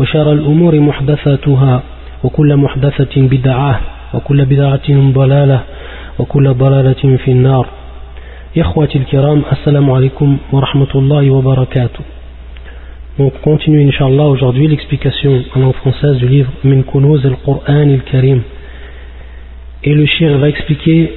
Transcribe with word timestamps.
وشر 0.00 0.32
الأمور 0.32 0.80
محدثاتها 0.80 1.82
وكل 2.24 2.56
محدثة 2.56 3.14
بدعة 3.16 3.80
وكل 4.14 4.44
بدعة 4.44 4.88
ضلالة 5.12 5.60
وكل 6.18 6.54
ضلالة 6.54 7.16
في 7.24 7.30
النار 7.30 7.66
إخوتي 8.58 8.98
الكرام 8.98 9.42
السلام 9.52 9.90
عليكم 9.90 10.38
ورحمة 10.52 10.92
الله 10.94 11.30
وبركاته 11.30 12.04
Donc 13.18 13.34
on 13.34 13.50
continue 13.50 13.82
Inch'Allah 13.82 14.28
aujourd'hui 14.28 14.66
l'explication 14.66 15.42
en 15.54 15.60
langue 15.60 15.74
française 15.74 16.16
du 16.16 16.26
livre 16.28 16.50
Min 16.64 16.82
Kunuz 16.82 17.20
al-Qur'an 17.26 17.90
al-Karim. 17.90 18.40
Et 19.84 19.92
le 19.92 20.06
shir 20.06 20.38
va 20.38 20.48
expliquer 20.48 21.12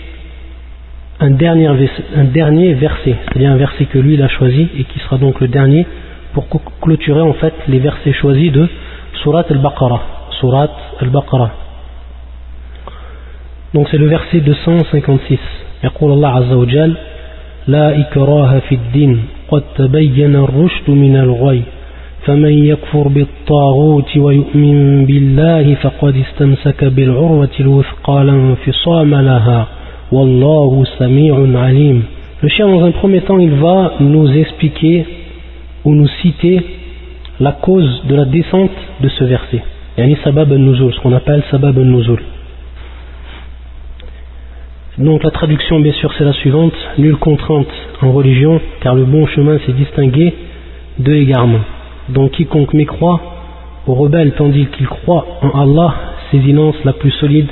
un 1.22 1.32
dernier, 1.32 1.68
un 1.68 2.24
dernier 2.26 2.74
verset, 2.74 3.16
c'est-à-dire 3.24 3.52
un 3.52 3.58
verset 3.58 3.86
que 3.86 4.00
lui 4.00 4.16
il 4.16 4.22
a 4.22 4.28
choisi 4.28 4.68
et 4.78 4.84
qui 4.84 5.00
sera 5.00 5.18
donc 5.18 5.40
le 5.40 5.48
dernier 5.48 5.86
pour 6.34 6.48
clôturer 6.82 7.22
en 7.22 7.34
fait 7.34 7.54
les 7.68 7.80
versets 7.80 8.14
choisis 8.14 8.52
de 8.52 8.68
Surat 9.22 9.46
al-Baqarah. 9.50 10.02
Surat 10.40 10.72
al-Baqarah. 11.02 11.52
Donc 13.74 13.88
c'est 13.90 13.98
le 13.98 14.08
verset 14.08 14.40
256. 14.40 15.40
يقول 15.84 16.12
الله 16.12 16.28
عز 16.28 16.54
وجل 16.54 16.96
لا 17.68 18.00
إكراه 18.00 18.60
في 18.60 18.76
الدين 18.76 19.22
قد 19.48 19.64
تبين 19.76 20.36
الرشد 20.36 20.90
من 20.90 21.16
الغي 21.16 21.62
فمن 22.26 22.66
يكفر 22.66 23.08
بالطاغوت 23.08 24.18
ويؤمن 24.18 25.06
بالله 25.06 25.76
فقد 25.76 26.16
استمسك 26.18 26.84
بالعروة 26.84 27.56
الوثقى 27.60 28.24
لا 28.24 28.32
انفصام 28.32 29.16
لها 29.16 29.68
والله 30.12 30.84
سميع 31.00 31.36
عليم 31.64 32.04
Le 32.44 32.50
chien 32.50 32.68
dans 32.68 32.84
un 32.84 32.92
premier 32.92 33.22
temps 33.22 33.40
il 33.40 33.52
va 33.52 33.94
nous 34.00 34.30
expliquer 34.32 35.06
ou 35.85 35.95
nous 35.95 36.09
citer 36.23 36.61
la 37.41 37.53
cause 37.53 38.03
de 38.07 38.15
la 38.15 38.25
descente 38.25 38.71
de 39.01 39.09
ce 39.09 39.25
verset. 39.25 39.63
Yani 39.97 40.17
sabab 40.25 40.53
al-nuzul, 40.53 40.93
ce 40.93 41.01
qu'on 41.01 41.13
appelle 41.13 41.43
sabab 41.51 41.79
al-nuzul. 41.79 42.21
Donc 44.99 45.23
la 45.23 45.31
traduction 45.31 45.79
bien 45.79 45.93
sûr 45.93 46.13
c'est 46.19 46.25
la 46.25 46.33
suivante, 46.33 46.75
nulle 46.99 47.17
contrainte 47.17 47.69
en 48.03 48.11
religion, 48.11 48.61
car 48.81 48.95
le 48.95 49.05
bon 49.05 49.27
chemin 49.27 49.59
s'est 49.65 49.73
distingué 49.73 50.35
de 50.99 51.15
égarement. 51.15 51.61
Donc 52.09 52.33
quiconque 52.33 52.75
mécroit 52.75 53.21
au 53.87 53.95
rebelle 53.95 54.33
tandis 54.33 54.67
qu'il 54.67 54.87
croit 54.87 55.27
en 55.43 55.51
Allah, 55.61 55.95
sésinance 56.31 56.75
la 56.85 56.93
plus 56.93 57.13
solide 57.13 57.49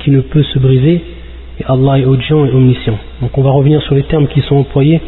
qui 0.00 0.10
ne 0.10 0.20
peut 0.20 0.42
se 0.42 0.58
briser, 0.58 1.02
et 1.60 1.64
Allah 1.66 1.98
est 1.98 2.04
audient 2.04 2.46
et 2.46 2.50
omniscient. 2.50 2.98
Donc 3.20 3.36
on 3.36 3.42
va 3.42 3.50
revenir 3.50 3.82
sur 3.82 3.94
les 3.94 4.04
termes 4.04 4.28
qui 4.28 4.40
sont 4.42 4.56
employés 4.56 5.00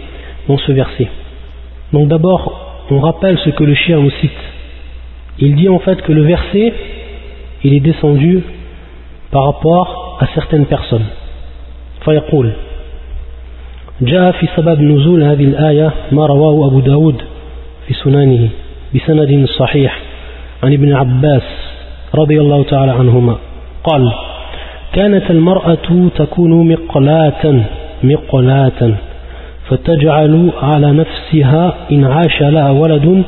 dans 0.48 0.58
ce 0.58 0.72
verset. 0.72 1.08
Donc 1.92 2.08
d'abord, 2.08 2.84
on 2.90 3.00
rappelle 3.00 3.38
ce 3.44 3.50
que 3.50 3.64
le 3.64 3.74
chien 3.74 3.98
nous 3.98 4.10
cite. 4.10 4.42
Il 5.38 5.54
dit 5.54 5.68
en 5.68 5.78
fait 5.78 6.02
que 6.02 6.12
le 6.12 6.22
verset, 6.22 6.72
il 7.64 7.74
est 7.74 7.80
descendu 7.80 8.42
par 9.30 9.44
rapport 9.44 10.18
à 10.20 10.26
certaines 10.34 10.66
personnes. 10.66 11.06
فيقول 12.06 12.52
جاء 14.00 14.32
في 14.32 14.46
سبب 14.56 14.80
نزول 14.82 15.22
هذه 15.22 15.44
الآية 15.44 15.90
ما 16.12 16.26
رواه 16.26 16.66
أبو 16.66 16.80
داود 16.80 17.22
في 17.86 17.94
سنانه 17.94 18.48
بسند 18.94 19.46
صحيح 19.58 19.98
عن 20.62 20.72
ابن 20.72 20.92
عباس 20.92 21.42
رضي 22.14 22.40
الله 22.40 22.62
تعالى 22.64 22.92
عنهما 22.92 23.36
قال 23.84 24.12
كانت 24.92 25.30
المرأة 25.30 26.08
تكون 26.16 26.72
مقلاة 26.72 27.64
مقلاة 28.02 28.94
فتجعل 29.68 30.50
على 30.62 30.92
نفسها 30.92 31.74
إن 31.92 32.04
عاش 32.04 32.42
لها 32.42 32.70
ولد 32.70 33.24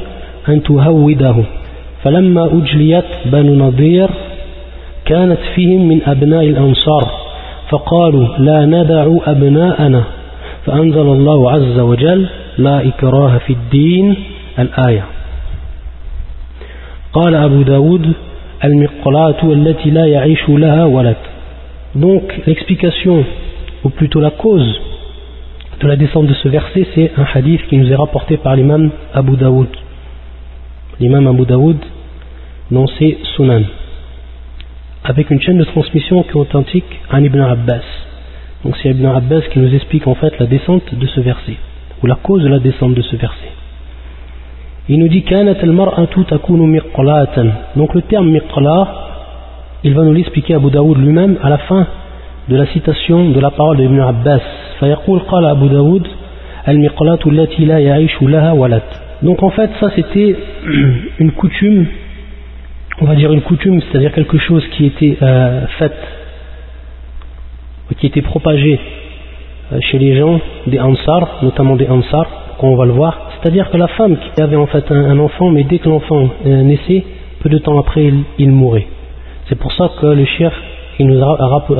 أن 0.48 0.62
تهوده. 0.62 1.34
فلما 2.04 2.44
أجليت 2.46 3.04
بنو 3.26 3.54
نضير 3.54 4.10
كانت 5.04 5.38
فيهم 5.54 5.88
من 5.88 6.00
أبناء 6.06 6.44
الأنصار 6.44 7.10
فقالوا 7.68 8.26
لا 8.38 8.64
ندع 8.66 9.16
أبناءنا. 9.26 10.04
فأنزل 10.66 11.00
الله 11.00 11.50
عز 11.50 11.78
وجل 11.78 12.28
لا 12.58 12.88
إكراه 12.88 13.38
في 13.38 13.52
الدين 13.52 14.16
الآية. 14.58 15.04
قال 17.12 17.34
أبو 17.34 17.62
داود 17.62 18.12
المقلاة 18.64 19.42
التي 19.42 19.90
لا 19.90 20.06
يعيش 20.06 20.48
لها 20.48 20.84
ولد. 20.84 21.16
Donc 21.94 22.22
l'explication, 22.46 23.24
ou 23.84 23.88
plutôt 23.88 24.20
la 24.20 24.30
cause 24.30 24.80
de 25.80 25.86
la 25.86 25.96
descente 25.96 26.26
de 26.26 26.34
ce 26.34 26.48
verset, 26.48 26.86
c'est 26.94 27.12
un 27.16 27.26
hadith 27.32 27.66
qui 27.68 27.76
nous 27.76 27.90
est 27.90 27.94
rapporté 27.94 28.36
par 28.36 28.56
l'imam 28.56 28.90
Abu 29.14 29.36
Daoud. 29.36 29.68
L'imam 30.98 31.26
Abu 31.28 31.46
Daoud 31.46 31.78
dans 32.70 32.86
ses 32.98 33.18
Sunan. 33.36 33.62
Avec 35.04 35.30
une 35.30 35.40
chaîne 35.40 35.58
de 35.58 35.64
transmission 35.64 36.22
qui 36.24 36.30
est 36.30 36.36
authentique 36.36 37.00
à 37.10 37.20
Ibn 37.20 37.40
Abbas. 37.40 37.84
Donc 38.64 38.76
c'est 38.82 38.90
Ibn 38.90 39.06
Abbas 39.06 39.42
qui 39.52 39.60
nous 39.60 39.72
explique 39.72 40.06
en 40.08 40.14
fait 40.16 40.36
la 40.40 40.46
descente 40.46 40.94
de 40.94 41.06
ce 41.06 41.20
verset, 41.20 41.56
ou 42.02 42.06
la 42.06 42.16
cause 42.16 42.42
de 42.42 42.48
la 42.48 42.58
descente 42.58 42.94
de 42.94 43.02
ce 43.02 43.14
verset. 43.16 43.52
Il 44.88 44.98
nous 44.98 45.08
dit 45.08 45.22
Donc 47.76 47.94
le 47.94 48.02
terme 48.02 48.30
miqla, 48.30 48.88
il 49.84 49.94
va 49.94 50.02
nous 50.02 50.12
l'expliquer 50.12 50.54
Abu 50.54 50.70
Daoud 50.70 50.98
lui-même 50.98 51.38
à 51.40 51.48
la 51.50 51.58
fin 51.58 51.86
de 52.48 52.56
la 52.56 52.66
citation 52.66 53.30
de 53.30 53.38
la 53.38 53.52
parole 53.52 53.76
de 53.76 53.84
Ibn 53.84 54.00
Abbas 54.00 54.40
فيقول 54.79 55.19
قال 55.19 55.45
أبو 55.45 55.67
داود 55.67 56.07
المقلاة 56.67 57.19
التي 57.25 57.65
لا 57.65 57.79
يعيش 57.79 58.21
لها 58.21 58.51
ولد. 58.51 58.81
Donc 59.23 59.41
en 59.43 59.49
fait 59.49 59.69
ça 59.79 59.89
c'était 59.95 60.35
une 61.19 61.31
coutume, 61.31 61.85
on 63.01 63.05
va 63.05 63.15
dire 63.15 63.31
une 63.31 63.41
coutume, 63.41 63.81
c'est-à-dire 63.81 64.11
quelque 64.11 64.37
chose 64.37 64.63
qui 64.73 64.85
était 64.85 65.17
euh, 65.21 65.65
fait, 65.79 65.93
qui 67.99 68.07
était 68.07 68.21
propagé 68.21 68.79
euh, 69.71 69.79
chez 69.81 69.97
les 69.99 70.17
gens 70.17 70.39
des 70.67 70.79
Ansar, 70.79 71.39
notamment 71.41 71.75
des 71.75 71.87
Ansar, 71.87 72.25
comme 72.57 72.69
on 72.69 72.75
va 72.75 72.85
le 72.85 72.91
voir. 72.91 73.31
C'est-à-dire 73.33 73.69
que 73.71 73.77
la 73.77 73.87
femme 73.87 74.17
qui 74.17 74.41
avait 74.41 74.55
en 74.57 74.67
fait 74.67 74.85
un, 74.91 75.03
un 75.11 75.19
enfant, 75.19 75.49
mais 75.49 75.63
dès 75.63 75.79
que 75.79 75.89
l'enfant 75.89 76.29
euh, 76.45 76.61
naissait, 76.63 77.03
peu 77.41 77.49
de 77.49 77.59
temps 77.59 77.77
après 77.79 78.03
il, 78.05 78.23
il 78.39 78.51
mourait. 78.51 78.87
C'est 79.47 79.59
pour 79.59 79.71
ça 79.73 79.89
que 79.99 80.07
le 80.07 80.25
chef 80.25 80.53
il 80.99 81.07
nous 81.07 81.21
a 81.23 81.35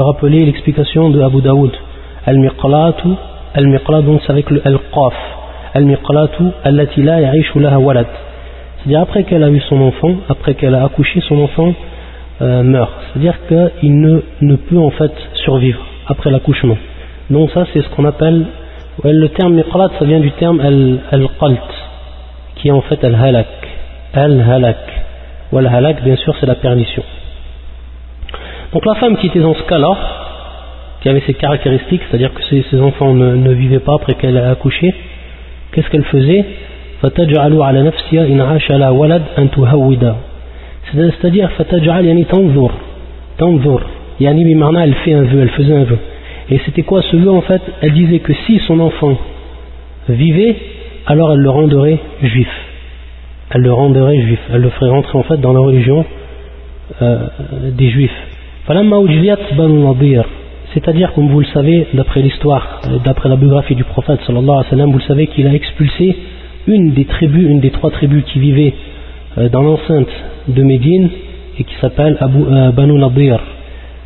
rappelé 0.09 0.39
l'explication 0.39 1.09
de 1.09 1.21
Abu 1.21 1.41
Daoud. 1.41 1.71
Al-miqlatu, 2.28 3.08
al-miqlat 3.54 4.02
donc 4.02 4.20
c'est 4.24 4.32
avec 4.32 4.50
le 4.50 4.60
al-qaf. 4.64 5.14
Al-miqlatu 5.74 6.42
allati 6.62 7.02
la 7.02 7.20
ya'ishu 7.20 7.58
laha 7.58 7.78
walad. 7.78 8.06
C'est-à-dire 8.78 9.00
après 9.00 9.24
qu'elle 9.24 9.42
a 9.42 9.48
eu 9.48 9.60
son 9.60 9.80
enfant, 9.80 10.12
après 10.28 10.52
qu'elle 10.54 10.74
a 10.74 10.84
accouché, 10.84 11.20
son 11.22 11.38
enfant 11.40 11.72
euh, 12.42 12.62
meurt. 12.62 12.92
C'est-à-dire 13.12 13.34
qu'il 13.48 13.98
ne, 13.98 14.20
ne 14.42 14.56
peut 14.56 14.78
en 14.78 14.90
fait 14.90 15.12
survivre 15.44 15.80
après 16.06 16.30
l'accouchement. 16.30 16.76
Donc 17.30 17.50
ça 17.52 17.64
c'est 17.72 17.80
ce 17.80 17.88
qu'on 17.90 18.04
appelle, 18.04 18.44
le 19.04 19.28
terme 19.28 19.54
miqlat 19.54 19.88
ça 19.98 20.04
vient 20.04 20.20
du 20.20 20.30
terme 20.32 20.60
al-qalt, 20.60 21.70
qui 22.56 22.68
est 22.68 22.72
en 22.72 22.82
fait 22.82 23.02
al-halak. 23.04 23.46
Al-halak. 24.12 24.84
Ou 25.52 25.58
al-halak 25.58 26.04
bien 26.04 26.16
sûr 26.16 26.34
c'est 26.40 26.46
la 26.46 26.56
perdition. 26.56 27.02
Donc 28.74 28.84
la 28.84 28.96
femme 28.96 29.16
qui 29.16 29.28
était 29.28 29.40
dans 29.40 29.54
ce 29.54 29.62
cas-là, 29.62 29.96
avait 31.08 31.22
ces 31.26 31.34
caractéristiques, 31.34 32.02
c'est-à-dire 32.08 32.32
que 32.34 32.42
ses, 32.42 32.80
enfants 32.80 33.14
ne, 33.14 33.52
vivaient 33.52 33.78
pas 33.80 33.94
après 33.94 34.14
qu'elle 34.14 34.36
a 34.36 34.50
accouché, 34.50 34.94
qu'est-ce 35.72 35.88
qu'elle 35.90 36.04
faisait 36.04 36.44
C'est-à-dire, 37.02 37.42
elle 44.82 44.94
fait 44.94 45.12
un 45.12 45.22
vœu, 45.22 45.40
elle 45.42 45.50
faisait 45.50 45.74
un 45.74 45.84
vœu. 45.84 45.98
Et 46.50 46.58
c'était 46.64 46.82
quoi 46.82 47.02
ce 47.02 47.16
vœu 47.16 47.30
en 47.30 47.42
fait? 47.42 47.62
Elle 47.82 47.92
disait 47.92 48.20
que 48.20 48.32
si 48.46 48.58
son 48.66 48.80
enfant 48.80 49.16
vivait, 50.08 50.56
alors 51.06 51.32
elle 51.32 51.40
le 51.40 51.50
rendrait 51.50 51.98
juif. 52.22 52.48
Elle 53.50 53.62
le 53.62 53.72
rendrait 53.72 54.20
juif. 54.20 54.40
Elle 54.52 54.62
le 54.62 54.70
ferait 54.70 54.90
rentrer 54.90 55.18
en 55.18 55.22
fait 55.22 55.40
dans 55.40 55.52
la 55.52 55.60
religion 55.60 56.04
euh, 57.02 57.26
des 57.72 57.90
juifs. 57.90 58.10
C'est-à-dire, 60.74 61.12
comme 61.14 61.28
vous 61.28 61.40
le 61.40 61.46
savez, 61.46 61.86
d'après 61.94 62.20
l'histoire, 62.20 62.82
d'après 63.04 63.28
la 63.28 63.36
biographie 63.36 63.74
du 63.74 63.84
prophète 63.84 64.20
vous 64.28 64.98
le 64.98 65.00
savez 65.06 65.26
qu'il 65.28 65.46
a 65.46 65.54
expulsé 65.54 66.16
une 66.66 66.92
des 66.92 67.06
tribus, 67.06 67.48
une 67.48 67.60
des 67.60 67.70
trois 67.70 67.90
tribus 67.90 68.24
qui 68.24 68.38
vivaient 68.38 68.74
dans 69.50 69.62
l'enceinte 69.62 70.08
de 70.48 70.62
Médine, 70.62 71.08
et 71.58 71.64
qui 71.64 71.74
s'appelle 71.80 72.16
Abu 72.20 72.38
euh, 72.42 72.70
Banu 72.70 72.98
Nadir. 72.98 73.40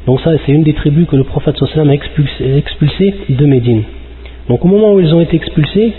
Donc 0.07 0.21
ça, 0.21 0.31
c'est 0.45 0.53
une 0.53 0.63
des 0.63 0.73
tribus 0.73 1.07
que 1.07 1.17
le 1.17 1.25
prophète 1.25 1.55
a 1.63 1.93
expulsé, 1.93 2.57
expulsé, 2.57 3.15
de 3.29 3.47
Médine. 3.47 3.83
Donc 4.49 4.65
au 4.65 4.69
moment 4.69 4.95
où 4.95 5.01
ils 5.01 5.15
ont 5.15 5.21
été 5.21 5.37
expulsés, 5.37 5.93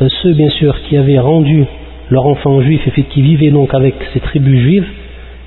euh, 0.00 0.08
ceux 0.22 0.34
bien 0.34 0.50
sûr 0.50 0.76
qui 0.82 0.96
avaient 0.96 1.18
rendu 1.18 1.64
leur 2.10 2.26
enfant 2.26 2.60
juif 2.60 2.80
et 2.96 3.02
qui 3.02 3.22
vivaient 3.22 3.50
donc 3.50 3.74
avec 3.74 3.94
ces 4.12 4.20
tribus 4.20 4.60
juives, 4.60 4.86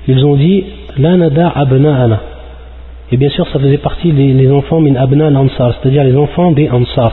ils 0.08 0.24
ont 0.24 0.36
dit 0.36 0.64
La 0.98 1.16
nada. 1.16 1.54
Et 3.12 3.16
bien 3.16 3.30
sûr, 3.30 3.46
ça 3.48 3.58
faisait 3.58 3.78
partie 3.78 4.12
des 4.12 4.50
enfants 4.50 4.80
min 4.80 4.94
abna 4.94 5.26
ansar 5.38 5.74
c'est-à-dire 5.80 6.04
les 6.04 6.16
enfants 6.16 6.52
des 6.52 6.68
ansar. 6.70 7.12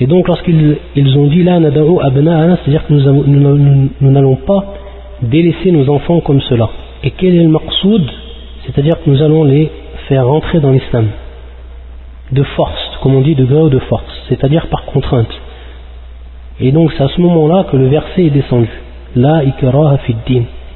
Et 0.00 0.06
donc 0.06 0.26
lorsqu'ils 0.26 0.76
ils 0.96 1.18
ont 1.18 1.26
dit 1.26 1.42
La 1.42 1.60
nada'u 1.60 2.00
abna'ana, 2.02 2.58
c'est-à-dire 2.58 2.86
que 2.86 2.92
nous 2.92 4.10
n'allons 4.10 4.36
pas 4.36 4.74
délaisser 5.22 5.70
nos 5.70 5.88
enfants 5.88 6.20
comme 6.20 6.40
cela. 6.42 6.68
Et 7.04 7.12
quel 7.12 7.34
est 7.34 7.42
le 7.42 7.48
maqsoud? 7.48 8.02
C'est-à-dire 8.66 8.94
que 9.02 9.10
nous 9.10 9.22
allons 9.22 9.44
les 9.44 9.70
faire 10.08 10.26
rentrer 10.26 10.60
dans 10.60 10.72
l'islam. 10.72 11.08
De 12.32 12.42
force, 12.42 12.98
comme 13.02 13.14
on 13.14 13.20
dit, 13.20 13.34
de 13.34 13.44
gré 13.44 13.60
ou 13.60 13.68
de 13.68 13.78
force, 13.78 14.24
c'est-à-dire 14.28 14.66
par 14.66 14.84
contrainte. 14.86 15.32
Et 16.60 16.72
donc 16.72 16.92
c'est 16.96 17.04
à 17.04 17.08
ce 17.08 17.20
moment-là 17.20 17.66
que 17.70 17.76
le 17.76 17.86
verset 17.86 18.24
est 18.24 18.30
descendu. 18.30 18.68
La 19.14 19.44
ikraha 19.44 19.98
fid. 19.98 20.16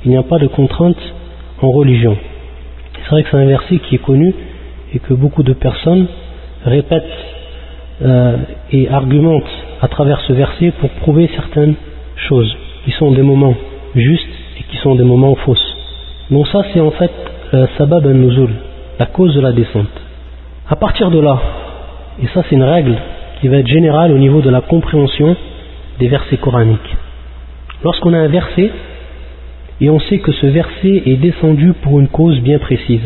Il 0.05 0.11
n'y 0.11 0.17
a 0.17 0.23
pas 0.23 0.39
de 0.39 0.47
contrainte 0.47 0.97
en 1.61 1.71
religion. 1.71 2.17
C'est 3.05 3.11
vrai 3.11 3.23
que 3.23 3.31
c'est 3.31 3.37
un 3.37 3.47
verset 3.47 3.79
qui 3.79 3.97
est 3.97 4.05
connu 4.05 4.35
et 4.95 4.99
que 4.99 5.15
beaucoup 5.15 5.43
de 5.43 5.53
personnes 5.53 6.07
répètent 6.65 7.05
euh, 8.03 8.37
et 8.73 8.89
argumentent 8.89 9.45
à 9.81 9.89
travers 9.89 10.21
ce 10.23 10.33
verset 10.33 10.73
pour 10.81 10.91
prouver 10.91 11.31
certaines 11.35 11.75
choses 12.17 12.57
qui 12.85 12.91
sont 12.93 13.13
des 13.13 13.23
moments 13.23 13.55
justes 13.95 14.27
et 14.59 14.63
qui 14.65 14.77
sont 14.79 14.95
des 14.95 15.05
moments 15.05 15.35
fausses. 15.35 15.77
Donc 16.31 16.47
ça 16.49 16.63
c'est 16.73 16.81
en 16.81 16.91
fait 16.93 17.11
euh, 17.55 17.67
sabab 17.77 18.07
al-nuzul, 18.07 18.51
la 18.99 19.07
cause 19.07 19.35
de 19.35 19.41
la 19.41 19.53
descente. 19.53 19.87
À 20.69 20.77
partir 20.77 21.11
de 21.11 21.19
là, 21.19 21.41
et 22.23 22.27
ça 22.29 22.43
c'est 22.49 22.55
une 22.55 22.65
règle 22.65 22.95
qui 23.41 23.49
va 23.49 23.59
être 23.59 23.69
générale 23.69 24.13
au 24.13 24.19
niveau 24.19 24.41
de 24.41 24.51
la 24.51 24.61
compréhension 24.61 25.37
des 25.99 26.09
versets 26.09 26.37
coraniques. 26.37 26.97
Lorsqu'on 27.83 28.13
a 28.13 28.19
un 28.19 28.29
verset 28.29 28.71
et 29.81 29.91
on 29.91 30.01
sait 30.01 30.19
que 30.19 30.33
ce 30.33 30.47
verset 30.47 31.03
est 31.07 31.17
descendu 31.17 31.73
pour 31.83 32.01
une 32.01 32.09
cause 32.09 32.41
bien 32.41 32.59
précise. 32.59 33.03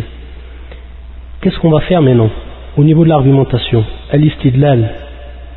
Qu'est-ce 1.40 1.58
qu'on 1.58 1.70
va 1.70 1.80
faire 1.80 2.00
maintenant 2.00 2.30
au 2.76 2.84
niveau 2.84 3.04
de 3.04 3.10
l'argumentation? 3.10 3.84
Al-Istidlal. 4.10 4.88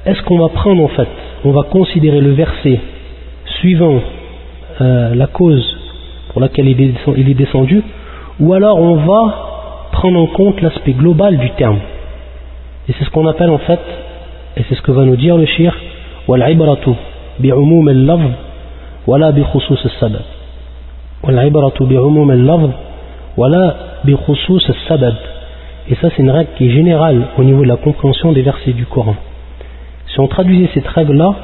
Est-ce 0.06 0.22
qu'on 0.24 0.40
va 0.40 0.50
prendre 0.50 0.84
en 0.84 0.88
fait, 0.90 1.08
on 1.46 1.52
va 1.52 1.64
considérer 1.64 2.20
le 2.20 2.32
verset 2.32 2.80
suivant 3.60 4.00
euh, 4.82 5.16
la 5.16 5.28
cause 5.28 5.66
pour 6.30 6.42
laquelle 6.42 6.68
il 6.68 7.30
est, 7.30 7.34
descendu, 7.34 7.82
ou 8.40 8.54
alors 8.54 8.78
on 8.78 8.96
va 8.96 9.90
prendre 9.94 10.20
en 10.20 10.28
compte 10.28 10.62
l'aspect 10.62 10.92
global 10.92 11.38
du 11.38 11.50
terme? 11.52 11.80
Et 12.90 12.94
c'est 12.98 13.06
ce 13.06 13.10
qu'on 13.10 13.26
appelle 13.28 13.50
en 13.50 13.60
fait, 13.60 13.80
et 14.58 14.64
c'est 14.68 14.76
ce 14.76 14.82
que 14.82 14.92
va 14.92 15.06
nous 15.06 15.16
dire 15.16 15.38
le 15.38 15.46
shir, 15.46 15.74
«wal-ibaratu 16.28 16.92
bi'umum 17.40 17.88
al-lafz 17.88 18.32
wa 19.08 19.18
la 19.18 19.32
bi-khusus 19.32 19.80
al-sabab» 19.86 20.22
والعبرة 21.23 21.75
بعموم 21.81 22.31
اللفظ 22.31 22.71
ولا 23.37 23.75
بخصوص 24.05 24.71
السبب 24.71 25.15
et 25.89 25.95
ça 25.97 26.09
c'est 26.11 26.23
une 26.23 26.31
règle 26.31 26.51
qui 26.57 26.67
est 26.69 26.71
générale 26.71 27.21
au 27.39 27.45
niveau 27.45 27.63
de 27.63 27.69
la 27.69 27.77
compréhension 27.77 28.33
des 28.33 28.43
versets 28.43 28.73
du 28.73 28.87
Coran 28.87 29.17
si 30.07 30.21
on 30.21 30.29
traduisait 30.29 30.71
cette 30.75 30.87
règle 30.87 31.17
là 31.17 31.35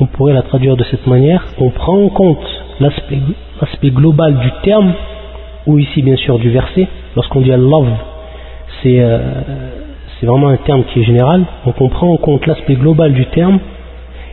on 0.00 0.06
pourrait 0.06 0.34
la 0.34 0.42
traduire 0.42 0.76
de 0.76 0.84
cette 0.84 1.06
manière 1.06 1.44
on 1.58 1.70
prend 1.70 1.98
en 2.04 2.08
compte 2.08 2.46
l'aspect 2.80 3.90
global 3.90 4.38
du 4.38 4.50
terme 4.62 4.92
ou 5.66 5.78
ici 5.78 6.02
bien 6.02 6.16
sûr 6.16 6.38
du 6.38 6.50
verset 6.50 6.86
lorsqu'on 7.16 7.40
dit 7.40 7.50
love 7.50 7.92
c'est 8.82 9.00
euh, 9.00 9.18
c'est 10.20 10.26
vraiment 10.26 10.48
un 10.48 10.56
terme 10.56 10.84
qui 10.84 11.00
est 11.00 11.04
général 11.04 11.44
donc 11.66 11.80
on 11.80 11.88
prend 11.88 12.10
en 12.12 12.16
compte 12.16 12.46
l'aspect 12.46 12.76
global 12.76 13.12
du 13.12 13.26
terme 13.26 13.58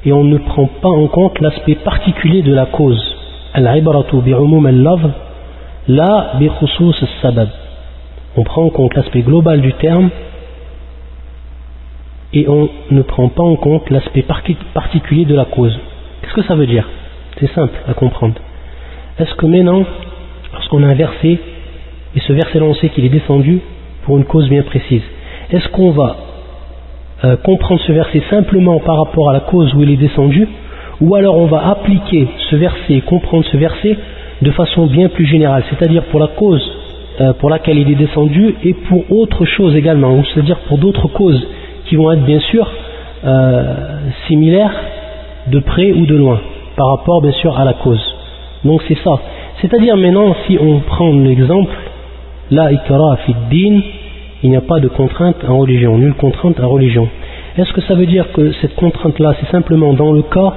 et 0.06 0.14
on 0.14 0.24
ne 0.24 0.38
prend 0.38 0.68
pas 0.68 0.90
en 0.90 1.08
compte 1.08 1.40
l'aspect 1.42 1.76
particulier 1.76 2.44
de 2.44 2.54
la 2.54 2.68
cause. 2.68 3.04
On 8.37 8.43
prend 8.45 8.65
en 8.65 8.71
compte 8.71 8.95
l'aspect 8.95 9.23
global 9.23 9.61
du 9.61 9.73
terme 9.75 10.11
et 12.33 12.49
on 12.49 12.69
ne 12.91 13.03
prend 13.03 13.29
pas 13.29 13.43
en 13.43 13.57
compte 13.57 13.91
l'aspect 13.91 14.25
particulier 14.75 15.25
de 15.25 15.35
la 15.35 15.47
cause. 15.47 15.77
Qu'est-ce 16.23 16.35
que 16.35 16.45
ça 16.45 16.55
veut 16.55 16.67
dire? 16.67 16.89
C'est 17.39 17.53
simple 17.53 17.75
à 17.89 17.95
comprendre. 17.95 18.37
Est-ce 19.19 19.35
que 19.35 19.47
maintenant, 19.47 19.85
lorsqu'on 20.53 20.83
a 20.85 20.87
un 20.87 20.95
verset, 20.95 21.39
et 22.15 22.21
ce 22.21 22.33
verset-là 22.33 22.65
on 22.67 22.75
sait 22.75 22.91
qu'il 22.91 23.05
est 23.05 23.11
descendu 23.11 23.61
pour 24.05 24.17
une 24.17 24.25
cause 24.25 24.49
bien 24.49 24.63
précise, 24.63 25.03
est-ce 25.51 25.69
qu'on 25.69 25.91
va 25.91 26.17
euh, 27.25 27.37
comprendre 27.39 27.81
ce 27.87 27.93
verset 27.93 28.23
simplement 28.31 28.79
par 28.81 28.97
rapport 28.97 29.31
à 29.31 29.33
la 29.33 29.41
cause 29.41 29.75
où 29.75 29.83
il 29.83 29.91
est 29.91 29.97
descendu, 29.97 30.47
ou 31.01 31.15
alors 31.15 31.37
on 31.37 31.47
va 31.47 31.69
appliquer 31.69 32.29
ce 32.51 32.57
verset 32.57 32.95
et 32.95 33.01
comprendre 33.01 33.45
ce 33.51 33.57
verset 33.57 33.97
de 34.43 34.51
façon 34.53 34.87
bien 34.87 35.09
plus 35.09 35.27
générale, 35.27 35.65
c'est-à-dire 35.71 36.05
pour 36.05 36.21
la 36.21 36.29
cause 36.29 36.63
euh, 37.21 37.33
pour 37.35 37.51
laquelle 37.51 37.79
il 37.79 37.91
est 37.91 37.97
descendu 37.97 38.55
et 38.65 38.73
pour 38.73 39.05
autre 39.11 39.45
chose 39.45 39.77
également, 39.77 40.23
c'est-à-dire 40.25 40.59
pour 40.69 40.79
d'autres 40.79 41.09
causes 41.09 41.47
qui 41.87 41.97
vont 41.97 42.11
être 42.13 42.25
bien 42.25 42.41
sûr 42.41 42.71
euh, 43.25 43.75
similaires 44.27 44.73
de 45.49 45.59
près 45.59 45.93
ou 45.93 46.07
de 46.07 46.17
loin, 46.17 46.41
par 46.77 46.89
rapport 46.89 47.21
bien 47.21 47.33
sûr 47.33 47.59
à 47.59 47.65
la 47.65 47.75
cause. 47.75 48.03
Donc 48.65 48.83
c'est 48.89 48.99
ça. 49.05 49.19
C'est-à-dire 49.61 49.97
maintenant, 49.97 50.35
si 50.47 50.59
on 50.61 50.81
prend 50.81 51.13
l'exemple, 51.13 51.75
la 52.51 52.73
ikra 52.73 53.17
fi 53.27 53.35
din, 53.51 53.81
il 54.43 54.51
n'y 54.51 54.57
a 54.57 54.63
pas 54.63 54.81
de 54.81 54.89
contrainte 54.89 55.45
en 55.47 55.59
religion, 55.59 55.99
nulle 55.99 56.15
contrainte 56.15 56.59
en 56.61 56.69
religion. 56.69 57.09
Est-ce 57.59 57.73
que 57.73 57.83
ça 57.83 57.95
veut 57.95 58.07
dire 58.07 58.33
que 58.33 58.53
cette 58.63 58.75
contrainte-là, 58.77 59.35
c'est 59.41 59.51
simplement 59.51 59.93
dans 59.93 60.13
le 60.13 60.23
cas 60.23 60.55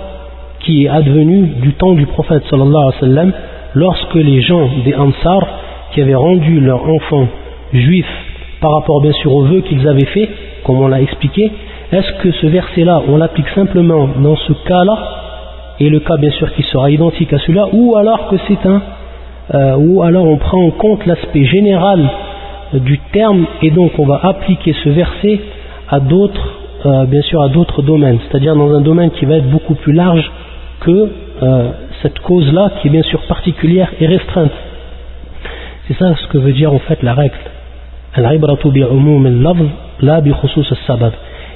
qui 0.63 0.85
est 0.85 0.89
advenu 0.89 1.47
du 1.61 1.73
temps 1.73 1.93
du 1.93 2.05
prophète 2.05 2.43
sallallahu 2.49 2.75
alayhi 2.75 2.95
wa 2.95 2.99
sallam, 2.99 3.31
lorsque 3.75 4.15
les 4.15 4.41
gens 4.41 4.69
des 4.85 4.95
Ansar, 4.95 5.47
qui 5.93 6.01
avaient 6.01 6.15
rendu 6.15 6.59
leur 6.59 6.89
enfant 6.89 7.27
juif 7.73 8.07
par 8.61 8.71
rapport 8.73 9.01
bien 9.01 9.11
sûr 9.13 9.33
aux 9.33 9.43
vœux 9.43 9.61
qu'ils 9.61 9.87
avaient 9.87 10.05
fait, 10.05 10.29
comme 10.63 10.81
on 10.81 10.87
l'a 10.87 11.01
expliqué, 11.01 11.51
est-ce 11.91 12.23
que 12.23 12.31
ce 12.31 12.47
verset-là, 12.47 13.03
on 13.07 13.17
l'applique 13.17 13.49
simplement 13.53 14.07
dans 14.21 14.35
ce 14.35 14.53
cas-là, 14.53 14.97
et 15.79 15.89
le 15.89 15.99
cas 15.99 16.17
bien 16.17 16.31
sûr 16.31 16.51
qui 16.53 16.63
sera 16.63 16.89
identique 16.89 17.31
à 17.33 17.39
celui-là, 17.39 17.67
ou 17.73 17.95
alors 17.97 18.29
que 18.29 18.35
c'est 18.47 18.65
un, 18.65 18.81
euh, 19.53 19.75
ou 19.77 20.01
alors 20.01 20.25
on 20.25 20.37
prend 20.37 20.63
en 20.65 20.71
compte 20.71 21.05
l'aspect 21.05 21.45
général 21.45 21.99
du 22.73 22.97
terme 23.11 23.45
et 23.61 23.69
donc 23.71 23.91
on 23.99 24.05
va 24.05 24.19
appliquer 24.23 24.73
ce 24.83 24.89
verset 24.89 25.39
à 25.89 25.99
d'autres, 25.99 26.47
euh, 26.85 27.05
bien 27.05 27.21
sûr 27.21 27.41
à 27.41 27.49
d'autres 27.49 27.81
domaines, 27.81 28.19
c'est-à-dire 28.27 28.55
dans 28.55 28.73
un 28.73 28.81
domaine 28.81 29.11
qui 29.11 29.25
va 29.25 29.35
être 29.35 29.49
beaucoup 29.49 29.75
plus 29.75 29.93
large 29.93 30.31
que 30.85 31.09
euh, 31.41 31.69
cette 32.01 32.19
cause-là, 32.19 32.71
qui 32.79 32.87
est 32.87 32.91
bien 32.91 33.03
sûr 33.03 33.21
particulière, 33.27 33.91
est 33.99 34.07
restreinte. 34.07 34.51
C'est 35.87 35.97
ça 35.97 36.15
ce 36.15 36.27
que 36.27 36.37
veut 36.37 36.53
dire 36.53 36.73
en 36.73 36.79
fait 36.79 37.01
la 37.03 37.13
règle. 37.13 37.35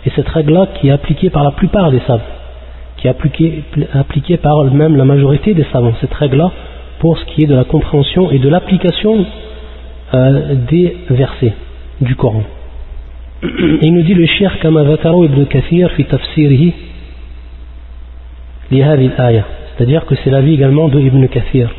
Et 0.05 0.09
cette 0.15 0.29
règle-là 0.29 0.67
qui 0.75 0.87
est 0.87 0.91
appliquée 0.91 1.29
par 1.29 1.43
la 1.43 1.51
plupart 1.51 1.91
des 1.91 1.99
savants, 2.07 2.23
qui 2.97 3.07
est 3.07 3.09
appliquée, 3.09 3.63
appliquée 3.93 4.37
par 4.37 4.63
même 4.65 4.97
la 4.97 5.05
majorité 5.05 5.53
des 5.53 5.65
savants, 5.71 5.93
cette 6.01 6.13
règle-là 6.13 6.51
pour 6.99 7.17
ce 7.17 7.25
qui 7.25 7.43
est 7.43 7.47
de 7.47 7.55
la 7.55 7.63
compréhension 7.63 8.31
et 8.31 8.39
de 8.39 8.49
l'application 8.49 9.25
euh, 10.13 10.55
des 10.69 10.97
versets 11.09 11.53
du 12.01 12.15
Coran. 12.15 12.43
Et 13.43 13.47
il 13.83 13.93
nous 13.93 14.01
dit 14.01 14.15
le 14.15 14.25
shir 14.25 14.57
kama 14.59 14.81
ibn 14.83 15.45
Kathir 15.45 15.91
fi 15.91 16.05
tafsirihi 16.05 16.73
c'est-à-dire 18.70 20.06
que 20.06 20.14
c'est 20.22 20.30
l'avis 20.30 20.54
également 20.54 20.88
de 20.88 21.00
Ibn 21.00 21.26
Kathir 21.26 21.70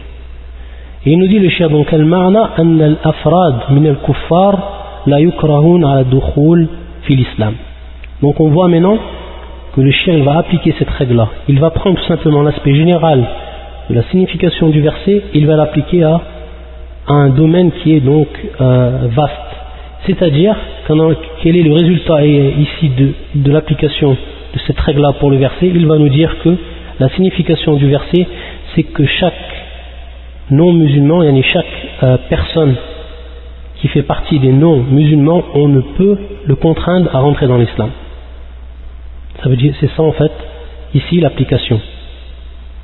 et 1.05 1.11
il 1.11 1.19
nous 1.19 1.27
dit 1.27 1.39
le 1.39 1.49
shir 1.49 1.69
donc 1.69 1.93
المعنى 1.93 2.39
أن 2.59 2.81
الأفراد 2.81 3.55
من 3.69 3.87
الكفار 3.87 4.59
لا 5.07 5.17
يكرهون 5.17 5.85
على 5.85 6.01
الدخول 6.01 6.67
في 7.07 7.15
l'islam 7.15 7.53
donc 8.21 8.39
on 8.39 8.49
voit 8.49 8.67
maintenant 8.67 8.97
que 9.75 9.81
le 9.81 9.91
shir 9.91 10.13
il 10.13 10.23
va 10.23 10.37
appliquer 10.37 10.73
cette 10.77 10.89
règle 10.89 11.15
là 11.15 11.27
il 11.47 11.59
va 11.59 11.71
prendre 11.71 11.97
tout 11.97 12.07
simplement 12.07 12.41
l'aspect 12.41 12.75
général 12.75 13.23
de 13.89 13.95
la 13.95 14.03
signification 14.03 14.69
du 14.69 14.81
verset 14.81 15.23
il 15.33 15.45
va 15.47 15.55
l'appliquer 15.55 16.03
à 16.03 16.21
un 17.07 17.29
domaine 17.29 17.71
qui 17.71 17.95
est 17.95 17.99
donc 17.99 18.27
euh, 18.61 19.07
vaste. 19.15 19.31
C'est-à-dire, 20.05 20.55
quel 21.41 21.55
est 21.55 21.61
le 21.61 21.73
résultat 21.73 22.25
ici 22.25 22.91
de, 23.35 23.51
l'application 23.51 24.11
de 24.11 24.59
cette 24.67 24.79
règle-là 24.79 25.13
pour 25.13 25.31
le 25.31 25.37
verset 25.37 25.67
Il 25.67 25.87
va 25.87 25.97
nous 25.97 26.09
dire 26.09 26.35
que 26.43 26.49
la 27.00 27.08
signification 27.10 27.74
du 27.74 27.88
verset, 27.88 28.26
c'est 28.74 28.82
que 28.82 29.06
chaque 29.06 29.34
non-musulman, 30.50 31.22
yani 31.24 31.42
chaque 31.42 31.66
euh, 32.02 32.16
personne 32.28 32.74
qui 33.76 33.88
fait 33.88 34.02
partie 34.02 34.38
des 34.38 34.52
non-musulmans, 34.52 35.44
on 35.54 35.68
ne 35.68 35.80
peut 35.80 36.18
le 36.44 36.54
contraindre 36.56 37.14
à 37.14 37.20
rentrer 37.20 37.46
dans 37.46 37.58
l'islam. 37.58 37.90
Ça 39.42 39.48
veut 39.48 39.56
dire, 39.56 39.74
c'est 39.80 39.90
ça 39.90 40.02
en 40.02 40.12
fait, 40.12 40.32
ici 40.94 41.20
l'application 41.20 41.80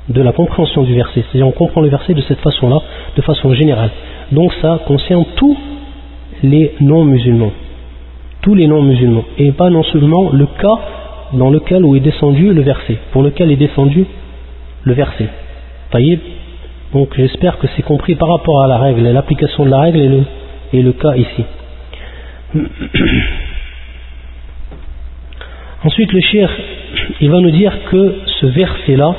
de 0.07 0.21
la 0.21 0.31
compréhension 0.31 0.83
du 0.83 0.93
verset. 0.93 1.23
C'est-à-dire 1.23 1.47
on 1.47 1.51
comprend 1.51 1.81
le 1.81 1.89
verset 1.89 2.13
de 2.13 2.21
cette 2.21 2.39
façon-là, 2.39 2.81
de 3.15 3.21
façon 3.21 3.53
générale. 3.53 3.91
Donc 4.31 4.53
ça 4.61 4.79
concerne 4.85 5.25
tous 5.35 5.57
les 6.43 6.75
non-musulmans. 6.79 7.51
Tous 8.41 8.55
les 8.55 8.67
non-musulmans. 8.67 9.25
Et 9.37 9.51
pas 9.51 9.69
non 9.69 9.83
seulement 9.83 10.29
le 10.31 10.45
cas 10.45 10.79
dans 11.35 11.49
lequel 11.49 11.83
où 11.83 11.95
est 11.95 11.99
descendu 11.99 12.53
le 12.53 12.61
verset, 12.61 12.97
pour 13.11 13.23
lequel 13.23 13.51
est 13.51 13.57
descendu 13.57 14.05
le 14.83 14.93
verset. 14.93 15.27
Donc 16.93 17.13
j'espère 17.15 17.57
que 17.57 17.67
c'est 17.75 17.83
compris 17.83 18.15
par 18.15 18.29
rapport 18.29 18.63
à 18.63 18.67
la 18.67 18.77
règle, 18.77 19.03
l'application 19.09 19.65
de 19.65 19.69
la 19.71 19.79
règle 19.79 19.99
et 19.99 20.07
le, 20.07 20.23
le 20.81 20.91
cas 20.93 21.15
ici. 21.15 21.43
Ensuite, 25.83 26.11
le 26.11 26.21
shir, 26.21 26.49
il 27.21 27.29
va 27.29 27.39
nous 27.39 27.51
dire 27.51 27.71
que 27.91 28.15
ce 28.39 28.47
verset-là, 28.47 29.15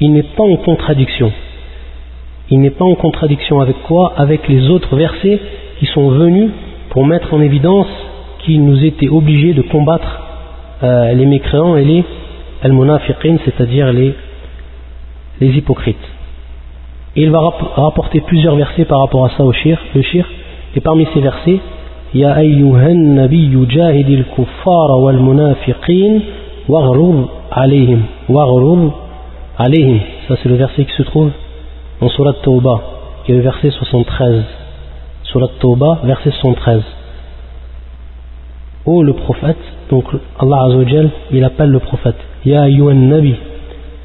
il 0.00 0.12
n'est 0.12 0.22
pas 0.22 0.44
en 0.44 0.56
contradiction. 0.56 1.32
Il 2.50 2.60
n'est 2.60 2.70
pas 2.70 2.84
en 2.84 2.94
contradiction 2.94 3.60
avec 3.60 3.76
quoi? 3.82 4.14
Avec 4.16 4.46
les 4.48 4.70
autres 4.70 4.94
versets 4.96 5.40
qui 5.78 5.86
sont 5.86 6.10
venus 6.10 6.50
pour 6.90 7.04
mettre 7.04 7.34
en 7.34 7.40
évidence 7.40 7.88
qu'il 8.40 8.64
nous 8.64 8.84
était 8.84 9.08
obligé 9.08 9.52
de 9.52 9.62
combattre 9.62 10.27
euh, 10.83 11.13
les 11.13 11.25
mécréants 11.25 11.75
et 11.75 11.83
les 11.83 12.03
al-munafiqin, 12.63 13.37
c'est-à-dire 13.45 13.91
les, 13.91 14.15
les 15.41 15.57
hypocrites. 15.57 16.07
Et 17.15 17.23
il 17.23 17.31
va 17.31 17.41
rapporter 17.75 18.21
plusieurs 18.21 18.55
versets 18.55 18.85
par 18.85 18.99
rapport 18.99 19.25
à 19.25 19.29
ça 19.37 19.43
au 19.43 19.53
shir, 19.53 19.77
le 19.93 20.01
shir, 20.01 20.25
et 20.75 20.81
parmi 20.81 21.05
ces 21.13 21.21
versets, 21.21 21.59
يا 22.15 22.37
أيها 22.39 22.87
النبي 22.87 23.65
جاهد 23.65 24.09
الكفار 24.09 24.91
والمنافقين 24.91 26.21
واغرر 26.69 27.25
عليهم 27.51 28.01
واغرر 28.29 28.91
عليهم 29.59 29.99
ça 30.27 30.35
c'est 30.35 30.49
le 30.49 30.55
verset 30.55 30.85
qui 30.85 30.93
se 30.93 31.03
trouve 31.03 31.31
en 32.01 32.09
Surat 32.09 32.33
Tawbah 32.43 32.81
qui 33.25 33.31
est 33.31 33.35
le 33.35 33.41
verset 33.41 33.71
73 33.71 34.43
Surat 35.23 35.49
Tawbah 35.59 36.01
verset 36.03 36.31
73 36.39 36.81
oh 38.90 39.02
le 39.02 39.12
prophète 39.12 39.64
donc 39.90 40.04
Allah 40.40 40.58
Azzawajal 40.66 41.10
il 41.30 41.44
appelle 41.44 41.70
le 41.70 41.80
prophète 41.80 42.20
Ya 42.44 42.62
ayyuhan 42.62 42.94
nabi 42.94 43.34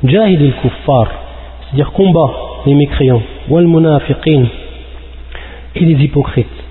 jahid 0.04 0.42
al-kuffar 0.42 1.08
c'est-à-dire 1.62 1.92
combat 1.92 2.30
les 2.66 2.76
mécréants 2.76 3.22
wal 3.50 3.68
munafiqin 3.68 4.44
et 5.76 5.86
les 5.86 6.04
hypocrites 6.04 6.64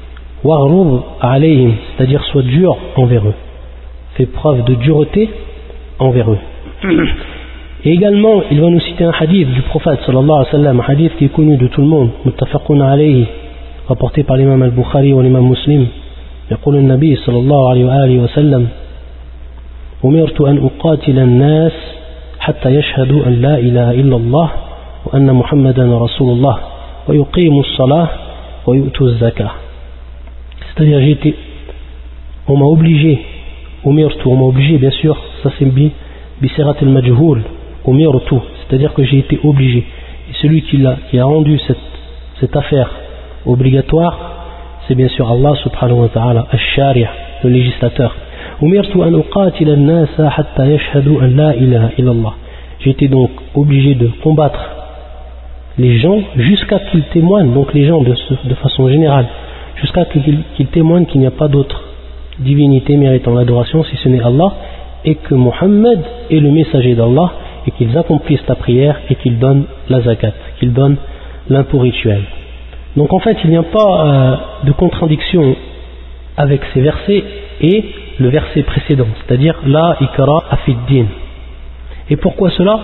c'est-à-dire 1.97 2.25
soit 2.25 2.43
dur 2.43 2.77
envers 2.97 3.27
eux. 3.27 3.35
Fait 4.15 4.27
preuve 4.27 4.65
de 4.65 4.75
dureté 4.75 5.31
envers 5.99 6.31
eux. 6.31 6.39
Et 7.85 7.93
également, 7.93 8.43
il 8.51 8.61
va 8.61 8.69
nous 8.69 8.81
citer 8.81 9.05
un 9.05 9.13
hadith 9.19 9.49
du 9.53 9.63
prophète 9.63 10.01
sallallahu 10.07 10.31
alayhi 10.31 10.47
wa 10.47 10.51
sallam, 10.51 10.81
un 10.81 10.93
hadith 10.93 11.17
qui 11.17 11.25
est 11.27 11.33
connu 11.33 11.57
de 11.57 11.67
tout 11.69 11.81
le 11.81 11.87
monde, 11.87 12.11
muttafaqun 12.25 12.81
alayhi, 12.81 13.27
rapporté 13.89 14.23
par 14.23 14.37
l'imam 14.37 14.63
al-Bukhari 14.63 15.13
ou 15.13 15.21
l'imam 15.21 15.49
muslim. 15.49 15.87
يقول 16.53 16.77
النبي 16.77 17.17
صلى 17.17 17.39
الله 17.39 17.71
عليه 17.71 17.85
وآله 17.85 18.19
وسلم 18.19 18.69
أمرت 20.05 20.41
أن 20.41 20.57
أقاتل 20.67 21.19
الناس 21.19 21.73
حتى 22.41 22.69
يشهدوا 22.69 23.27
أن 23.27 23.33
لا 23.33 23.59
إله 23.59 23.91
إلا 23.91 24.17
الله 24.17 24.51
وأن 25.05 25.35
محمدا 25.35 25.99
رسول 25.99 26.33
الله 26.33 26.59
ويقيموا 27.09 27.61
الصلاة 27.61 28.09
ويؤتوا 28.67 29.07
الزكاة. 29.07 29.51
C'est-à-dire 30.69 31.35
on 32.49 32.57
m'a 32.57 32.67
obligé 32.67 33.19
أمرت 33.87 34.27
on 34.27 34.37
m'a 34.37 34.45
obligé 34.45 34.79
bien 34.79 34.91
sûr 34.91 35.17
المجهول 36.83 37.43
أمرت 37.89 38.35
c'est-à-dire 38.61 38.93
que 38.95 39.05
j'ai 39.05 39.19
été 39.19 39.41
obligé. 39.45 39.79
Et 39.79 40.35
celui 40.43 40.63
qui 40.63 40.85
qui 41.11 41.19
a 41.19 41.25
rendu 41.25 41.59
cette 41.67 41.77
cette 42.41 42.57
affaire 42.57 42.91
obligatoire 43.47 44.42
c'est 44.87 44.95
bien 44.95 45.09
sûr 45.09 45.31
Allah 45.31 45.55
subhanahu 45.63 46.01
wa 46.01 46.09
ta'ala, 46.09 46.47
le 47.45 47.51
législateur. 47.51 48.15
Été 52.85 53.09
donc 53.09 53.31
obligé 53.55 53.95
de 53.95 54.11
combattre 54.23 54.71
les 55.79 55.99
gens 55.99 56.21
jusqu'à 56.37 56.81
qu'ils 56.81 57.05
témoignent, 57.05 57.53
donc 57.55 57.73
les 57.75 57.87
gens 57.87 58.03
de, 58.03 58.15
façon 58.55 58.89
générale, 58.89 59.27
jusqu'à 59.77 60.05
qu'il 60.07 60.67
témoigne 60.73 61.07
qu'il 61.07 61.21
n'y 61.21 61.27
a 61.27 61.33
pas 61.33 61.49
d'autre 61.49 61.83
divinité 62.39 62.97
méritant 62.97 63.35
l'adoration 63.35 63.85
si 63.85 63.97
ce 63.97 64.09
n'est 64.09 64.23
Allah 64.23 64.53
et 65.05 65.15
que 65.15 65.35
Mohammed 65.35 66.01
est 66.31 66.41
le 66.41 66.51
messager 66.51 66.95
d'Allah 66.95 67.33
et 67.67 67.71
qu'ils 67.73 67.97
accomplissent 67.97 68.47
la 68.49 68.57
prière 68.57 69.01
et 69.09 69.15
qu'ils 69.15 69.39
donnent 69.39 69.65
la 69.89 70.01
zakat, 70.01 70.33
qu'ils 70.59 70.73
donnent 70.73 70.97
l'impôt 71.49 71.79
rituel. 71.79 72.23
Donc 72.97 73.13
en 73.13 73.21
fait 73.21 73.37
il 73.45 73.51
n'y 73.51 73.57
a 73.57 73.63
pas 73.63 74.07
euh, 74.07 74.37
de 74.65 74.73
contradiction 74.73 75.55
avec 76.37 76.61
ces 76.73 76.81
versets 76.81 77.25
et 77.61 77.85
le 78.19 78.29
verset 78.29 78.63
précédent, 78.63 79.07
c'est-à-dire 79.21 79.55
la 79.67 79.97
ikara 80.01 80.45
afiddin. 80.51 81.07
Et 82.11 82.17
pourquoi 82.17 82.51
cela? 82.51 82.79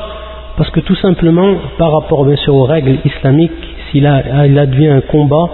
Parce 0.57 0.71
que 0.71 0.81
tout 0.81 0.97
simplement 0.97 1.55
par 1.77 1.93
rapport 1.93 2.25
bien 2.25 2.37
sûr 2.37 2.55
aux 2.55 2.65
règles 2.65 2.99
islamiques, 3.05 3.53
s'il 3.91 4.07
advient 4.07 4.89
un 4.89 5.03
combat 5.03 5.49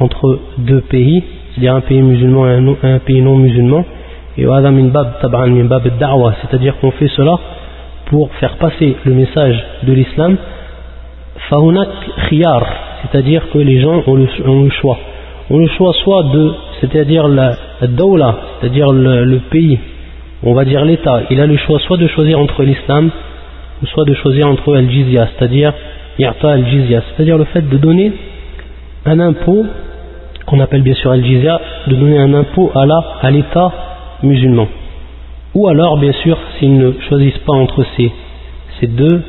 entre 0.00 0.40
deux 0.58 0.80
pays, 0.82 1.22
c'est-à-dire 1.52 1.74
un 1.74 1.80
pays 1.80 2.02
musulman 2.02 2.48
et 2.48 2.76
un, 2.82 2.98
pays 2.98 3.22
non 3.22 3.36
musulman, 3.36 3.84
et 4.36 4.44
c'est-à-dire 4.44 6.74
qu'on 6.80 6.90
fait 6.92 7.08
cela 7.08 7.38
pour 8.06 8.32
faire 8.34 8.56
passer 8.56 8.96
le 9.04 9.14
message 9.14 9.64
de 9.84 9.92
l'islam, 9.92 10.36
c'est-à-dire 13.02 13.50
que 13.52 13.58
les 13.58 13.80
gens 13.80 14.02
ont 14.06 14.14
le, 14.14 14.70
choix. 14.70 14.98
Ont 15.50 15.58
le 15.58 15.68
choix 15.68 15.92
soit 16.04 16.24
de, 16.24 16.52
c'est-à-dire 16.80 17.28
la, 17.28 17.56
dawla, 17.82 18.36
c'est-à-dire 18.60 18.86
le, 18.92 19.38
pays, 19.50 19.78
on 20.42 20.54
va 20.54 20.64
dire 20.64 20.84
l'État, 20.84 21.22
il 21.30 21.40
a 21.40 21.46
le 21.46 21.56
choix 21.56 21.78
soit 21.80 21.96
de 21.96 22.06
choisir 22.08 22.38
entre 22.38 22.62
l'islam, 22.62 23.10
ou 23.82 23.86
soit 23.86 24.04
de 24.04 24.14
choisir 24.14 24.46
entre 24.48 24.76
al-jizya, 24.76 25.28
c'est-à-dire 25.36 25.72
al-jizya, 26.42 27.02
c'est-à-dire 27.08 27.38
le 27.38 27.44
fait 27.44 27.68
de 27.68 27.76
donner 27.76 28.12
un 29.04 29.18
impôt 29.18 29.66
qu'on 30.46 30.60
appelle 30.60 30.82
bien 30.82 30.94
sûr 30.94 31.10
al-jizya, 31.10 31.60
de 31.88 31.96
donner 31.96 32.18
un 32.18 32.34
impôt 32.34 32.70
à 32.74 32.86
la, 32.86 33.00
à 33.20 33.30
l'État 33.30 33.72
musulman. 34.22 34.68
Ou 35.54 35.68
alors, 35.68 35.98
bien 35.98 36.12
sûr, 36.12 36.38
s'ils 36.58 36.78
ne 36.78 36.92
choisissent 37.08 37.38
pas 37.46 37.52
entre 37.52 37.84
ces, 37.96 38.10
ces 38.80 38.86
deux, 38.86 39.22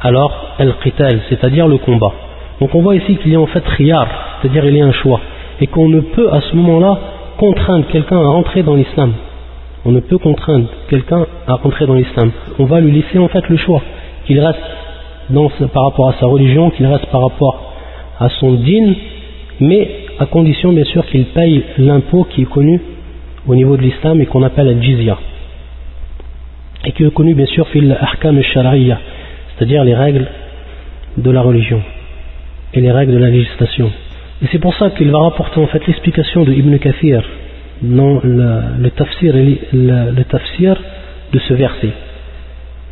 alors 0.00 0.54
al-qital, 0.58 1.20
c'est-à-dire 1.28 1.66
le 1.66 1.78
combat. 1.78 2.12
Donc 2.60 2.74
on 2.74 2.82
voit 2.82 2.96
ici 2.96 3.16
qu'il 3.16 3.32
y 3.32 3.36
a 3.36 3.40
en 3.40 3.46
fait 3.46 3.64
riyar, 3.66 4.06
c'est-à-dire 4.40 4.64
il 4.66 4.76
y 4.76 4.80
a 4.80 4.86
un 4.86 4.92
choix, 4.92 5.20
et 5.60 5.66
qu'on 5.66 5.88
ne 5.88 6.00
peut 6.00 6.32
à 6.32 6.40
ce 6.40 6.56
moment-là 6.56 6.98
contraindre 7.36 7.86
quelqu'un 7.88 8.18
à 8.18 8.28
rentrer 8.28 8.62
dans 8.62 8.74
l'islam. 8.74 9.12
On 9.84 9.92
ne 9.92 10.00
peut 10.00 10.18
contraindre 10.18 10.68
quelqu'un 10.88 11.26
à 11.46 11.54
rentrer 11.54 11.86
dans 11.86 11.94
l'islam. 11.94 12.30
On 12.58 12.64
va 12.64 12.80
lui 12.80 12.92
laisser 12.92 13.18
en 13.18 13.28
fait 13.28 13.48
le 13.48 13.56
choix, 13.56 13.82
qu'il 14.26 14.40
reste 14.40 14.60
par 15.72 15.84
rapport 15.84 16.08
à 16.10 16.14
sa 16.20 16.26
religion, 16.26 16.70
qu'il 16.70 16.86
reste 16.86 17.06
par 17.06 17.22
rapport 17.22 17.72
à 18.20 18.28
son 18.28 18.54
din, 18.54 18.94
mais 19.60 19.88
à 20.18 20.26
condition 20.26 20.72
bien 20.72 20.84
sûr 20.84 21.04
qu'il 21.06 21.26
paye 21.26 21.64
l'impôt 21.78 22.24
qui 22.24 22.42
est 22.42 22.50
connu 22.50 22.80
au 23.46 23.54
niveau 23.54 23.76
de 23.76 23.82
l'islam 23.82 24.20
et 24.20 24.26
qu'on 24.26 24.42
appelle 24.42 24.66
la 24.66 24.80
jizya 24.80 25.18
et 26.84 26.92
qui 26.92 27.04
est 27.04 27.10
connu 27.14 27.34
bien 27.34 27.46
sûr 27.46 27.66
fil 27.68 27.96
ahkam 28.00 28.38
al 28.38 28.98
c'est-à-dire 29.56 29.84
les 29.84 29.94
règles 29.94 30.26
de 31.16 31.30
la 31.30 31.42
religion 31.42 31.80
et 32.73 32.81
les 32.81 32.91
règles 32.91 33.13
de 33.13 33.17
la 33.17 33.29
législation 33.29 33.91
et 34.41 34.45
c'est 34.51 34.59
pour 34.59 34.75
ça 34.75 34.89
qu'il 34.91 35.11
va 35.11 35.19
rapporter 35.19 35.59
en 35.59 35.67
fait 35.67 35.85
l'explication 35.87 36.43
de 36.43 36.53
Ibn 36.53 36.77
Kathir 36.77 37.23
dans 37.81 38.21
le, 38.23 38.89
tafsir, 38.89 39.33
le 39.33 40.23
tafsir 40.23 40.75
de 41.33 41.39
ce 41.39 41.53
verset 41.53 41.93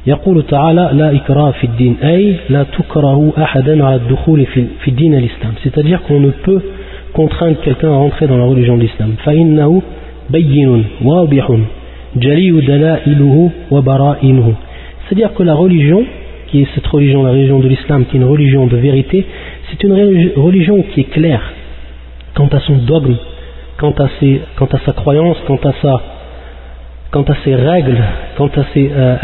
يقول 0.07 0.43
تعالى 0.43 0.89
لا 0.93 1.15
إكراه 1.15 1.51
في 1.51 1.63
الدين 1.63 1.96
أي 2.03 2.36
لا 2.50 2.63
تكره 2.63 3.34
أحدا 3.38 3.86
على 3.86 3.96
الدخول 3.96 4.46
في 4.84 4.88
الدين 4.88 5.13
الإسلام 5.15 5.53
c'est-à-dire 5.63 6.01
qu'on 6.03 6.19
ne 6.19 6.29
peut 6.29 6.62
contraindre 7.13 7.60
quelqu'un 7.62 7.91
à 7.91 7.96
rentrer 7.96 8.27
dans 8.27 8.38
la 8.38 8.46
religion 8.46 8.77
de 8.77 8.84
l'islam 8.84 9.15
فإنه 9.25 9.81
بين 10.29 10.86
واضح 11.01 11.57
جلي 12.15 12.62
دلائله 12.62 13.50
وبرائنه 13.72 14.53
c'est-à-dire 15.10 15.34
que 15.34 15.43
la 15.43 15.53
religion 15.53 16.05
qui 16.48 16.62
est 16.62 16.67
cette 16.75 16.88
religion, 16.88 17.24
la 17.24 17.31
religion 17.31 17.60
de 17.60 17.67
l'islam 17.67 18.05
qui 18.05 18.15
est 18.15 18.19
une 18.19 18.25
religion 18.25 18.67
de 18.67 18.77
vérité 18.77 19.25
c'est 19.73 19.83
une 19.85 20.33
religion 20.37 20.83
qui 20.83 21.00
est 21.00 21.11
claire 21.11 21.43
quant 22.35 22.49
à 22.49 22.61
son 22.61 22.76
dogme 22.76 23.17
quant 23.79 23.95
à, 23.99 24.09
ses, 24.21 24.43
quant 24.57 24.69
à 24.71 24.79
sa 24.85 24.93
croyance 24.93 25.38
quant 25.47 25.59
à 25.64 25.73
sa 25.81 26.00
quant 27.11 27.23
à 27.25 27.35
ses 27.45 27.55
règles, 27.55 27.99
quant 28.37 28.50
à 28.57 28.64
ses 28.73 28.91
euh, 28.91 29.17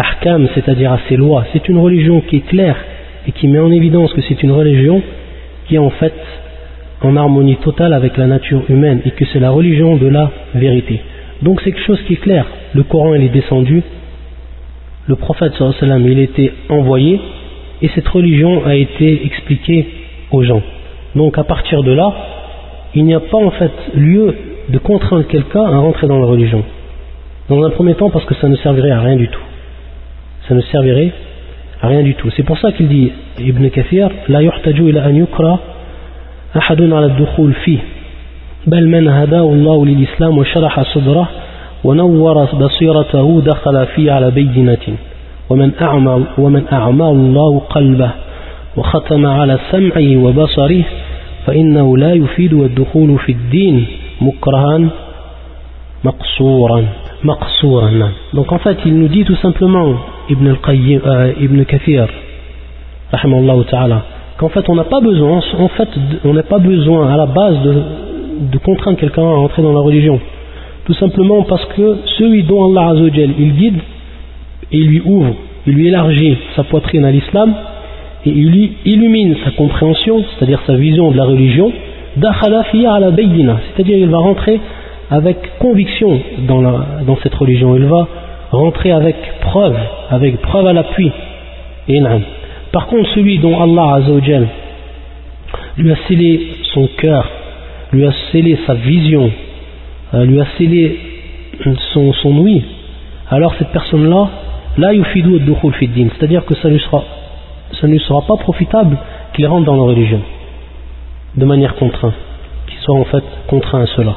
c'est-à-dire 0.55 0.93
à 0.93 1.01
ses 1.09 1.17
lois. 1.17 1.47
C'est 1.53 1.69
une 1.71 1.79
religion 1.79 2.21
qui 2.21 2.37
est 2.37 2.47
claire 2.47 2.77
et 3.27 3.33
qui 3.33 3.49
met 3.49 3.59
en 3.59 3.71
évidence 3.71 4.13
que 4.13 4.21
c'est 4.21 4.43
une 4.43 4.53
religion 4.53 5.03
qui 5.67 5.77
est 5.77 5.79
en 5.79 5.91
fait 5.91 6.13
en 7.01 7.17
harmonie 7.17 7.57
totale 7.57 7.95
avec 7.95 8.17
la 8.17 8.27
nature 8.27 8.63
humaine 8.69 9.01
et 9.07 9.11
que 9.13 9.25
c'est 9.33 9.41
la 9.41 9.51
religion 9.51 9.97
de 9.97 10.07
la 10.07 10.31
vérité. 10.55 11.01
Donc 11.43 11.61
c'est 11.63 11.73
quelque 11.73 11.87
chose 11.87 12.03
qui 12.07 12.15
est 12.15 12.23
clair. 12.23 12.45
Le 12.75 12.83
Coran 12.83 13.15
il 13.15 13.25
est 13.25 13.31
descendu, 13.31 13.83
le 15.07 15.17
prophète 15.17 15.53
il 15.59 16.19
été 16.19 16.53
envoyé 16.69 17.21
et 17.81 17.89
cette 17.95 18.09
religion 18.09 18.67
a 18.67 18.75
été 18.75 19.25
expliquée 19.25 19.87
aux 20.32 20.44
gens. 20.44 20.62
Donc 21.16 21.38
à 21.38 21.44
partir 21.44 21.84
de 21.84 21.92
là, 21.92 22.12
il 22.96 23.06
n'y 23.06 23.14
a 23.14 23.20
pas 23.20 23.38
en 23.38 23.52
fait 23.52 23.72
lieu 23.96 24.36
de 24.70 24.78
contraindre 24.80 25.28
quelqu'un 25.28 25.64
à 25.64 25.78
rentrer 25.78 26.08
dans 26.08 26.20
la 26.20 26.26
religion. 26.26 26.64
Dans 27.50 27.64
un 27.64 27.70
premier 27.72 27.96
temps 27.96 28.10
parce 28.10 28.26
que 28.26 28.36
ça 28.36 28.48
ne 28.48 28.56
servirait 28.58 28.92
à 28.92 29.02
rien 29.02 29.16
du 29.16 29.28
tout. 29.28 29.42
Ça 30.48 30.56
ne 30.56 30.62
servirait 30.62 31.12
à 31.82 31.88
rien 31.88 32.02
du 32.04 32.16
tout. 32.16 32.30
C'est 32.36 32.44
pour 32.44 32.58
ça 32.58 32.72
qu'il 32.72 32.88
dit 32.88 33.12
Ibn 33.40 33.70
Kathir 33.70 34.10
لا 34.30 34.40
يحتاج 34.40 34.80
إلى 34.80 35.06
أن 35.06 35.16
يكره 35.16 35.60
أحد 36.58 36.82
على 36.82 37.06
الدخول 37.06 37.54
فيه 37.54 37.80
بل 38.68 38.88
من 38.88 39.08
هداه 39.08 39.44
الله 39.44 39.86
للإسلام 39.86 40.38
وشرح 40.38 40.82
صدره 40.82 41.30
ونور 41.84 42.46
بصيرته 42.46 43.42
دخل 43.42 43.86
فيه 43.86 44.12
على 44.12 44.32
بينة 44.32 44.98
ومن 45.50 45.72
أعمى, 45.82 46.26
ومن 46.38 46.64
أعمى 46.72 47.06
الله 47.06 47.60
قلبه 47.60 48.12
وختم 48.78 49.26
على 49.26 49.60
سمعه 49.72 50.18
وبصره 50.18 50.84
فإنه 51.46 51.98
لا 51.98 52.14
يفيد 52.14 52.54
الدخول 52.54 53.20
في 53.20 53.32
الدين 53.32 53.86
مكرها 54.22 54.90
مقصورا 56.04 56.86
مقصورا 57.24 58.10
donc 58.34 58.52
en 58.52 58.58
fait 58.58 58.78
il 58.86 58.98
nous 58.98 59.08
dit 59.08 59.24
tout 59.24 59.36
simplement 59.36 59.96
Ibn, 60.30 60.48
al-Qayyim, 60.48 61.02
euh, 61.06 61.34
Ibn 61.42 61.64
Kathir 61.66 62.08
ta'ala 63.12 64.02
qu'en 64.38 64.50
fait 64.50 64.68
on 64.70 64.76
n'a 64.76 64.86
pas 64.86 65.02
besoin 65.02 65.42
en 65.60 65.68
fait 65.68 65.90
on 66.26 66.34
n'a 66.34 66.44
pas 66.44 66.60
besoin 66.60 67.14
à 67.14 67.18
la 67.18 67.26
base 67.28 67.62
de, 67.62 67.74
de 68.52 68.58
contraindre 68.58 68.98
quelqu'un 68.98 69.22
à 69.22 69.36
entrer 69.46 69.62
dans 69.62 69.74
la 69.74 69.82
religion 69.82 70.20
tout 70.86 70.94
simplement 70.96 71.44
parce 71.44 71.66
que 71.76 71.98
celui 72.18 72.44
dont 72.44 72.66
Allah 72.70 72.90
Azzawajal 72.92 73.32
il 73.38 73.54
guide 73.54 73.80
et 74.72 74.78
il 74.78 74.88
lui 74.88 75.02
ouvre 75.06 75.36
il 75.68 75.74
lui 75.74 75.88
élargit 75.88 76.38
sa 76.56 76.64
poitrine 76.64 77.06
à 77.06 77.12
l'islam 77.12 77.54
et 78.27 78.31
il 78.31 78.73
illumine 78.85 79.37
sa 79.45 79.53
compréhension, 79.53 80.25
c'est-à-dire 80.25 80.61
sa 80.67 80.75
vision 80.75 81.11
de 81.11 81.17
la 81.17 81.25
religion, 81.25 81.73
c'est-à-dire 82.17 83.99
il 83.99 84.09
va 84.09 84.19
rentrer 84.19 84.61
avec 85.11 85.37
conviction 85.59 86.21
dans, 86.47 87.17
cette 87.23 87.35
religion, 87.35 87.77
il 87.77 87.85
va 87.85 88.09
rentrer 88.51 88.91
avec 88.91 89.17
preuve, 89.41 89.77
avec 90.11 90.41
preuve 90.41 90.67
à 90.67 90.73
l'appui. 90.73 91.11
Par 92.73 92.87
contre, 92.89 93.09
celui 93.15 93.39
dont 93.39 93.61
Allah 93.61 93.95
Azzawajal 93.95 94.49
lui 95.79 95.93
a 95.93 95.97
scellé 96.09 96.49
son 96.75 96.89
cœur, 96.99 97.27
lui 97.93 98.05
a 98.05 98.13
scellé 98.33 98.59
sa 98.67 98.75
vision, 98.75 99.31
euh, 100.15 100.25
lui 100.25 100.41
a 100.41 100.47
scellé 100.59 100.99
son, 101.93 102.13
son 102.15 102.39
oui, 102.39 102.63
alors 103.31 103.55
cette 103.59 103.69
personne-là, 103.69 104.29
là 104.77 104.93
yufidu 104.93 105.41
c'est-à-dire 106.19 106.45
que 106.45 106.55
ça 106.57 106.69
lui 106.69 106.81
sera 106.81 107.03
ce 107.73 107.87
ne 107.87 107.99
sera 107.99 108.23
pas 108.23 108.37
profitable 108.37 108.99
qu'il 109.35 109.47
rentre 109.47 109.67
dans 109.67 109.77
la 109.77 109.83
religion 109.83 110.21
de 111.37 111.45
manière 111.45 111.77
contrainte, 111.77 112.15
qu'il 112.67 112.79
soit 112.81 112.99
en 112.99 113.05
fait 113.05 113.25
contraint 113.47 113.83
à 113.83 113.87
cela. 113.87 114.17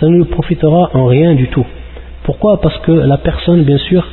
Ça 0.00 0.08
ne 0.08 0.24
profitera 0.24 0.90
en 0.94 1.06
rien 1.06 1.34
du 1.34 1.48
tout. 1.48 1.64
Pourquoi? 2.24 2.60
Parce 2.60 2.78
que 2.80 2.92
la 2.92 3.18
personne, 3.18 3.62
bien 3.64 3.78
sûr, 3.78 4.06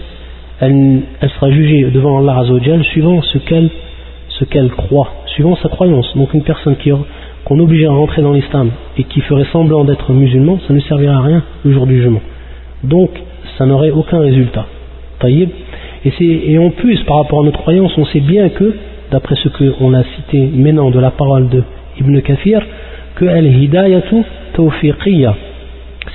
elle, 0.60 1.04
sera 1.36 1.52
jugée 1.52 1.90
devant 1.92 2.20
Allah 2.20 2.40
Azzawajal 2.40 2.84
suivant 2.84 3.22
ce 3.22 3.38
qu'elle 3.40 4.72
croit, 4.72 5.10
suivant 5.28 5.56
sa 5.58 5.70
croyance. 5.70 6.16
Donc 6.16 6.34
une 6.34 6.44
personne 6.44 6.76
qu'on 7.46 7.60
obligeait 7.60 7.88
à 7.88 7.92
rentrer 7.92 8.22
dans 8.22 8.34
l'islam 8.34 8.72
et 8.98 9.04
qui 9.04 9.22
ferait 9.22 9.48
semblant 9.52 9.84
d'être 9.84 10.12
musulman, 10.12 10.60
ça 10.68 10.74
ne 10.74 10.80
servira 10.82 11.18
à 11.18 11.22
rien 11.22 11.44
le 11.64 11.74
jour 11.74 11.88
du 11.88 11.98
jugement. 11.98 12.22
Donc 12.84 13.12
ça 13.58 13.66
n'aurait 13.66 13.92
aucun 13.92 14.20
résultat. 14.20 14.66
Et, 16.06 16.58
en 16.58 16.70
plus, 16.70 17.04
par 17.04 17.18
rapport 17.18 17.42
à 17.42 17.44
notre 17.44 17.60
croyance, 17.60 17.92
on 17.98 18.06
sait 18.06 18.22
bien 18.22 18.50
que, 18.50 18.76
d'après 19.12 19.36
ce 19.36 19.50
qu'on 19.50 19.94
a 19.94 20.04
cité 20.04 20.50
maintenant 20.54 20.92
de 20.92 21.00
la 21.00 21.12
parole 21.12 21.50
de 21.50 21.64
Ibn 22.00 22.22
Kathir, 22.22 22.62
que 23.16 23.26
al-hidayatu 23.26 24.24
tawfiqiyya, 24.54 25.36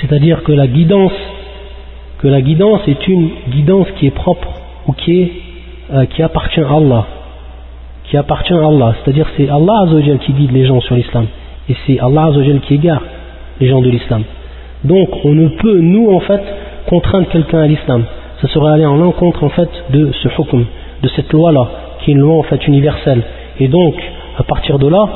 c'est-à-dire 0.00 0.42
que 0.42 0.52
la 0.52 0.66
guidance, 0.66 1.12
que 2.18 2.28
la 2.28 2.40
guidance 2.40 2.80
est 2.88 3.06
une 3.08 3.28
guidance 3.50 3.86
qui 3.98 4.06
est 4.06 4.14
propre 4.14 4.48
ou 4.86 4.92
qui, 4.92 5.20
est, 5.20 5.32
euh, 5.92 6.06
qui 6.06 6.22
appartient 6.22 6.60
à 6.60 6.70
Allah, 6.70 7.06
qui 8.04 8.16
appartient 8.16 8.54
à 8.54 8.66
Allah, 8.66 8.94
c'est-à-dire 9.02 9.26
c'est 9.36 9.50
Allah 9.50 9.86
qui 10.24 10.32
guide 10.32 10.52
les 10.52 10.64
gens 10.64 10.80
sur 10.80 10.94
l'islam, 10.94 11.26
et 11.68 11.76
c'est 11.86 11.98
Allah 12.00 12.30
qui 12.66 12.74
égare 12.74 13.02
les 13.60 13.68
gens 13.68 13.82
de 13.82 13.90
l'islam. 13.90 14.22
Donc 14.82 15.10
on 15.24 15.34
ne 15.34 15.48
peut, 15.48 15.78
nous 15.78 16.10
en 16.10 16.20
fait, 16.20 16.40
contraindre 16.86 17.28
quelqu'un 17.28 17.60
à 17.60 17.66
l'islam 17.66 18.04
ça 18.40 18.48
serait 18.48 18.72
aller 18.72 18.86
en 18.86 18.96
l'encontre 18.96 19.44
en 19.44 19.48
fait 19.48 19.68
de 19.90 20.10
ce 20.22 20.28
hukm, 20.28 20.64
de 21.02 21.08
cette 21.08 21.32
loi-là, 21.32 21.68
qui 22.00 22.10
est 22.10 22.14
une 22.14 22.20
loi 22.20 22.36
en 22.36 22.42
fait 22.42 22.66
universelle. 22.66 23.22
Et 23.60 23.68
donc, 23.68 23.94
à 24.38 24.42
partir 24.42 24.78
de 24.78 24.88
là, 24.88 25.08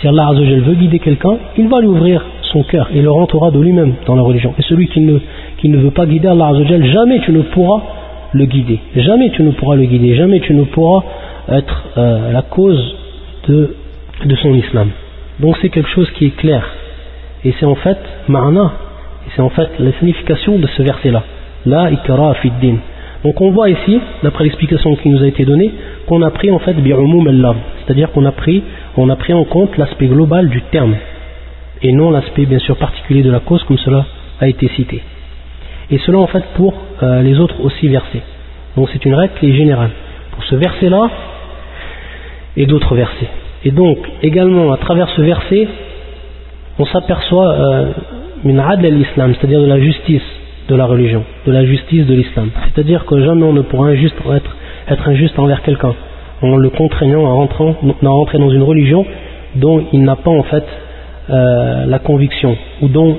si 0.00 0.08
Allah 0.08 0.28
Azzawajal 0.28 0.60
veut 0.60 0.74
guider 0.74 0.98
quelqu'un, 0.98 1.36
il 1.56 1.68
va 1.68 1.80
lui 1.80 1.88
ouvrir 1.88 2.24
son 2.52 2.62
cœur 2.62 2.88
et 2.94 3.00
le 3.00 3.10
rentrera 3.10 3.50
de 3.50 3.58
lui-même 3.58 3.94
dans 4.06 4.14
la 4.14 4.22
religion. 4.22 4.54
Et 4.58 4.62
celui 4.62 4.88
qui 4.88 5.00
ne, 5.00 5.18
qui 5.58 5.68
ne 5.68 5.78
veut 5.78 5.90
pas 5.90 6.06
guider 6.06 6.28
Allah 6.28 6.48
Azzawajal, 6.48 6.84
jamais 6.86 7.20
tu 7.20 7.32
ne 7.32 7.42
pourras 7.42 7.82
le 8.32 8.44
guider. 8.46 8.80
Jamais 8.96 9.30
tu 9.30 9.42
ne 9.42 9.52
pourras 9.52 9.76
le 9.76 9.84
guider. 9.84 10.14
Jamais 10.16 10.40
tu 10.40 10.54
ne 10.54 10.64
pourras 10.64 11.02
être 11.48 11.84
euh, 11.96 12.32
la 12.32 12.42
cause 12.42 12.96
de, 13.48 13.76
de 14.24 14.36
son 14.36 14.54
islam. 14.54 14.90
Donc 15.40 15.56
c'est 15.60 15.68
quelque 15.68 15.90
chose 15.90 16.10
qui 16.12 16.26
est 16.26 16.36
clair. 16.36 16.64
Et 17.44 17.54
c'est 17.58 17.66
en 17.66 17.74
fait 17.74 17.98
ma'na. 18.28 18.72
Et 19.26 19.30
c'est 19.34 19.42
en 19.42 19.50
fait 19.50 19.68
la 19.78 19.92
signification 19.98 20.58
de 20.58 20.66
ce 20.76 20.82
verset-là. 20.82 21.22
La 21.66 21.90
ikra 21.90 22.34
din. 22.60 22.76
Donc 23.24 23.40
on 23.40 23.50
voit 23.52 23.70
ici, 23.70 23.98
d'après 24.22 24.44
l'explication 24.44 24.94
qui 24.96 25.08
nous 25.08 25.22
a 25.22 25.26
été 25.26 25.46
donnée, 25.46 25.72
qu'on 26.06 26.20
a 26.20 26.30
pris 26.30 26.50
en 26.50 26.58
fait 26.58 26.74
bi'umum 26.74 27.26
al 27.26 27.56
c'est-à-dire 27.84 28.12
qu'on 28.12 28.26
a 28.26 28.32
pris, 28.32 28.62
on 28.98 29.08
a 29.08 29.16
pris 29.16 29.32
en 29.32 29.44
compte 29.44 29.76
l'aspect 29.78 30.06
global 30.08 30.50
du 30.50 30.60
terme, 30.70 30.94
et 31.80 31.92
non 31.92 32.10
l'aspect 32.10 32.44
bien 32.44 32.58
sûr 32.58 32.76
particulier 32.76 33.22
de 33.22 33.30
la 33.30 33.40
cause 33.40 33.62
comme 33.64 33.78
cela 33.78 34.04
a 34.40 34.46
été 34.46 34.68
cité. 34.76 35.02
Et 35.90 35.98
cela 35.98 36.18
en 36.18 36.26
fait 36.26 36.44
pour 36.54 36.74
euh, 37.02 37.22
les 37.22 37.40
autres 37.40 37.62
aussi 37.62 37.88
versets. 37.88 38.22
Donc 38.76 38.90
c'est 38.92 39.04
une 39.06 39.14
règle 39.14 39.32
qui 39.40 39.48
est 39.48 39.54
générale. 39.54 39.90
Pour 40.32 40.44
ce 40.44 40.56
verset-là 40.56 41.08
et 42.58 42.66
d'autres 42.66 42.94
versets. 42.94 43.28
Et 43.64 43.70
donc 43.70 43.98
également 44.22 44.70
à 44.72 44.76
travers 44.76 45.08
ce 45.10 45.22
verset, 45.22 45.66
on 46.78 46.84
s'aperçoit 46.86 47.52
euh, 47.52 47.92
une 48.44 48.60
adl 48.60 48.86
l'islam, 48.92 49.34
c'est-à-dire 49.34 49.62
de 49.62 49.66
la 49.66 49.80
justice 49.80 50.22
de 50.68 50.74
la 50.74 50.86
religion, 50.86 51.22
de 51.46 51.52
la 51.52 51.64
justice 51.64 52.06
de 52.06 52.14
l'islam. 52.14 52.50
C'est-à-dire 52.64 53.04
que 53.04 53.22
jamais 53.22 53.44
on 53.44 53.52
ne 53.52 53.62
pourra 53.62 53.92
être, 53.92 54.56
être 54.88 55.08
injuste 55.08 55.38
envers 55.38 55.62
quelqu'un 55.62 55.94
en 56.42 56.56
le 56.56 56.70
contraignant 56.70 57.26
à, 57.26 57.34
rentrer 57.34 58.38
dans 58.38 58.50
une 58.50 58.62
religion 58.62 59.06
dont 59.56 59.84
il 59.92 60.02
n'a 60.02 60.16
pas 60.16 60.30
en 60.30 60.42
fait 60.42 60.64
euh, 61.30 61.86
la 61.86 61.98
conviction 61.98 62.56
ou 62.82 62.88
dont 62.88 63.18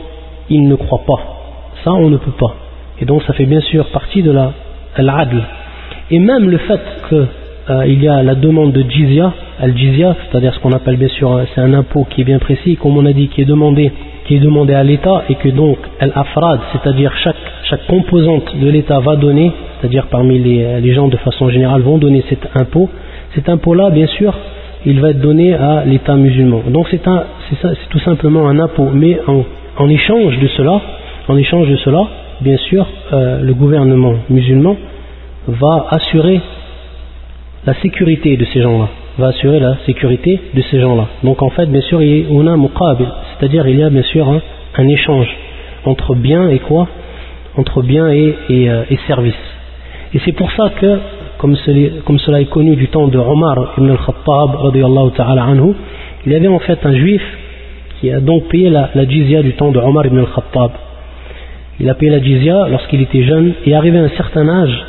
il 0.50 0.68
ne 0.68 0.76
croit 0.76 1.04
pas. 1.08 1.20
Ça, 1.84 1.92
on 1.92 2.10
ne 2.10 2.18
peut 2.18 2.32
pas. 2.32 2.56
Et 3.00 3.06
donc 3.06 3.24
ça 3.24 3.34
fait 3.34 3.46
bien 3.46 3.62
sûr 3.62 3.88
partie 3.88 4.22
de 4.22 4.32
la 4.32 4.52
l'adl. 4.98 5.42
Et 6.12 6.20
même 6.20 6.50
le 6.50 6.58
fait 6.58 6.82
qu'il 7.10 7.28
euh, 7.70 7.88
y 7.88 8.08
a 8.08 8.24
la 8.24 8.36
demande 8.36 8.72
de 8.72 8.84
jizya, 8.90 9.34
al-jizya, 9.60 10.16
c'est-à-dire 10.30 10.54
ce 10.54 10.60
qu'on 10.60 10.72
appelle 10.72 10.98
bien 10.98 11.10
sûr, 11.10 11.42
c'est 11.54 11.62
un 11.62 11.74
impôt 11.74 12.06
qui 12.10 12.22
est 12.22 12.24
bien 12.24 12.40
précis, 12.40 12.78
comme 12.78 12.98
on 12.98 13.06
a 13.06 13.14
dit, 13.14 13.28
qui 13.30 13.42
est 13.42 13.46
demandé 13.46 13.92
qui 14.26 14.36
est 14.36 14.40
demandé 14.40 14.74
à 14.74 14.84
l'État 14.84 15.24
et 15.30 15.36
que 15.36 15.50
donc 15.50 15.78
al-afrad, 16.00 16.60
c'est-à-dire 16.72 17.14
chaque, 17.24 17.36
chaque 17.70 17.86
composante 17.86 18.56
de 18.60 18.70
l'État 18.70 19.00
va 19.00 19.16
donner, 19.16 19.52
c'est-à-dire 19.80 20.08
parmi 20.08 20.40
les, 20.40 20.94
gens 20.94 21.08
de 21.08 21.18
façon 21.18 21.50
générale 21.50 21.82
vont 21.82 21.98
donner 21.98 22.24
cet 22.28 22.40
impôt, 22.56 22.90
cet 23.36 23.50
impôt-là, 23.50 23.92
bien 23.92 24.08
sûr, 24.08 24.34
il 24.86 25.00
va 25.00 25.12
être 25.12 25.22
donné 25.22 25.54
à 25.54 25.84
l'État 25.86 26.16
musulman. 26.16 26.64
Donc 26.70 26.88
c'est 26.90 27.02
tout 27.90 28.00
simplement 28.00 28.48
un 28.50 28.60
impôt, 28.60 28.90
mais 28.92 29.20
en, 29.28 29.44
en, 29.78 29.90
échange 29.90 30.40
de 30.40 30.48
cela, 30.48 30.82
en 31.28 31.38
échange 31.38 31.70
de 31.70 31.76
cela, 31.78 32.08
bien 32.42 32.58
sûr, 32.58 32.88
euh, 33.14 33.42
le 33.42 33.54
gouvernement 33.54 34.16
musulman 34.30 34.76
va 35.48 35.88
assurer 35.92 36.42
la 37.66 37.76
sécurité 37.76 38.38
de 38.38 38.46
ces 38.46 38.62
gens-là 38.62 38.90
va 39.18 39.28
assurer 39.28 39.60
la 39.60 39.78
sécurité 39.86 40.40
de 40.54 40.62
ces 40.70 40.80
gens-là. 40.80 41.08
Donc 41.24 41.42
en 41.42 41.50
fait, 41.50 41.68
bien 41.68 41.82
sûr, 41.82 42.00
on 42.32 42.48
a 42.48 42.58
muqabil, 42.58 43.08
c'est-à-dire 43.38 43.68
il 43.68 43.80
y 43.80 43.84
a 43.84 43.90
bien 43.90 44.04
sûr 44.04 44.28
un, 44.28 44.88
échange 44.88 45.28
entre 45.86 46.16
bien 46.16 46.50
et 46.50 46.60
quoi? 46.60 46.88
Entre 47.58 47.82
bien 47.82 48.12
et, 48.12 48.36
et, 48.50 48.70
euh, 48.70 48.84
et 48.90 48.98
service. 49.08 49.34
Et 50.14 50.20
c'est 50.26 50.34
pour 50.34 50.52
ça 50.52 50.72
que, 50.80 51.00
comme, 51.38 51.56
cela 51.56 52.42
est 52.42 52.50
connu 52.50 52.76
du 52.76 52.88
temps 52.88 53.08
de 53.08 53.18
Omar 53.18 53.76
ibn 53.78 53.92
al-Khattab, 53.92 54.50
il 56.26 56.32
y 56.32 56.36
avait 56.36 56.48
en 56.48 56.60
fait 56.60 56.80
un 56.84 56.96
juif 56.96 57.22
qui 58.00 58.12
a 58.12 58.20
donc 58.20 58.48
payé 58.48 58.70
la, 58.70 58.90
la 58.96 59.08
jizya 59.08 59.42
du 59.44 59.54
temps 59.54 59.72
de 59.72 59.80
Omar 59.80 60.06
ibn 60.06 60.20
al-Khattab. 60.20 60.72
Il 61.80 61.90
a 61.90 61.94
payé 61.96 62.12
la 62.12 62.22
jizya 62.22 62.68
lorsqu'il 62.70 63.02
était 63.02 63.24
jeune 63.24 63.54
et 63.66 63.76
arrivé 63.76 64.00
à 64.00 64.04
un 64.04 64.10
certain 64.10 64.48
âge, 64.48 64.86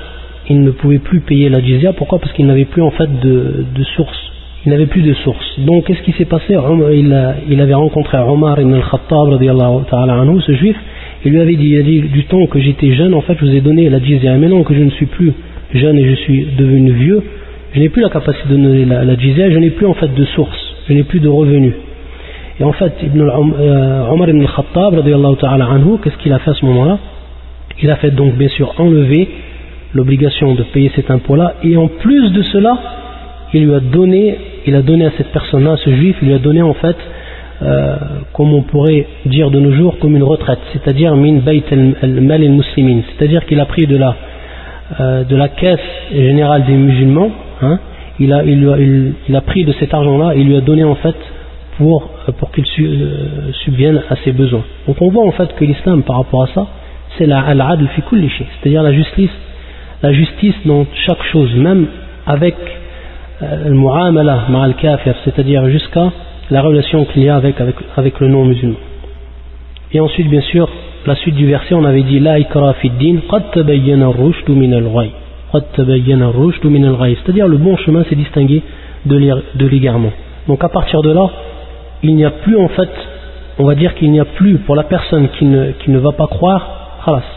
il 0.48 0.62
ne 0.62 0.70
pouvait 0.70 0.98
plus 0.98 1.20
payer 1.20 1.48
la 1.48 1.60
jizya. 1.60 1.92
Pourquoi? 1.92 2.18
Parce 2.18 2.32
qu'il 2.32 2.46
n'avait 2.46 2.64
plus 2.64 2.82
en 2.82 2.90
fait 2.90 3.08
de, 3.20 3.64
source. 3.96 4.32
Il 4.64 4.70
n'avait 4.72 4.86
plus 4.86 5.02
de 5.02 5.14
source. 5.14 5.60
Donc 5.60 5.84
qu'est-ce 5.84 6.02
qui 6.02 6.12
s'est 6.12 6.24
passé? 6.24 6.56
Il, 6.92 7.36
il, 7.48 7.60
avait 7.60 7.74
rencontré 7.74 8.18
Omar 8.18 8.60
ibn 8.60 8.74
al-Khattab, 8.74 9.38
ce 10.40 10.52
juif, 10.52 10.76
il 11.24 11.32
lui 11.32 11.40
avait 11.40 11.56
dit, 11.56 11.68
il 11.68 11.78
a 11.78 11.82
dit, 11.82 12.00
du 12.00 12.24
temps 12.24 12.46
que 12.46 12.60
j'étais 12.60 12.92
jeune, 12.94 13.14
en 13.14 13.20
fait, 13.20 13.36
je 13.40 13.44
vous 13.44 13.54
ai 13.54 13.60
donné 13.60 13.88
la 13.88 14.00
jizya. 14.00 14.34
Et 14.34 14.38
maintenant 14.38 14.62
que 14.62 14.74
je 14.74 14.82
ne 14.82 14.90
suis 14.90 15.06
plus 15.06 15.32
jeune 15.74 15.98
et 15.98 16.08
je 16.08 16.14
suis 16.14 16.46
devenu 16.58 16.92
vieux, 16.92 17.22
je 17.74 17.80
n'ai 17.80 17.88
plus 17.88 18.02
la 18.02 18.08
capacité 18.08 18.48
de 18.48 18.56
donner 18.56 18.84
la, 18.84 19.04
la 19.04 19.14
je 19.16 19.58
n'ai 19.58 19.70
plus 19.70 19.86
en 19.86 19.94
fait 19.94 20.12
de 20.14 20.24
source. 20.26 20.74
je 20.88 20.94
n'ai 20.94 21.02
plus 21.02 21.20
de 21.20 21.28
revenus. 21.28 21.74
Et 22.58 22.64
en 22.64 22.72
fait, 22.72 22.92
Ibn 23.02 23.20
euh, 23.20 24.10
Omar 24.10 24.28
ibn 24.30 24.40
al-Khattab, 24.40 25.04
qu'est-ce 26.02 26.16
qu'il 26.18 26.32
a 26.32 26.38
fait 26.38 26.52
à 26.52 26.54
ce 26.54 26.64
moment-là? 26.64 26.98
Il 27.82 27.90
a 27.90 27.96
fait 27.96 28.12
donc 28.12 28.34
bien 28.36 28.48
sûr 28.48 28.72
enlever 28.78 29.28
l'obligation 29.94 30.54
de 30.54 30.62
payer 30.64 30.90
cet 30.94 31.10
impôt-là, 31.10 31.54
et 31.62 31.76
en 31.76 31.88
plus 31.88 32.30
de 32.32 32.42
cela, 32.42 32.78
il 33.54 33.64
lui 33.64 33.74
a 33.74 33.80
donné, 33.80 34.38
il 34.66 34.74
a 34.74 34.82
donné 34.82 35.06
à 35.06 35.10
cette 35.16 35.32
personne-là, 35.32 35.72
à 35.72 35.76
ce 35.76 35.90
juif, 35.90 36.16
il 36.22 36.28
lui 36.28 36.34
a 36.34 36.38
donné 36.38 36.62
en 36.62 36.74
fait, 36.74 36.96
euh, 37.62 37.96
comme 38.32 38.52
on 38.52 38.62
pourrait 38.62 39.06
dire 39.24 39.50
de 39.50 39.58
nos 39.58 39.72
jours, 39.72 39.98
comme 39.98 40.16
une 40.16 40.24
retraite, 40.24 40.58
c'est-à-dire 40.72 41.16
min 41.16 41.38
bayt 41.38 41.64
al-mal 42.02 42.42
al-muslimin, 42.42 43.00
c'est-à-dire 43.16 43.46
qu'il 43.46 43.60
a 43.60 43.66
pris 43.66 43.86
de 43.86 43.96
la, 43.96 44.16
euh, 45.00 45.24
de 45.24 45.36
la 45.36 45.48
caisse 45.48 45.80
générale 46.12 46.64
des 46.64 46.74
musulmans, 46.74 47.30
hein, 47.62 47.78
il, 48.18 48.32
a, 48.32 48.44
il, 48.44 49.14
il, 49.28 49.36
a 49.36 49.40
pris 49.40 49.64
de 49.64 49.72
cet 49.72 49.94
argent-là, 49.94 50.34
il 50.34 50.46
lui 50.48 50.56
a 50.56 50.60
donné 50.60 50.84
en 50.84 50.94
fait 50.96 51.16
pour, 51.78 52.10
euh, 52.28 52.32
qu'il 52.52 52.64
euh, 52.80 53.52
subvienne 53.64 54.02
à 54.10 54.16
ses 54.24 54.32
besoins. 54.32 54.64
Donc 54.86 54.96
on 55.00 55.08
voit 55.08 55.26
en 55.26 55.32
fait 55.32 55.54
que 55.54 55.64
l'islam 55.64 56.02
par 56.02 56.16
rapport 56.16 56.42
à 56.42 56.48
ça, 56.48 56.66
c'est 57.16 57.26
la 57.26 57.40
al-adl 57.40 57.88
c'est-à-dire 57.96 58.82
la 58.82 58.92
justice, 58.92 59.30
la 60.06 60.12
justice 60.12 60.54
dans 60.64 60.86
chaque 61.04 61.22
chose, 61.32 61.52
même 61.56 61.86
avec 62.26 62.54
le 63.40 63.74
mu'amala 63.74 64.44
ma'al 64.48 64.74
kafir, 64.74 65.14
c'est-à-dire 65.24 65.68
jusqu'à 65.68 66.12
la 66.48 66.62
relation 66.62 67.04
qu'il 67.06 67.24
y 67.24 67.28
a 67.28 67.34
avec, 67.34 67.60
avec, 67.60 67.74
avec 67.96 68.20
le 68.20 68.28
non-musulman. 68.28 68.76
Et 69.92 69.98
ensuite, 69.98 70.28
bien 70.30 70.42
sûr, 70.42 70.68
la 71.06 71.16
suite 71.16 71.34
du 71.34 71.46
verset, 71.46 71.74
on 71.74 71.84
avait 71.84 72.04
dit 72.04 72.20
La 72.20 72.38
ikra 72.38 72.74
din, 73.00 73.16
qad 73.28 73.50
tabayyana 73.52 74.06
ar-rushdu 74.06 74.52
min 74.52 74.72
al-ghay. 74.72 75.10
Qad 75.52 75.64
al-ghay. 75.76 77.16
C'est-à-dire 77.18 77.48
le 77.48 77.56
bon 77.56 77.76
chemin 77.78 78.04
s'est 78.04 78.14
distingué 78.14 78.62
de 79.06 79.66
l'égarement. 79.66 80.12
Donc 80.46 80.62
à 80.62 80.68
partir 80.68 81.02
de 81.02 81.10
là, 81.10 81.28
il 82.04 82.14
n'y 82.14 82.24
a 82.24 82.30
plus 82.30 82.56
en 82.56 82.68
fait, 82.68 82.90
on 83.58 83.64
va 83.64 83.74
dire 83.74 83.96
qu'il 83.96 84.12
n'y 84.12 84.20
a 84.20 84.24
plus 84.24 84.58
pour 84.58 84.76
la 84.76 84.84
personne 84.84 85.28
qui 85.36 85.46
ne, 85.46 85.72
qui 85.72 85.90
ne 85.90 85.98
va 85.98 86.12
pas 86.12 86.28
croire, 86.28 86.85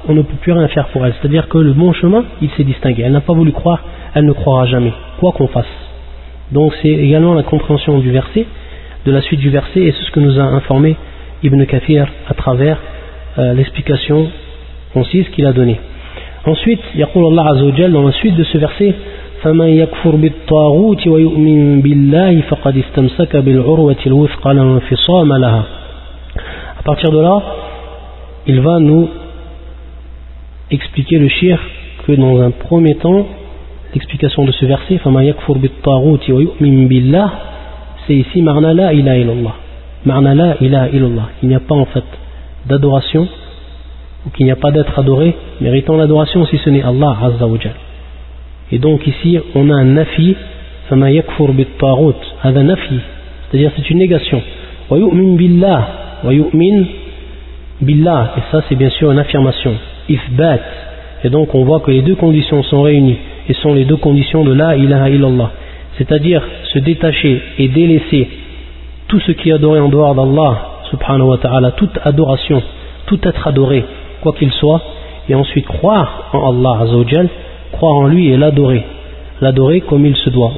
on 0.08 0.14
ne 0.14 0.22
peut 0.22 0.36
plus 0.40 0.52
rien 0.52 0.68
faire 0.68 0.86
pour 0.88 1.04
elle. 1.06 1.14
C'est-à-dire 1.20 1.48
que 1.48 1.58
le 1.58 1.72
bon 1.72 1.92
chemin, 1.92 2.24
il 2.42 2.50
s'est 2.50 2.64
distingué. 2.64 3.02
Elle 3.02 3.12
n'a 3.12 3.20
pas 3.20 3.32
voulu 3.32 3.52
croire, 3.52 3.82
elle 4.14 4.26
ne 4.26 4.32
croira 4.32 4.66
jamais, 4.66 4.92
quoi 5.18 5.32
qu'on 5.32 5.48
fasse. 5.48 5.66
Donc 6.52 6.74
c'est 6.82 6.88
également 6.88 7.34
la 7.34 7.42
compréhension 7.42 7.98
du 7.98 8.10
verset, 8.10 8.46
de 9.06 9.12
la 9.12 9.20
suite 9.22 9.40
du 9.40 9.50
verset, 9.50 9.80
et 9.80 9.92
c'est 9.92 10.04
ce 10.04 10.10
que 10.10 10.20
nous 10.20 10.38
a 10.38 10.42
informé 10.42 10.96
Ibn 11.42 11.64
Kathir 11.64 12.06
à 12.28 12.34
travers 12.34 12.78
euh, 13.38 13.54
l'explication 13.54 14.28
concise 14.92 15.28
qu'il 15.30 15.46
a 15.46 15.52
donnée. 15.52 15.80
Ensuite, 16.46 16.82
يقول 16.94 17.24
الله 17.24 17.42
عز 17.42 17.62
وجل 17.62 17.92
dans 17.92 18.02
la 18.02 18.12
suite 18.12 18.36
de 18.36 18.44
ce 18.44 18.58
verset 18.58 18.94
فمن 19.42 19.68
يكفر 19.68 20.16
بالطاغوت 20.16 21.06
ويؤمن 21.06 21.80
بالله 21.82 22.40
فقد 22.40 22.76
استمسك 22.76 23.36
بالعروة 23.36 23.96
الوثقى 24.06 24.54
لا 24.54 24.62
انفصام 24.62 25.32
لها 25.32 25.64
à 26.78 26.82
partir 26.82 27.10
de 27.10 27.20
là 27.20 27.42
il 28.46 28.60
va 28.60 28.78
nous 28.78 29.08
expliquer 30.70 31.18
le 31.18 31.28
shir 31.28 31.58
que 32.06 32.12
dans 32.12 32.40
un 32.40 32.50
premier 32.50 32.94
temps 32.96 33.26
l'explication 33.94 34.44
de 34.44 34.52
ce 34.52 34.66
verset 34.66 34.98
فمن 34.98 35.22
يكفر 35.22 35.58
بالطاغوت 35.58 36.30
ويؤمن 36.30 36.88
بالله 36.88 37.30
c'est 38.06 38.14
ici 38.14 38.42
marna 38.42 38.74
la 38.74 38.92
ilaha 38.92 39.16
illallah 39.16 39.54
marna 40.04 40.34
la 40.34 40.56
ilaha 40.60 40.88
illallah 40.88 41.28
il 41.42 41.48
n'y 41.48 41.54
a 41.54 41.60
pas 41.60 41.74
en 41.74 41.86
fait 41.86 42.04
d'adoration 42.66 43.28
ou 44.26 44.30
qu'il 44.30 44.46
n'y 44.46 44.52
a 44.52 44.56
pas 44.56 44.70
d'être 44.70 44.98
adoré 44.98 45.34
méritant 45.60 45.96
l'adoration 45.96 46.46
si 46.46 46.58
ce 46.58 46.70
n'est 46.70 46.82
Allah 46.82 47.16
Azza 47.22 47.46
wa 47.46 47.58
Et 48.72 48.78
donc 48.78 49.06
ici 49.06 49.38
on 49.54 49.70
a 49.70 49.74
un 49.74 49.84
nafi, 49.84 50.36
fama 50.88 51.10
yakfur 51.10 51.52
bit 51.52 51.68
nafi, 52.44 53.00
c'est-à-dire 53.50 53.70
c'est 53.76 53.90
une 53.90 53.98
négation. 53.98 54.42
Wa 54.90 54.98
yu'min 54.98 55.36
billah, 55.36 55.88
wa 56.24 56.32
yu'min 56.32 56.84
billah, 57.80 58.34
et 58.38 58.40
ça 58.50 58.62
c'est 58.68 58.76
bien 58.76 58.90
sûr 58.90 59.10
une 59.12 59.18
affirmation. 59.18 59.74
Et 61.23 61.29
donc 61.29 61.53
on 61.53 61.63
voit 61.63 61.79
que 61.81 61.91
les 61.91 62.01
deux 62.01 62.15
conditions 62.15 62.63
sont 62.63 62.81
réunies, 62.81 63.17
et 63.47 63.53
sont 63.53 63.73
les 63.73 63.85
deux 63.85 63.97
conditions 63.97 64.43
de 64.43 64.53
la 64.53 64.75
ilaha 64.75 65.09
illallah. 65.09 65.51
C'est-à-dire 65.97 66.41
se 66.73 66.79
détacher 66.79 67.41
et 67.57 67.67
délaisser 67.67 68.27
tout 69.07 69.19
ce 69.19 69.31
qui 69.31 69.49
est 69.49 69.53
adoré 69.53 69.79
en 69.79 69.89
dehors 69.89 70.15
d'Allah 70.15 70.69
subhanahu 70.91 71.29
wa 71.29 71.37
ta'ala, 71.37 71.71
toute 71.71 71.97
adoration, 72.03 72.61
tout 73.05 73.19
être 73.27 73.47
adoré, 73.47 73.83
quoi 74.21 74.33
qu'il 74.33 74.51
soit, 74.51 74.81
et 75.27 75.35
ensuite 75.35 75.65
croire 75.65 76.29
en 76.33 76.49
Allah 76.49 76.85
croire 77.71 77.95
en 77.95 78.07
lui 78.07 78.29
et 78.29 78.37
l'adorer, 78.37 78.83
l'adorer 79.41 79.81
comme 79.81 80.05
il 80.05 80.15
se 80.15 80.29
doit. 80.29 80.53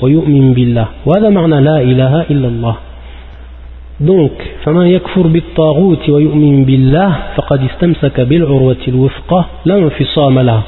Donc, 4.00 4.32
فمن 4.64 4.86
يكفر 4.86 5.26
بالطاغوت 5.26 6.08
ويؤمن 6.08 6.64
بالله 6.64 7.16
فقد 7.36 7.64
استمسك 7.64 8.20
بالعروة 8.20 8.76
الوثقى 8.88 9.44
لا 9.64 9.78
انفصام 9.78 10.38
لها 10.38 10.62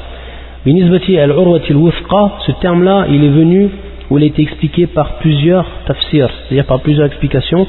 بالنسبة 0.65 1.23
العروة 1.25 1.61
الوثقى 1.71 2.29
ce 2.47 2.51
terme 2.61 2.83
là 2.83 3.05
il 3.09 3.23
est 3.23 3.35
venu 3.41 3.69
ou 4.09 4.17
il 4.17 4.23
a 4.23 4.27
été 4.27 4.41
expliqué 4.41 4.87
par 4.87 5.19
plusieurs 5.19 5.65
tafsirs 5.85 6.29
c'est-à-dire 6.47 6.65
par 6.65 6.79
plusieurs 6.79 7.05
explications 7.05 7.67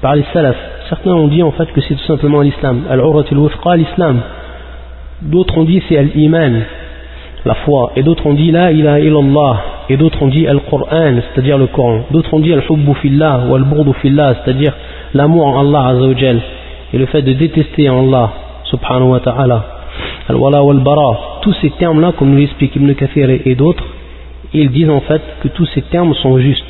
par 0.00 0.14
les 0.16 0.24
salafs 0.32 0.56
certains 0.88 1.12
ont 1.12 1.28
dit 1.28 1.42
en 1.42 1.52
fait 1.52 1.70
que 1.74 1.80
c'est 1.82 1.94
tout 1.94 2.04
simplement 2.12 2.40
l'islam 2.40 2.84
al-urwa 2.90 3.24
al-wuthqa 3.30 3.76
l'islam 3.76 4.20
d'autres 5.22 5.58
ont 5.58 5.64
dit 5.64 5.82
c'est 5.88 5.98
al-iman 5.98 6.62
la 7.44 7.54
foi 7.64 7.92
et 7.96 8.02
d'autres 8.02 8.26
ont 8.26 8.34
dit 8.34 8.50
la 8.50 8.72
ilaha 8.72 9.00
illallah 9.00 9.54
et 9.90 9.96
d'autres 9.96 10.22
ont 10.22 10.28
dit 10.28 10.46
al-Qur'an 10.46 11.14
c'est-à-dire 11.26 11.58
le 11.58 11.66
Coran 11.66 12.02
d'autres 12.10 12.32
ont 12.34 12.40
dit 12.40 12.52
al-hubbu 12.52 12.94
fillah 13.02 13.44
ou 13.48 13.54
al-burdu 13.54 13.92
fillah 14.00 14.36
c'est-à-dire 14.44 14.74
l'amour 15.13 15.47
en 15.47 15.59
Allah 15.59 15.87
azawajal 15.89 16.41
et 16.93 16.97
le 16.97 17.05
fait 17.07 17.21
de 17.21 17.33
détester 17.33 17.89
en 17.89 18.07
Allah 18.07 18.31
subhanahu 18.65 19.09
wa 19.09 19.19
ta'ala. 19.19 19.65
Al-wala 20.29 20.63
wal-bara 20.63 21.39
tous 21.41 21.53
ces 21.61 21.69
termes 21.71 22.01
là 22.01 22.11
comme 22.17 22.31
nous 22.31 22.37
l'explique 22.37 22.75
Ibn 22.75 22.93
Kathir 22.93 23.29
et 23.29 23.55
d'autres 23.55 23.83
ils 24.53 24.71
disent 24.71 24.89
en 24.89 25.01
fait 25.01 25.21
que 25.41 25.49
tous 25.49 25.65
ces 25.73 25.81
termes 25.83 26.13
sont 26.15 26.37
justes. 26.39 26.63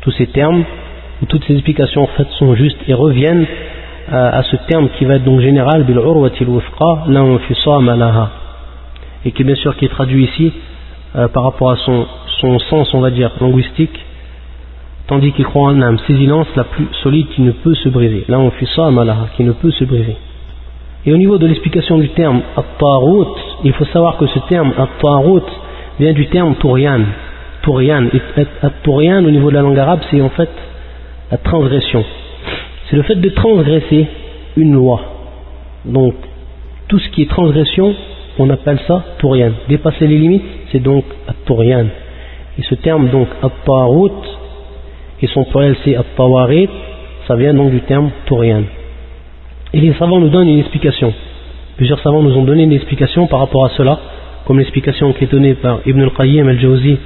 Tous 0.00 0.10
ces 0.12 0.26
termes 0.28 0.64
ou 1.22 1.26
toutes 1.26 1.44
ces 1.44 1.54
explications 1.54 2.02
en 2.02 2.08
fait 2.08 2.28
sont 2.38 2.54
justes 2.54 2.78
et 2.88 2.94
reviennent 2.94 3.46
euh, 4.12 4.30
à, 4.32 4.42
ce 4.42 4.56
terme 4.68 4.88
qui 4.98 5.04
va 5.04 5.16
être 5.16 5.24
donc 5.24 5.40
général 5.40 5.86
et 9.24 9.32
qui 9.32 9.44
bien 9.44 9.54
sûr 9.54 9.76
qui 9.76 9.86
est 9.86 9.88
traduit 9.88 10.24
ici 10.24 10.52
euh, 11.16 11.28
par 11.28 11.44
rapport 11.44 11.70
à 11.70 11.76
son, 11.76 12.06
son, 12.40 12.58
sens 12.58 12.92
on 12.92 13.00
va 13.00 13.10
dire 13.10 13.30
linguistique 13.40 13.98
tandis 15.06 15.32
qu'il 15.32 15.44
croit 15.44 15.70
en 15.70 15.80
âme 15.82 15.98
lance 16.08 16.48
la 16.56 16.64
plus 16.64 16.86
solide 17.02 17.28
qui 17.28 17.42
ne 17.42 17.52
peut 17.52 17.74
se 17.74 17.88
briser. 17.88 18.24
Là 18.28 18.38
on 18.38 18.50
fait 18.50 18.68
ça 18.74 18.90
malaha 18.90 19.28
qui 19.36 19.44
ne 19.44 19.52
peut 19.52 19.70
se 19.70 19.84
briser. 19.84 20.16
Et 21.06 21.12
au 21.12 21.16
niveau 21.16 21.36
de 21.36 21.46
l'explication 21.46 21.98
du 21.98 22.08
terme 22.10 22.40
at 22.56 22.64
il 23.64 23.72
faut 23.74 23.84
savoir 23.86 24.16
que 24.16 24.26
ce 24.26 24.38
terme 24.48 24.72
at 24.78 24.88
vient 26.00 26.12
du 26.12 26.26
terme 26.28 26.54
tourian. 26.56 27.00
Tourian. 27.62 28.06
Et 28.12 28.20
at 28.62 28.72
au 28.86 29.30
niveau 29.30 29.50
de 29.50 29.54
la 29.54 29.62
langue 29.62 29.78
arabe 29.78 30.00
c'est 30.10 30.20
en 30.20 30.30
fait 30.30 30.50
la 31.30 31.36
transgression. 31.38 32.04
C'est 32.88 32.96
le 32.96 33.02
fait 33.02 33.16
de 33.16 33.28
transgresser 33.30 34.06
une 34.56 34.72
loi. 34.72 35.00
Donc 35.84 36.14
tout 36.88 36.98
ce 36.98 37.08
qui 37.10 37.22
est 37.22 37.30
transgression 37.30 37.94
on 38.38 38.48
appelle 38.50 38.80
ça 38.88 39.04
tourian. 39.18 39.52
Dépasser 39.68 40.06
les 40.06 40.18
limites, 40.18 40.42
c'est 40.72 40.82
donc 40.82 41.04
at 41.28 41.34
Et 42.58 42.62
ce 42.62 42.74
terme 42.76 43.08
donc 43.10 43.28
at 43.42 43.50
et 45.21 45.27
son 45.27 45.43
pluriel 45.45 45.75
c'est 45.83 45.95
at 45.95 46.05
ça 47.27 47.35
vient 47.35 47.53
donc 47.53 47.71
du 47.71 47.81
terme 47.81 48.09
tourian. 48.25 48.63
Et 49.73 49.79
les 49.79 49.93
savants 49.93 50.19
nous 50.19 50.29
donnent 50.29 50.49
une 50.49 50.59
explication. 50.59 51.13
Plusieurs 51.77 51.99
savants 51.99 52.23
nous 52.23 52.35
ont 52.35 52.43
donné 52.43 52.63
une 52.63 52.73
explication 52.73 53.27
par 53.27 53.39
rapport 53.39 53.65
à 53.65 53.69
cela, 53.69 53.99
comme 54.45 54.57
l'explication 54.57 55.13
qui 55.13 55.25
est 55.25 55.31
donnée 55.31 55.53
par 55.53 55.79
Ibn 55.85 56.01
al-Qayyim 56.01 56.47
al-Jawzi, 56.47 56.97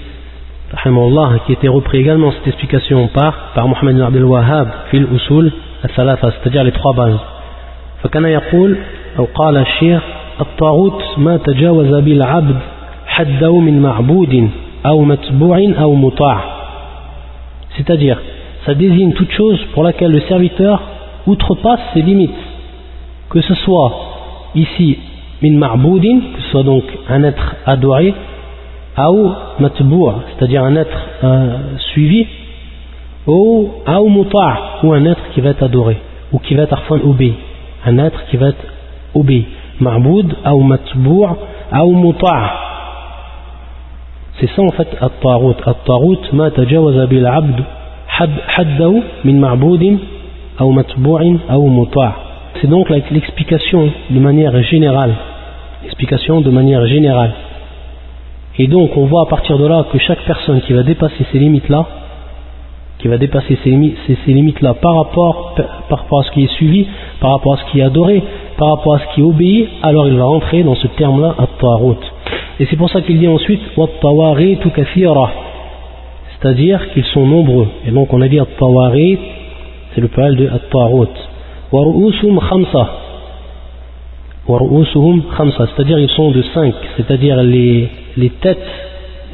qui 1.46 1.54
était 1.54 1.68
repris 1.68 2.00
également 2.00 2.32
cette 2.32 2.48
explication 2.48 3.08
par, 3.08 3.52
par 3.54 3.68
Mohamed 3.68 3.96
ibn 3.96 4.02
Abdel 4.02 4.24
Wahhab, 4.24 4.68
fil 4.92 5.08
usul 5.14 5.52
al-thalatha, 5.84 6.32
c'est-à-dire 6.32 6.64
les 6.64 6.72
trois 6.72 6.94
bases. 6.94 7.20
فكان 8.04 8.26
يقول 8.26 8.78
أو 9.20 9.28
قال 9.36 9.58
الشيخ 9.58 10.02
الطاغوت 10.42 11.04
ما 11.18 11.38
تجاوز 11.38 11.94
بالعبد 11.94 12.56
حده 13.08 13.60
من 13.60 13.82
معبود 13.82 14.50
أو 14.86 15.04
متبوع 15.04 15.58
أو 15.82 15.96
مطاع 15.96 16.57
c'est-à-dire, 17.79 18.21
ça 18.67 18.75
désigne 18.75 19.13
toute 19.13 19.31
chose 19.31 19.59
pour 19.73 19.83
laquelle 19.83 20.11
le 20.11 20.21
serviteur 20.23 20.83
outrepasse 21.27 21.81
ses 21.95 22.03
limites. 22.03 22.31
Que 23.31 23.41
ce 23.41 23.55
soit 23.55 23.93
ici, 24.55 24.99
min 25.43 25.57
ma'boudin, 25.57 26.21
que 26.35 26.43
ce 26.43 26.51
soit 26.51 26.65
donc 26.65 26.85
un 27.09 27.23
être 27.25 27.57
adoré, 27.65 28.13
ou 28.99 29.31
matbour, 29.61 30.23
c'est-à-dire 30.29 30.65
un 30.65 30.75
être 30.75 30.99
euh, 31.23 31.59
suivi, 31.93 32.27
ou 33.27 33.71
aou 33.87 34.09
muta' 34.09 34.81
ou 34.83 34.93
un 34.93 35.05
être 35.05 35.31
qui 35.33 35.41
va 35.41 35.51
être 35.51 35.63
adoré, 35.63 35.99
ou 36.33 36.41
qui 36.41 36.55
va 36.55 36.65
être 36.65 36.73
arfan 36.73 36.99
obéi, 37.05 37.35
un 37.87 37.99
être 37.99 38.25
qui 38.27 38.37
va 38.37 38.49
être 38.49 38.65
obéi. 39.15 39.47
Ma'boud, 39.81 40.35
ou 40.53 40.63
matbour, 40.63 41.37
ou 41.73 41.95
muta' 41.95 42.68
C'est 44.41 44.51
ça 44.55 44.63
en 44.63 44.71
fait, 44.71 44.89
At-Tarut. 45.01 45.57
At-Tarut, 45.67 46.33
ma 46.33 46.51
min. 49.25 49.99
C'est 52.61 52.69
donc 52.69 52.91
l'explication 52.91 53.91
de 54.11 54.21
manière 54.21 54.63
générale. 54.63 55.15
L'explication 55.83 56.41
de 56.41 56.51
manière 56.51 56.87
générale. 56.87 57.33
Et 58.59 58.67
donc 58.67 58.97
on 58.97 59.07
voit 59.07 59.23
à 59.23 59.27
partir 59.27 59.59
de 59.59 59.67
là 59.67 59.87
que 59.93 59.99
chaque 59.99 60.25
personne 60.25 60.61
qui 60.63 60.73
va 60.73 60.83
dépasser 60.83 61.25
ces 61.31 61.39
limites-là, 61.39 61.87
qui 62.99 63.07
va 63.07 63.17
dépasser 63.17 63.57
ces, 63.63 63.71
limites-là 64.33 64.75
par 64.75 64.97
rapport, 64.97 65.55
par 65.89 65.99
rapport 66.01 66.21
à 66.21 66.25
ce 66.25 66.33
qui 66.33 66.45
est 66.45 66.53
suivi, 66.55 66.87
par 67.21 67.31
rapport 67.33 67.55
à 67.55 67.57
ce 67.59 67.71
qui 67.71 67.79
est 67.79 67.85
adoré, 67.85 68.23
par 68.57 68.71
rapport 68.71 68.95
à 68.97 68.99
ce 68.99 69.15
qui 69.15 69.21
est 69.21 69.25
obéi, 69.25 69.69
alors 69.83 70.09
il 70.09 70.17
va 70.17 70.25
rentrer 70.25 70.65
dans 70.65 70.75
ce 70.75 70.89
terme-là, 70.89 71.37
at-Tarut. 71.39 71.99
Et 72.61 72.67
c'est 72.67 72.77
pour 72.77 72.91
ça 72.91 73.01
qu'il 73.03 73.19
dit 73.19 73.29
ensuite, 73.29 73.61
c'est-à-dire 76.41 76.93
qu'ils 76.93 77.05
sont 77.05 77.27
nombreux. 77.27 77.69
Et 77.87 77.91
donc 77.91 78.13
on 78.13 78.21
a 78.21 78.29
dit 78.29 78.39
at-tawarit, 78.39 79.19
c'est 79.95 80.01
le 80.01 80.09
pluriel 80.09 80.37
de 80.37 80.49
at-ta'arut. 80.49 81.09
Wa 81.73 81.83
ru'usum 81.83 82.41
khamsa, 85.37 85.67
c'est-à-dire 85.67 85.99
ils 85.99 86.09
sont 86.11 86.31
de 86.31 86.43
cinq, 86.55 86.75
c'est-à-dire 86.97 87.43
les, 87.43 87.89
les 88.17 88.31
têtes 88.31 88.59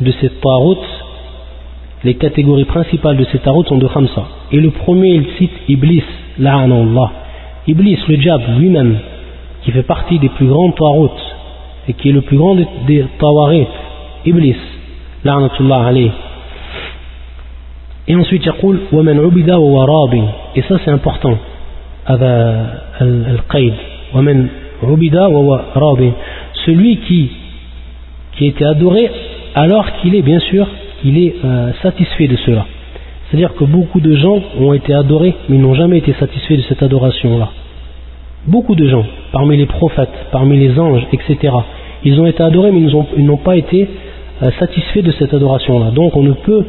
de 0.01 0.13
ces 0.21 0.29
tarout, 0.43 0.79
les 2.03 2.15
catégories 2.15 2.65
principales 2.65 3.17
de 3.17 3.25
ces 3.31 3.39
tarout 3.39 3.65
sont 3.67 3.79
de 3.79 3.87
khamsa. 3.87 4.25
Et 4.53 4.61
le 4.61 4.71
premier, 4.71 5.15
il 5.15 5.27
cite 5.39 5.53
Iblis, 5.69 6.03
la'anallah. 6.39 7.13
Iblis, 7.67 7.99
le 8.09 8.17
diable 8.17 8.45
lui-même, 8.59 8.99
qui 9.63 9.71
fait 9.71 9.85
partie 9.85 10.19
des 10.19 10.29
plus 10.31 10.47
grands 10.47 10.73
tarout, 10.73 11.13
et 11.88 11.94
qui 11.94 12.10
est 12.10 12.14
le 12.14 12.22
plus 12.22 12.38
grand 12.38 12.56
des 12.56 13.06
tawarit, 13.20 13.68
Iblis, 14.26 14.56
la'anatullah 15.24 15.88
alayh. 15.88 16.12
Et 18.08 18.16
ensuite, 18.16 18.46
يقول 18.48 18.78
ومن 18.92 19.20
عبد 19.20 19.50
ووراب 19.50 20.30
et 20.56 20.62
ça 20.64 20.80
c'est 20.84 20.92
important 20.92 21.38
هذا 22.06 22.82
القيد 23.02 23.74
ومن 24.16 24.48
celui 26.66 26.98
qui, 26.98 27.32
qui 28.34 28.48
était 28.48 28.66
adoré 28.66 29.12
alors 29.56 29.86
qu'il 30.02 30.16
est 30.16 30.22
bien 30.22 30.40
sûr 30.40 30.68
il 31.04 31.18
est 31.18 31.36
euh, 31.44 31.72
satisfait 31.82 32.28
de 32.28 32.36
cela. 32.46 32.66
C'est-à-dire 33.28 33.54
que 33.56 33.64
beaucoup 33.64 34.00
de 34.00 34.16
gens 34.16 34.40
ont 34.60 34.74
été 34.74 34.94
adorés 34.94 35.36
mais 35.50 35.58
n'ont 35.58 35.76
jamais 35.76 35.98
été 35.98 36.14
satisfaits 36.14 36.56
de 36.56 36.62
cette 36.62 36.82
adoration-là. 36.82 37.50
Beaucoup 38.47 38.75
de 38.75 38.87
gens, 38.89 39.05
parmi 39.33 39.57
les 39.57 39.65
prophètes, 39.67 40.13
parmi 40.31 40.59
les 40.59 40.79
anges, 40.79 41.07
etc. 41.13 41.55
Ils 42.05 42.21
ont 42.21 42.27
été 42.27 42.43
adorés 42.43 42.73
mais 42.73 42.81
ils 43.17 43.25
n'ont 43.25 43.39
pas 43.39 43.57
été 43.57 43.89
euh, 44.43 44.51
satisfaits 44.59 45.01
de 45.01 45.13
cette 45.13 45.33
adoration-là. 45.33 45.93
Donc 45.93 46.15
on 46.15 46.23
ne 46.23 46.33
peut 46.33 46.65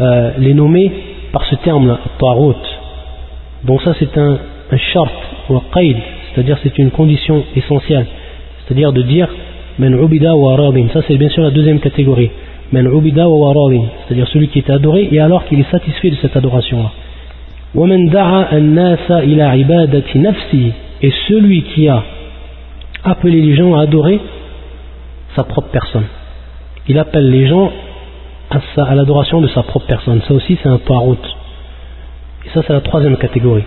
euh, 0.00 0.30
les 0.38 0.52
nommer 0.52 0.90
par 1.32 1.44
ce 1.46 1.54
terme-là, 1.56 2.00
ta'arut. 2.18 2.54
Donc 3.64 3.82
ça 3.82 3.94
c'est 4.00 4.18
un, 4.18 4.38
un 4.72 5.04
ou 5.48 5.56
un 5.56 5.62
qaid 5.72 5.96
c'est-à-dire 6.34 6.58
c'est 6.62 6.76
une 6.78 6.90
condition 6.90 7.44
essentielle, 7.54 8.06
c'est-à-dire 8.64 8.92
de 8.92 9.02
dire 9.02 9.28
men 9.78 9.94
ubida 9.94 10.34
wa 10.34 10.56
ça 10.92 11.02
c'est 11.06 11.16
bien 11.16 11.28
sûr 11.28 11.42
la 11.42 11.50
deuxième 11.50 11.78
catégorie, 11.78 12.30
men 12.72 12.86
ubida 12.86 13.28
wa 13.28 13.54
c'est-à-dire 14.06 14.26
celui 14.28 14.48
qui 14.48 14.58
est 14.58 14.70
adoré 14.70 15.08
et 15.12 15.20
alors 15.20 15.44
qu'il 15.44 15.60
est 15.60 15.70
satisfait 15.70 16.10
de 16.10 16.16
cette 16.16 16.36
adoration-là 16.36 16.90
et 21.02 21.12
celui 21.28 21.62
qui 21.62 21.88
a 21.88 22.02
appelé 23.04 23.40
les 23.40 23.56
gens 23.56 23.74
à 23.74 23.82
adorer 23.82 24.20
sa 25.34 25.44
propre 25.44 25.68
personne. 25.72 26.06
Il 26.88 26.98
appelle 26.98 27.30
les 27.30 27.46
gens 27.46 27.72
à, 28.50 28.94
l'adoration 28.94 29.40
de 29.40 29.48
sa 29.48 29.62
propre 29.62 29.86
personne. 29.86 30.20
Ça 30.28 30.34
aussi, 30.34 30.58
c'est 30.62 30.68
un 30.68 30.78
tarout. 30.78 31.18
Et 32.46 32.50
ça, 32.50 32.62
c'est 32.66 32.72
la 32.72 32.80
troisième 32.80 33.16
catégorie. 33.16 33.64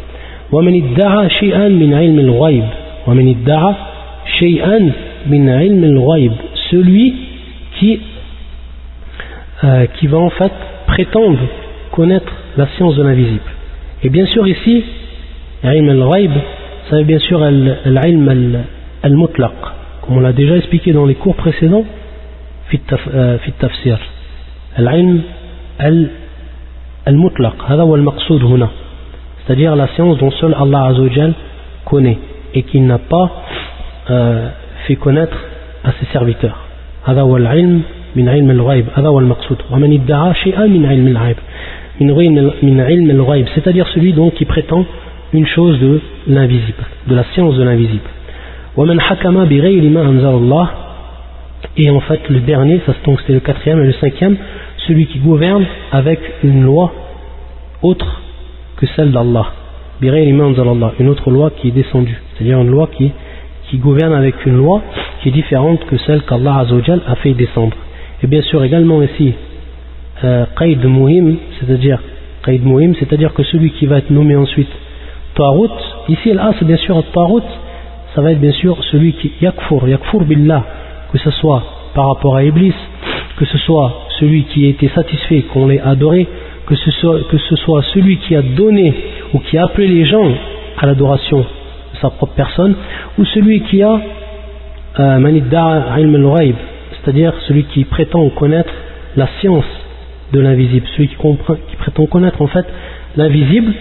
Celui 6.69 7.15
qui, 7.77 8.01
euh, 9.63 9.85
qui 9.97 10.07
va 10.07 10.17
en 10.17 10.29
fait 10.29 10.51
prétendre 10.87 11.39
connaître 11.91 12.31
la 12.57 12.67
science 12.77 12.95
de 12.95 13.03
l'invisible. 13.03 13.41
Et 14.03 14.09
bien 14.09 14.25
sûr 14.27 14.47
ici, 14.47 14.83
ilm 15.63 15.89
al 15.89 16.29
ça 16.88 16.96
veut 16.96 17.04
bien 17.04 17.18
sûr 17.18 17.40
l'ilm 17.48 18.64
al-mutlaq 19.02 19.52
comme 20.02 20.16
on 20.18 20.20
l'a 20.20 20.32
déjà 20.32 20.56
expliqué 20.56 20.92
dans 20.92 21.06
les 21.06 21.14
cours 21.14 21.36
précédents 21.36 21.84
في 22.70 23.48
التفسير 23.48 23.98
العلم 24.78 25.22
المطلق 27.08 27.64
هذا 27.68 27.82
هو 27.82 27.94
المقصود 27.94 28.44
هنا 28.44 28.68
c'est-à-dire 29.40 29.74
la 29.74 29.88
science 29.94 30.18
dont 30.18 30.30
seul 30.30 30.54
Allah 30.54 30.84
Azzawajal 30.90 31.32
connaît 31.84 32.18
et 32.54 32.62
qu'il 32.62 32.86
n'a 32.86 32.98
pas 32.98 33.26
euh, 34.10 34.48
fait 34.86 34.96
connaître 34.96 35.36
à 35.84 35.90
ses 35.98 36.06
serviteurs. 36.12 36.58
هذا 37.08 37.20
هو 37.20 37.36
العلم 37.36 37.82
من 38.16 38.28
علم 38.28 38.50
الغيب 38.50 38.86
هذا 38.94 39.08
هو 39.08 39.18
المقصود 39.18 39.58
ومن 39.70 39.92
ادعى 39.92 40.34
شيئا 40.34 40.66
من 40.66 40.86
علم 40.86 41.06
الغيب 41.06 41.36
من 42.62 42.80
علم 42.80 43.10
الغيب 43.10 43.46
c'est-à-dire 43.54 43.88
celui 43.94 44.12
donc 44.12 44.34
qui 44.34 44.44
prétend 44.44 44.84
une 45.35 45.47
chose 45.47 45.79
de 45.79 45.99
l'invisible, 46.27 46.83
de 47.07 47.15
la 47.15 47.23
science 47.33 47.55
de 47.55 47.63
l'invisible. 47.63 48.09
Et 51.77 51.89
en 51.89 51.99
fait, 52.01 52.29
le 52.29 52.39
dernier, 52.39 52.81
ça 52.85 52.93
donc 53.05 53.19
c'est 53.25 53.33
le 53.33 53.39
quatrième 53.39 53.81
et 53.83 53.87
le 53.87 53.93
cinquième, 53.93 54.37
celui 54.87 55.07
qui 55.07 55.19
gouverne 55.19 55.65
avec 55.91 56.19
une 56.43 56.63
loi 56.63 56.91
autre 57.81 58.21
que 58.77 58.85
celle 58.95 59.11
d'Allah. 59.11 59.47
Une 60.01 61.09
autre 61.09 61.31
loi 61.31 61.51
qui 61.51 61.69
est 61.69 61.71
descendue, 61.71 62.19
c'est-à-dire 62.33 62.61
une 62.61 62.69
loi 62.69 62.89
qui, 62.95 63.11
qui 63.69 63.77
gouverne 63.77 64.13
avec 64.13 64.45
une 64.45 64.57
loi 64.57 64.81
qui 65.21 65.29
est 65.29 65.31
différente 65.31 65.85
que 65.85 65.97
celle 65.97 66.21
qu'Allah 66.23 66.65
a 67.07 67.15
fait 67.15 67.33
descendre. 67.33 67.75
Et 68.23 68.27
bien 68.27 68.41
sûr, 68.41 68.63
également 68.63 69.01
ici, 69.01 69.33
euh, 70.23 70.45
Qaid 70.57 70.83
Muhim, 70.85 71.37
c'est-à-dire 71.59 71.99
Muhim, 72.47 72.93
c'est-à-dire 72.99 73.33
que 73.33 73.43
celui 73.43 73.71
qui 73.71 73.85
va 73.85 73.97
être 73.97 74.11
nommé 74.11 74.35
ensuite 74.35 74.69
Tarut, 75.35 75.71
ici 76.09 76.33
c'est 76.59 76.65
bien 76.65 76.77
sûr 76.77 77.03
Tarut, 77.13 77.43
ça 78.13 78.21
va 78.21 78.31
être 78.31 78.39
bien 78.39 78.53
sûr 78.53 78.81
celui 78.91 79.13
qui 79.13 79.33
Yakfur, 79.41 79.87
Yakfur 79.87 80.21
Billah, 80.23 80.63
que 81.11 81.17
ce 81.17 81.31
soit 81.31 81.61
par 81.93 82.07
rapport 82.07 82.35
à 82.35 82.43
Iblis, 82.43 82.73
que 83.37 83.45
ce 83.45 83.57
soit 83.59 84.07
celui 84.19 84.43
qui 84.45 84.65
a 84.65 84.69
été 84.69 84.89
satisfait 84.89 85.41
qu'on 85.53 85.67
l'ait 85.67 85.81
adoré, 85.81 86.27
que 86.65 86.75
ce, 86.75 86.91
soit, 86.91 87.19
que 87.29 87.37
ce 87.37 87.55
soit 87.57 87.83
celui 87.93 88.17
qui 88.17 88.35
a 88.35 88.41
donné 88.41 88.93
ou 89.33 89.39
qui 89.39 89.57
a 89.57 89.65
appelé 89.65 89.87
les 89.87 90.05
gens 90.05 90.27
à 90.77 90.85
l'adoration 90.85 91.39
de 91.39 91.97
sa 92.01 92.09
propre 92.09 92.33
personne, 92.35 92.75
ou 93.17 93.25
celui 93.25 93.61
qui 93.61 93.83
a 93.83 93.99
euh, 94.99 95.39
c'est-à-dire 97.03 97.33
celui 97.47 97.65
qui 97.65 97.83
prétend 97.83 98.29
connaître 98.29 98.71
la 99.15 99.27
science 99.39 99.65
de 100.33 100.39
l'invisible, 100.39 100.87
celui 100.95 101.09
qui, 101.09 101.15
comprend, 101.15 101.55
qui 101.55 101.75
prétend 101.75 102.05
connaître 102.05 102.41
en 102.41 102.47
fait 102.47 102.65
l'invisible, 103.15 103.73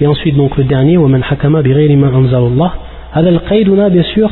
et 0.00 0.06
ensuite 0.06 0.36
donc 0.36 0.56
le 0.56 0.64
dernier, 0.64 0.98
hakama 1.30 1.62
bien 1.62 1.76
sûr, 4.02 4.30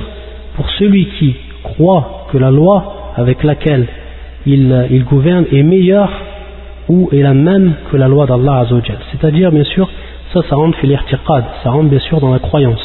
pour 0.55 0.71
celui 0.71 1.07
qui 1.19 1.37
croit 1.63 2.27
que 2.33 2.39
la 2.39 2.51
loi 2.51 3.13
avec 3.17 3.43
laquelle 3.43 3.87
il, 4.47 4.87
il 4.91 5.05
gouverne 5.05 5.45
est 5.53 5.63
meilleure 5.63 6.11
ou 6.89 7.09
est 7.13 7.23
la 7.23 7.35
même 7.35 7.75
que 7.91 7.97
la 7.97 8.09
loi 8.09 8.27
d'Allah 8.27 8.61
Azzawajal. 8.61 8.99
C'est-à-dire, 9.13 9.53
bien 9.53 9.65
sûr, 9.65 9.89
ça, 10.33 10.41
ça 10.49 10.57
rentre 10.57 10.79
l'irtiqad, 10.83 11.45
ça 11.63 11.71
rentre 11.71 11.89
bien 11.89 12.01
sûr 12.01 12.21
dans 12.21 12.33
la 12.33 12.39
croyance. 12.39 12.81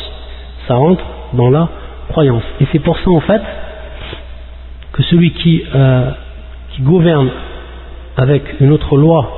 Ça 0.67 0.75
rentre 0.75 1.03
dans 1.33 1.49
la 1.49 1.69
croyance. 2.09 2.43
Et 2.61 2.67
c'est 2.71 2.79
pour 2.79 2.97
ça, 2.99 3.09
en 3.09 3.21
fait, 3.21 3.41
que 4.93 5.03
celui 5.03 5.31
qui, 5.31 5.63
euh, 5.73 6.11
gouverne 6.81 7.29
avec 8.17 8.59
une 8.59 8.73
autre 8.73 8.97
loi 8.97 9.29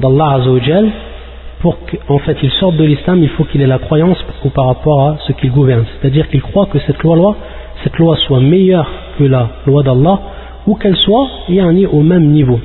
d'Allah 0.00 0.34
Azzawajal, 0.34 0.90
pour 1.60 1.78
qu'en 1.86 2.18
fait 2.18 2.36
il 2.42 2.50
sorte 2.52 2.76
de 2.76 2.84
l'islam, 2.84 3.22
il 3.22 3.28
faut 3.30 3.44
qu'il 3.44 3.60
ait 3.62 3.66
la 3.66 3.78
croyance 3.78 4.18
par 4.54 4.66
rapport 4.66 5.08
à 5.08 5.16
ce 5.26 5.32
qu'il 5.32 5.50
gouverne. 5.50 5.84
C'est-à-dire 6.00 6.28
qu'il 6.28 6.42
croit 6.42 6.66
que 6.66 6.78
cette 6.80 7.02
loi, 7.02 7.36
cette 7.82 7.96
loi 7.98 8.16
soit 8.26 8.40
meilleure 8.40 8.88
que 9.18 9.24
la 9.24 9.48
loi 9.66 9.82
d'Allah, 9.82 10.20
ou 10.66 10.74
qu'elle 10.76 10.96
soit 10.96 11.26
au 11.92 12.02
même 12.02 12.26
niveau. 12.30 12.60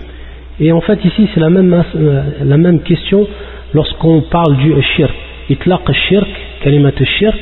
Et 0.59 0.71
en 0.71 0.81
fait, 0.81 1.03
ici, 1.03 1.27
c'est 1.33 1.39
la 1.39 1.49
même, 1.49 1.83
euh, 1.95 2.23
la 2.43 2.57
même 2.57 2.81
question 2.81 3.25
lorsqu'on 3.73 4.21
parle 4.21 4.57
du 4.57 4.73
shirk. 4.95 5.13
Itlaq 5.49 5.91
shirk, 6.09 6.27
kalimat 6.61 6.91
shirk, 7.19 7.39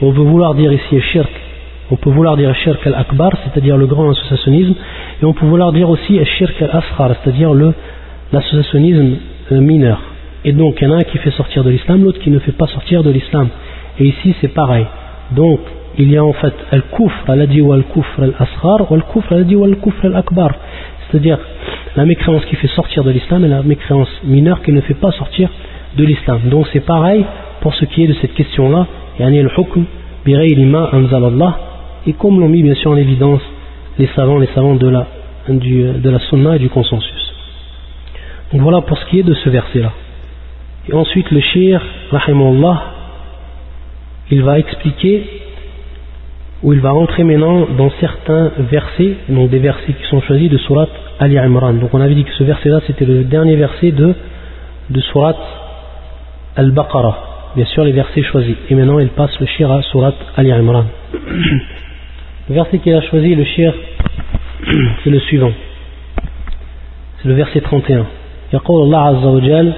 on 0.00 0.10
veut 0.10 0.22
vouloir 0.22 0.54
dire 0.54 0.72
ici 0.72 1.00
shirk. 1.12 1.30
On 1.90 1.96
peut 1.96 2.10
vouloir 2.10 2.36
dire 2.36 2.54
shirk 2.54 2.86
al-akbar, 2.86 3.30
c'est-à-dire 3.44 3.76
le 3.76 3.86
grand 3.86 4.10
associationnisme, 4.10 4.74
et 5.22 5.24
on 5.24 5.34
peut 5.34 5.46
vouloir 5.46 5.72
dire 5.72 5.90
aussi 5.90 6.18
shirk 6.38 6.62
al-asghar, 6.62 7.16
c'est-à-dire 7.22 7.52
l'associationnisme 8.32 9.16
euh, 9.52 9.60
mineur. 9.60 10.00
Et 10.44 10.52
donc, 10.52 10.76
il 10.80 10.84
y 10.84 10.90
en 10.90 10.94
a 10.94 11.00
un 11.00 11.04
qui 11.04 11.18
fait 11.18 11.30
sortir 11.30 11.64
de 11.64 11.70
l'islam, 11.70 12.04
l'autre 12.04 12.20
qui 12.20 12.30
ne 12.30 12.38
fait 12.38 12.52
pas 12.52 12.66
sortir 12.66 13.02
de 13.02 13.10
l'islam. 13.10 13.48
Et 13.98 14.06
ici, 14.06 14.34
c'est 14.40 14.52
pareil. 14.52 14.86
Donc, 15.32 15.60
il 15.96 16.10
y 16.10 16.16
a 16.16 16.24
en 16.24 16.32
fait 16.32 16.54
al-kufr, 16.70 17.30
al-adi 17.30 17.60
al-kufr 17.60 18.22
al-asghar, 18.22 18.90
ou 18.90 18.94
al-kufr, 18.94 19.32
al-adi 19.32 19.54
al-kufr 19.54 20.06
al-akbar. 20.06 20.54
C'est-à-dire, 21.10 21.38
la 21.96 22.04
mécréance 22.04 22.44
qui 22.46 22.56
fait 22.56 22.68
sortir 22.68 23.04
de 23.04 23.10
l'islam 23.10 23.44
et 23.44 23.48
la 23.48 23.62
mécréance 23.62 24.08
mineure 24.24 24.62
qui 24.62 24.72
ne 24.72 24.80
fait 24.80 24.94
pas 24.94 25.12
sortir 25.12 25.48
de 25.96 26.04
l'islam. 26.04 26.40
Donc 26.46 26.66
c'est 26.72 26.84
pareil 26.84 27.24
pour 27.60 27.74
ce 27.74 27.84
qui 27.84 28.04
est 28.04 28.08
de 28.08 28.14
cette 28.14 28.34
question-là, 28.34 28.86
yani 29.20 29.38
al-hukm 29.40 29.84
lima 30.26 30.90
anzalallah, 30.92 31.58
et 32.06 32.12
comme 32.14 32.40
l'ont 32.40 32.48
mis 32.48 32.62
bien 32.62 32.74
sûr 32.74 32.90
en 32.90 32.96
évidence 32.96 33.42
les 33.98 34.08
savants, 34.16 34.38
les 34.38 34.48
savants 34.48 34.74
de 34.74 34.88
la, 34.88 35.06
de 35.48 36.10
la 36.10 36.18
sunna 36.18 36.56
et 36.56 36.58
du 36.58 36.68
consensus. 36.68 37.32
Donc 38.52 38.62
voilà 38.62 38.80
pour 38.80 38.98
ce 38.98 39.06
qui 39.06 39.20
est 39.20 39.22
de 39.22 39.34
ce 39.34 39.48
verset-là. 39.50 39.92
Et 40.87 40.93
ensuite 40.93 41.29
le 41.31 41.39
shir, 41.39 41.81
rahimahullah, 42.11 42.83
il 44.31 44.43
va 44.43 44.59
expliquer 44.59 45.23
où 46.61 46.73
il 46.73 46.79
va 46.81 46.91
rentrer 46.91 47.23
maintenant 47.23 47.67
dans 47.77 47.89
certains 47.99 48.51
versets, 48.57 49.15
donc 49.29 49.49
des 49.49 49.59
versets 49.59 49.93
qui 49.93 50.03
sont 50.09 50.21
choisis 50.21 50.49
de 50.49 50.57
Surat 50.57 50.87
Ali 51.19 51.37
Imran. 51.37 51.73
Donc 51.73 51.93
on 51.93 52.01
avait 52.01 52.15
dit 52.15 52.23
que 52.23 52.33
ce 52.33 52.43
verset-là 52.43 52.81
c'était 52.85 53.05
le 53.05 53.23
dernier 53.23 53.55
verset 53.55 53.91
de, 53.91 54.13
de 54.89 55.01
Surat 55.01 55.35
Al-Baqarah. 56.55 57.53
Bien 57.55 57.65
sûr 57.65 57.83
les 57.83 57.91
versets 57.91 58.23
choisis. 58.23 58.55
Et 58.69 58.75
maintenant 58.75 58.99
il 58.99 59.09
passe 59.09 59.39
le 59.39 59.45
shir 59.45 59.71
à 59.71 59.81
Surat 59.83 60.13
Ali 60.35 60.51
Imran. 60.51 60.85
Le 62.49 62.55
verset 62.55 62.79
qu'il 62.79 62.93
a 62.93 63.01
choisi, 63.01 63.35
le 63.35 63.43
shir, 63.43 63.73
c'est 65.03 65.09
le 65.09 65.19
suivant. 65.19 65.51
C'est 67.21 67.27
le 67.27 67.35
verset 67.35 67.61
31. 67.61 68.05
يقول 68.53 68.83
الله 68.83 68.99
عز 68.99 69.25
وجل 69.25 69.73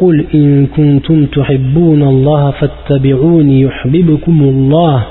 قل 0.00 0.26
إن 0.34 0.66
كنتم 0.66 1.26
تحبون 1.26 2.02
الله 2.02 2.50
فاتبعوني 2.50 3.60
يحببكم 3.60 4.42
الله 4.42 5.06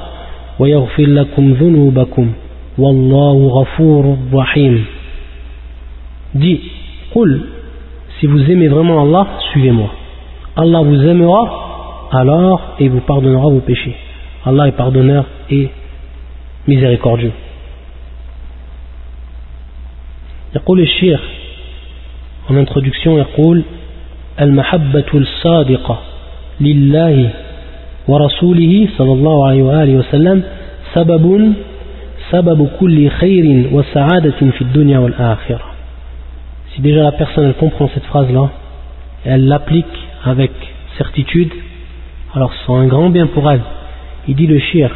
ويغفر 0.60 1.08
لكم 1.08 1.54
ذنوبكم 1.54 2.32
والله 2.78 3.48
غفور 3.48 4.18
رحيم 4.34 4.86
Dis, 6.36 6.60
قل 7.16 7.42
si 8.20 8.28
vous 8.28 8.52
aimez 8.52 8.68
vraiment 8.68 9.02
Allah, 9.02 9.28
suivez-moi. 9.52 9.90
Allah 10.56 10.82
vous 10.82 11.02
aimera 11.06 12.10
alors 12.12 12.76
et 12.80 12.88
vous 12.88 13.02
pardonnera 13.02 13.50
vos 13.50 13.60
péchés. 13.60 13.96
Allah 14.46 14.68
est 14.68 14.78
pardonneur 14.78 15.26
et 15.50 15.70
miséricordieux. 16.68 17.32
يقول 20.56 20.80
الشيخ 20.82 21.22
en 22.50 22.56
introduction 22.56 23.18
يقول 23.18 23.64
المحبة 24.42 25.06
الصادقة 25.14 26.00
لله 26.62 27.30
ورسوله 28.08 28.88
صلى 28.98 29.14
الله 29.14 29.48
عليه 29.48 29.64
وآله 29.64 29.94
وسلم 29.94 30.44
سبب 30.94 31.54
سبب 32.32 32.70
كل 32.80 33.10
خير 33.10 33.70
وسعادة 33.72 34.40
في 34.52 34.62
الدنيا 34.62 35.00
والآخرة 35.00 35.76
si 36.76 36.82
déjà 36.82 37.04
la 37.04 37.12
personne 37.14 37.46
elle 37.46 37.54
comprend 37.54 37.90
cette 37.94 38.04
phrase 38.04 38.30
là 38.32 38.50
et 39.26 39.30
elle 39.30 39.48
l'applique 39.48 39.96
avec 40.26 40.52
certitude 40.98 41.54
alors 42.34 42.52
c'est 42.54 42.74
un 42.74 42.88
grand 42.88 43.10
bien 43.10 43.28
pour 43.28 43.50
elle 43.50 43.62
il 44.28 44.36
dit 44.36 44.48
le 44.48 44.60
shir 44.60 44.90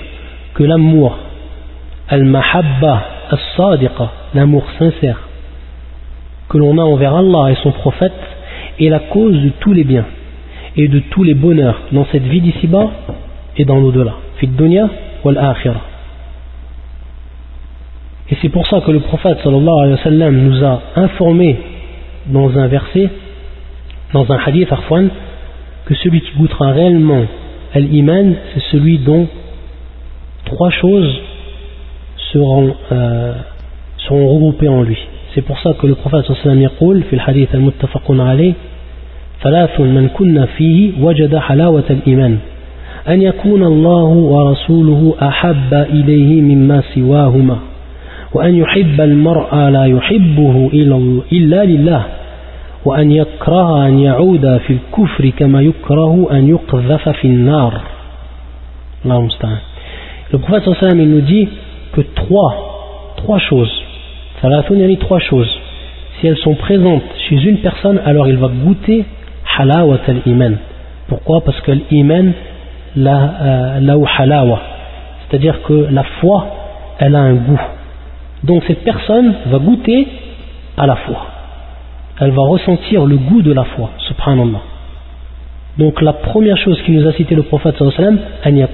que 0.56 0.64
l'amour 0.64 1.18
al-mahabba 2.10 3.04
as-sadiqa 3.32 4.12
l'amour 4.34 4.64
sincère 4.78 5.20
que 6.50 6.58
l'on 6.58 6.78
a 6.78 6.82
envers 6.82 7.16
Allah 7.16 7.52
et 7.52 7.56
son 7.64 7.72
prophète 7.72 8.12
est 8.79 8.89
la 8.89 9.01
cause 9.01 9.41
de 9.41 9.51
tous 9.61 9.73
les 9.73 9.85
biens 9.85 10.07
et 10.77 10.89
de 10.89 10.99
tous 11.11 11.23
les 11.23 11.35
bonheurs 11.35 11.81
dans 11.93 12.07
cette 12.11 12.25
vie 12.25 12.41
d'ici-bas 12.41 12.91
et 13.57 13.65
dans 13.65 13.77
l'au-delà. 13.77 14.15
Et 18.31 18.37
c'est 18.41 18.49
pour 18.49 18.67
ça 18.67 18.81
que 18.81 18.91
le 18.91 19.01
prophète 19.01 19.39
sallallahu 19.43 20.33
nous 20.33 20.65
a 20.65 20.83
informé 20.97 21.57
dans 22.27 22.57
un 22.59 22.67
verset, 22.67 23.11
dans 24.13 24.31
un 24.31 24.39
hadith 24.45 24.73
arfwan, 24.73 25.11
que 25.85 25.95
celui 25.95 26.21
qui 26.23 26.33
goûtera 26.37 26.73
réellement 26.73 27.25
al-iman, 27.75 28.35
c'est 28.55 28.63
celui 28.73 28.99
dont 28.99 29.29
trois 30.47 30.71
choses 30.71 31.21
seront, 32.33 32.75
euh, 32.93 33.35
seront 33.99 34.35
regroupées 34.35 34.69
en 34.69 34.83
lui. 34.83 34.99
C'est 35.35 35.43
pour 35.43 35.59
ça 35.59 35.73
que 35.73 35.87
le 35.87 35.95
prophète 35.97 36.27
sallam 36.43 36.61
dit, 36.61 37.03
في 37.03 37.13
الحديث 37.13 37.55
المتفق 37.55 38.03
عليه 38.11 38.53
ثلاث 39.43 39.81
من 39.81 40.09
كنا 40.09 40.47
فيه 40.47 40.93
وجد 41.01 41.37
حلاوة 41.37 41.85
الإيمان 41.91 42.39
أن 43.09 43.23
يكون 43.23 43.63
الله 43.63 44.05
ورسوله 44.05 45.15
أحب 45.23 45.75
إليه 45.75 46.43
مما 46.43 46.83
سواهما 46.95 47.59
وأن 48.35 48.55
يحب 48.55 49.01
المرء 49.01 49.55
لا 49.55 49.85
يحبه 49.85 50.71
إلا 51.33 51.65
لله 51.65 52.03
وأن 52.85 53.13
يكره 53.13 53.87
أن 53.87 53.99
يعود 53.99 54.59
في 54.67 54.73
الكفر 54.73 55.29
كما 55.29 55.63
يكره 55.63 56.29
أن 56.33 56.49
يقذف 56.49 57.09
في 57.09 57.25
النار 57.25 57.81
Le 60.33 60.39
prophète 60.39 60.65
sallam 60.81 61.01
il 61.01 61.11
nous 61.11 61.21
dit 61.21 61.49
que 61.93 62.01
trois, 62.01 63.13
trois 63.17 63.39
choses, 63.39 63.83
Salafoun 64.45 64.79
il 64.79 64.91
y 64.91 64.95
a 64.95 64.97
trois 64.99 65.21
choses. 65.21 65.51
Si 66.21 66.27
elles 66.27 66.37
sont 66.37 66.55
présentes 66.55 67.03
chez 67.27 67.37
une 67.37 67.61
personne, 67.61 67.99
alors 68.05 68.29
il 68.29 68.37
va 68.37 68.49
goûter 68.49 69.07
halawat 69.57 70.01
al-iman. 70.07 70.59
Pourquoi? 71.09 71.41
Parce 71.43 71.59
que 71.63 71.73
l'iman, 71.73 72.35
la 72.95 73.35
euh, 73.41 74.05
halawa. 74.19 74.61
C'est-à-dire 75.23 75.63
que 75.63 75.89
la 75.91 76.03
foi, 76.21 76.47
elle 76.99 77.15
a 77.15 77.21
un 77.21 77.33
goût. 77.33 77.61
Donc 78.43 78.65
cette 78.67 78.85
personne 78.85 79.33
va 79.47 79.59
goûter 79.59 80.09
à 80.77 80.87
la 80.87 80.97
foi. 80.97 81.27
Elle 82.21 82.33
va 82.33 82.43
ressentir 82.43 83.07
le 83.07 83.17
goût 83.17 83.41
de 83.41 83.53
la 83.53 83.65
foi, 83.65 83.93
subhanallah. 83.97 84.61
Donc 85.79 86.03
la 86.03 86.13
première 86.13 86.59
chose 86.59 86.79
qui 86.83 86.93
nous 86.93 87.09
a 87.09 87.15
cité 87.15 87.35
le 87.35 87.45
prophète 87.45 87.77
sallallahu 87.79 88.19
alayhi 88.45 88.61
wa 88.61 88.69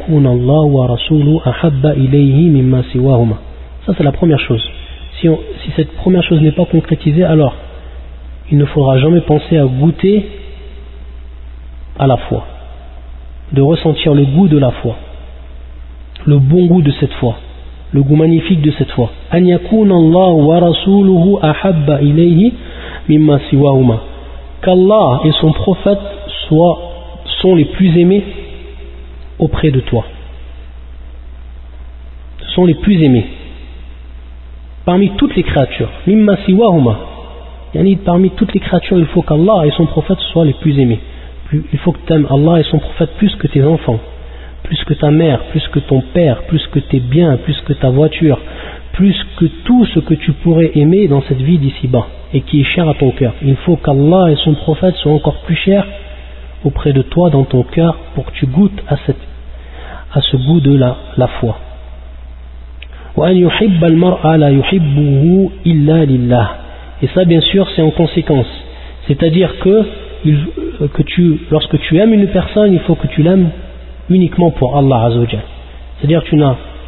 sallam, 2.89 3.35
Ça 3.87 3.95
c'est 3.97 4.03
la 4.03 4.13
première 4.13 4.41
chose. 4.41 4.69
Si, 5.21 5.29
cette 5.77 5.93
première 5.97 6.23
chose 6.23 6.41
n'est 6.41 6.53
pas 6.53 6.65
concrétisée, 6.65 7.25
alors 7.25 7.55
il 8.51 8.57
ne 8.57 8.65
faudra 8.65 8.99
jamais 8.99 9.21
penser 9.21 9.59
à 9.59 9.65
goûter 9.65 10.27
à 11.99 12.07
la 12.07 12.17
foi, 12.17 12.47
de 13.53 13.61
ressentir 13.61 14.15
le 14.15 14.25
goût 14.25 14.49
de 14.49 14.59
la 14.59 14.71
foi, 14.71 14.97
le 16.25 16.39
bon 16.39 16.67
goût 16.67 16.83
de 16.83 16.91
cette 16.93 17.13
foi, 17.15 17.37
le 17.93 18.03
goût 18.03 18.17
magnifique 18.17 18.63
de 18.63 18.71
cette 18.73 18.91
foi. 18.93 19.11
Qu'Allah 24.63 25.21
et 25.25 25.33
son 25.41 25.53
prophète 25.53 25.99
soient, 26.49 26.79
sont 27.43 27.55
les 27.55 27.67
plus 27.67 27.97
aimés 27.99 28.25
auprès 29.39 29.71
de 29.71 29.81
toi. 29.81 30.05
Sont 32.55 32.65
les 32.65 32.75
plus 32.75 33.03
aimés 33.03 33.27
parmi 34.85 35.11
toutes 35.17 35.37
les 35.37 35.43
créatures. 35.43 35.91
Mimma 36.07 36.37
siwahuma. 36.45 36.99
Parmi 38.05 38.31
toutes 38.31 38.53
les 38.53 38.61
créatures, 38.61 38.99
il 38.99 39.07
faut 39.07 39.23
qu'Allah 39.23 39.65
et 39.65 39.71
son 39.71 39.87
prophète 39.87 40.19
soient 40.33 40.45
les 40.45 40.55
plus 40.55 40.79
aimés 40.79 41.01
il 41.53 41.79
faut 41.79 41.93
que 41.93 42.07
tu 42.07 42.13
aimes 42.13 42.27
Allah 42.31 42.61
et 42.61 42.65
son 42.65 42.79
prophète 42.79 43.11
plus 43.19 43.35
que 43.37 43.47
tes 43.47 43.63
enfants, 43.65 43.99
plus 44.63 44.83
que 44.85 44.95
ta 44.95 45.11
mère, 45.11 45.41
plus 45.51 45.67
que 45.69 45.81
ton 45.81 46.01
père, 46.01 46.43
plus 46.45 46.65
que 46.69 46.79
tes 46.79 47.01
biens, 47.01 47.37
plus 47.39 47.61
que 47.63 47.73
ta 47.73 47.91
voiture, 47.91 48.39
plus 48.93 49.17
que 49.37 49.47
tout 49.65 49.87
ce 49.87 50.01
que 50.01 50.15
tu 50.15 50.33
pourrais 50.33 50.73
aimer 50.75 51.09
dans 51.09 51.23
cette 51.23 51.41
vie 51.41 51.59
d'ici-bas 51.59 52.07
et 52.33 52.43
qui 52.43 52.61
est 52.61 52.65
cher 52.65 52.89
à 52.89 52.95
ton 52.95 53.11
cœur. 53.11 53.35
Il 53.43 53.57
faut 53.57 53.77
qu'Allah 53.77 54.31
et 54.31 54.37
son 54.37 54.55
prophète 54.55 54.95
soient 54.97 55.13
encore 55.13 55.41
plus 55.43 55.57
chers 55.57 55.87
auprès 56.65 56.93
de 56.93 57.03
toi 57.03 57.31
dans 57.31 57.45
ton 57.45 57.63
cœur 57.63 57.97
pour 58.15 58.27
que 58.27 58.33
tu 58.33 58.47
goûtes 58.47 58.83
à, 58.89 58.97
ce 60.21 60.37
goût 60.37 60.61
de 60.61 60.77
la 60.77 61.27
foi. 61.41 61.59
Et 67.03 67.09
ça, 67.15 67.25
bien 67.25 67.41
sûr, 67.41 67.69
c'est 67.75 67.83
en 67.83 67.91
conséquence. 67.91 68.47
C'est-à-dire 69.09 69.59
que 69.61 69.85
euh, 70.27 70.89
que 70.93 71.03
tu, 71.03 71.39
lorsque 71.51 71.79
tu 71.81 71.97
aimes 71.99 72.13
une 72.13 72.29
personne, 72.29 72.73
il 72.73 72.81
faut 72.81 72.95
que 72.95 73.07
tu 73.07 73.23
l'aimes 73.23 73.51
uniquement 74.11 74.51
pour 74.51 74.77
Allah 74.77 75.05
Azzawajal. 75.07 75.41
C'est-à-dire 75.99 76.23
tu, 76.25 76.37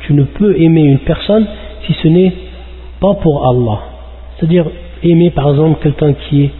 tu 0.02 0.12
ne 0.14 0.24
peux 0.24 0.60
aimer 0.60 0.82
une 0.82 0.98
personne 0.98 1.46
si 1.86 1.94
ce 2.02 2.08
n'est 2.08 2.32
pas 3.00 3.14
pour 3.14 3.48
Allah. 3.48 3.80
C'est-à-dire 4.36 4.66
aimer 5.02 5.30
par 5.30 5.50
exemple 5.50 5.82
quelqu'un 5.82 6.12
qui 6.12 6.50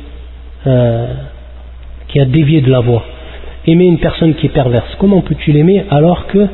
euh, 0.67 1.07
qui 2.09 2.21
a 2.21 2.25
dévié 2.25 2.61
de 2.61 2.71
la 2.71 2.81
voie. 2.81 3.05
Aimer 3.67 3.85
une 3.85 3.99
personne 3.99 4.35
qui 4.35 4.47
est 4.47 4.51
perverse. 4.51 4.97
Comment 4.99 5.21
peux-tu 5.21 5.53
l'aimer 5.53 5.85
alors 5.91 6.27
que 6.27 6.47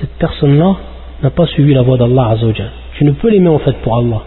cette 0.00 0.14
personne-là 0.18 0.76
n'a 1.22 1.30
pas 1.30 1.46
suivi 1.46 1.74
la 1.74 1.82
voie 1.82 1.96
d'Allah 1.96 2.28
Azzawajal 2.32 2.70
Tu 2.94 3.04
ne 3.04 3.12
peux 3.12 3.30
l'aimer 3.30 3.48
en 3.48 3.58
fait 3.58 3.76
pour 3.82 3.96
Allah. 3.96 4.22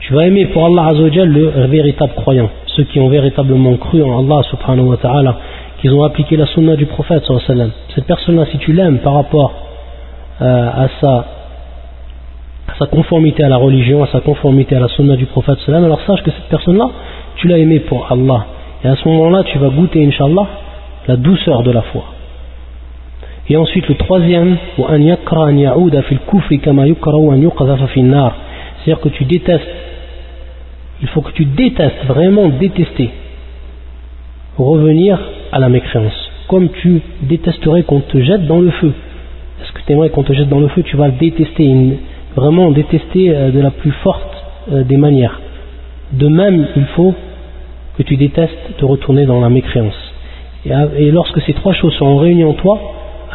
Tu 0.00 0.12
vas 0.12 0.26
aimer 0.26 0.46
pour 0.46 0.66
Allah 0.66 0.88
Azzawajal 0.88 1.28
le 1.28 1.66
véritable 1.66 2.12
croyant 2.14 2.50
ceux 2.76 2.84
qui 2.84 3.00
ont 3.00 3.08
véritablement 3.08 3.76
cru 3.76 4.02
en 4.02 4.18
Allah 4.18 4.42
subhanahu 4.50 4.88
wa 4.88 4.96
ta'ala, 4.98 5.36
qu'ils 5.80 5.92
ont 5.94 6.04
appliqué 6.04 6.36
la 6.36 6.46
sunna 6.46 6.76
du 6.76 6.86
prophète 6.86 7.24
sallallahu 7.24 7.70
Cette 7.94 8.04
personne-là, 8.04 8.44
si 8.52 8.58
tu 8.58 8.72
l'aimes 8.72 8.98
par 8.98 9.14
rapport 9.14 9.52
euh, 10.42 10.70
à, 10.70 10.88
sa, 11.00 12.86
conformité 12.86 13.42
à 13.42 13.48
la 13.48 13.56
religion, 13.56 14.02
à 14.04 14.08
sa 14.08 14.20
conformité 14.20 14.76
à 14.76 14.80
la 14.80 14.88
sunna 14.88 15.16
du 15.16 15.26
prophète 15.26 15.58
sallallahu 15.64 15.86
alors 15.86 16.00
sache 16.06 16.22
que 16.22 16.30
cette 16.30 16.50
personne-là, 16.50 16.90
tu 17.36 17.48
l'as 17.48 17.58
aimé 17.58 17.80
pour 17.80 18.06
Allah. 18.10 18.46
Et 18.84 18.88
à 18.88 18.96
ce 18.96 19.08
moment-là, 19.08 19.42
tu 19.44 19.58
vas 19.58 19.70
goûter, 19.70 20.04
Inch'Allah, 20.04 20.46
la 21.08 21.16
douceur 21.16 21.62
de 21.62 21.70
la 21.70 21.82
foi. 21.82 22.04
Et 23.48 23.56
ensuite, 23.56 23.88
le 23.88 23.94
troisième, 23.94 24.56
c'est-à-dire 24.76 25.18
que 29.00 29.08
tu 29.08 29.24
détestes, 29.24 29.68
il 31.02 31.08
faut 31.08 31.20
que 31.20 31.32
tu 31.32 31.44
détestes, 31.44 32.04
vraiment 32.06 32.48
détester, 32.48 33.10
revenir 34.58 35.18
à 35.52 35.58
la 35.58 35.68
mécréance, 35.68 36.30
comme 36.48 36.70
tu 36.70 37.00
détesterais 37.22 37.82
qu'on 37.82 38.00
te 38.00 38.18
jette 38.18 38.46
dans 38.46 38.60
le 38.60 38.70
feu. 38.70 38.92
Est-ce 39.62 39.72
que 39.72 39.80
tu 39.86 39.92
aimerais 39.92 40.10
qu'on 40.10 40.22
te 40.22 40.32
jette 40.32 40.48
dans 40.48 40.60
le 40.60 40.68
feu? 40.68 40.82
Tu 40.82 40.96
vas 40.96 41.06
le 41.06 41.14
détester, 41.14 41.98
vraiment 42.34 42.70
détester 42.70 43.34
euh, 43.34 43.50
de 43.50 43.60
la 43.60 43.70
plus 43.70 43.92
forte 44.02 44.44
euh, 44.72 44.84
des 44.84 44.96
manières. 44.96 45.40
De 46.12 46.28
même, 46.28 46.66
il 46.76 46.84
faut 46.96 47.14
que 47.96 48.02
tu 48.02 48.16
détestes 48.16 48.76
te 48.78 48.84
retourner 48.84 49.26
dans 49.26 49.40
la 49.40 49.48
mécréance. 49.48 49.94
Et, 50.64 51.10
lorsque 51.10 51.40
ces 51.42 51.52
trois 51.52 51.72
choses 51.72 51.94
sont 51.94 52.16
réunies 52.16 52.44
en 52.44 52.54
toi, 52.54 52.80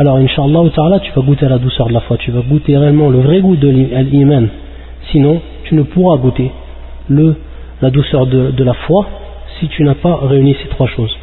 alors 0.01 0.17
Inch'Allah 0.17 1.01
tu 1.01 1.13
vas 1.13 1.23
goûter 1.23 1.49
la 1.49 1.59
douceur 1.59 1.89
de 1.89 1.93
la 1.95 2.01
foi, 2.01 2.17
tu 2.19 2.31
vas 2.31 2.41
goûter 2.41 2.77
réellement 2.77 3.09
le 3.09 3.21
vrai 3.21 3.41
goût 3.41 3.57
de 3.57 3.69
l'iman. 3.69 4.49
Sinon, 5.11 5.41
tu 5.65 5.75
ne 5.75 5.83
pourras 5.83 6.19
goûter 6.19 6.51
le, 7.09 7.37
la 7.81 7.91
douceur 7.91 8.27
de, 8.27 8.51
de 8.51 8.65
la 8.65 8.75
foi 8.75 9.07
si 9.59 9.69
tu 9.69 9.85
n'as 9.85 9.95
pas 9.95 10.21
réuni 10.23 10.55
ces 10.63 10.69
trois 10.69 10.89
choses. 10.89 11.17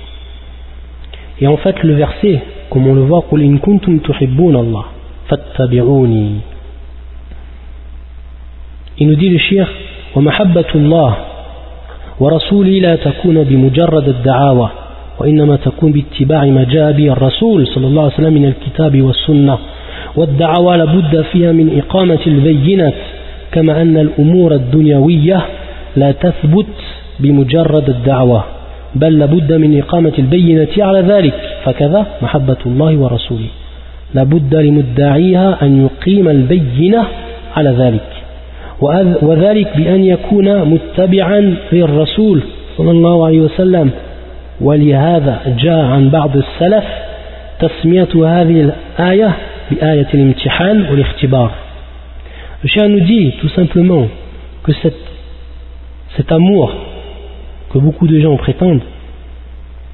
Et 1.40 1.48
en 1.48 1.58
fait, 1.58 1.84
le 1.84 1.94
verset, 1.94 2.42
comme 2.70 2.88
on 2.88 2.96
le 2.96 3.02
voit, 3.02 3.26
قُلْ 3.30 3.42
إِن 3.42 3.58
كُنْتُمْ 3.60 4.00
تُحِبُّونَ 4.00 4.56
اللَّهِ 4.56 4.86
فَاتَّبِعُونِي 5.28 6.30
Il 9.00 9.08
nous 9.08 9.16
dit 9.16 9.30
le 9.30 9.38
shir, 9.38 9.68
وَمَحَبَّةُ 10.16 10.70
اللَّهِ 10.76 11.16
ورسولي 12.20 12.80
لا 12.80 12.96
تكون 12.96 13.44
بمجرد 13.44 14.08
الدعاوى 14.08 14.70
وإنما 15.21 15.57
تكون 15.57 15.93
باتباع 15.93 16.45
ما 16.45 16.65
جاء 16.65 16.93
به 16.93 17.13
الرسول 17.13 17.67
صلى 17.67 17.87
الله 17.87 18.03
عليه 18.03 18.15
وسلم 18.15 18.35
من 18.35 18.45
الكتاب 18.45 19.03
والسنة 19.03 19.59
والدعوى 20.17 20.77
لابد 20.77 21.23
فيها 21.33 21.53
من 21.53 21.79
إقامة 21.79 22.19
البينة 22.27 22.93
كما 23.53 23.83
أن 23.83 23.99
الأمور 23.99 24.55
الدنيوية 24.55 25.43
لا 25.97 26.13
تثبت 26.13 26.67
بمجرد 27.21 27.89
الدعوة 27.89 28.45
بل 28.95 29.19
لابد 29.19 29.53
من 29.53 29.79
إقامة 29.79 30.13
البينة 30.19 30.69
على 30.79 31.01
ذلك 31.01 31.35
فكذا 31.65 32.07
محبة 32.23 32.57
الله 32.67 32.97
ورسوله. 32.97 33.47
لابد 34.15 34.55
لمدعيها 34.55 35.59
أن 35.63 35.85
يقيم 35.85 36.29
البينة 36.29 37.05
على 37.57 37.71
ذلك. 37.71 38.09
وذلك 39.23 39.77
بأن 39.77 40.05
يكون 40.05 40.65
متبعا 40.65 41.57
للرسول 41.73 42.41
صلى 42.77 42.91
الله 42.91 43.27
عليه 43.27 43.41
وسلم. 43.41 43.91
ولهذا 44.62 45.56
جاء 45.58 45.80
عن 45.80 46.10
بعض 46.10 46.38
السلف 46.38 46.84
تسمية 47.60 48.10
هذه 48.16 48.74
الآية 49.00 49.36
بآية 49.72 50.08
الامتحان 50.14 50.82
والاختبار 50.92 51.52
Le 52.64 52.70
chien 52.70 52.88
nous 52.88 53.02
dit 53.02 53.34
tout 53.42 53.50
simplement 53.50 54.08
que 54.64 54.72
cette, 54.82 54.96
cet 56.16 56.32
amour 56.32 56.74
que 57.72 57.78
beaucoup 57.78 58.08
de 58.08 58.18
gens 58.22 58.38
prétendent, 58.38 58.84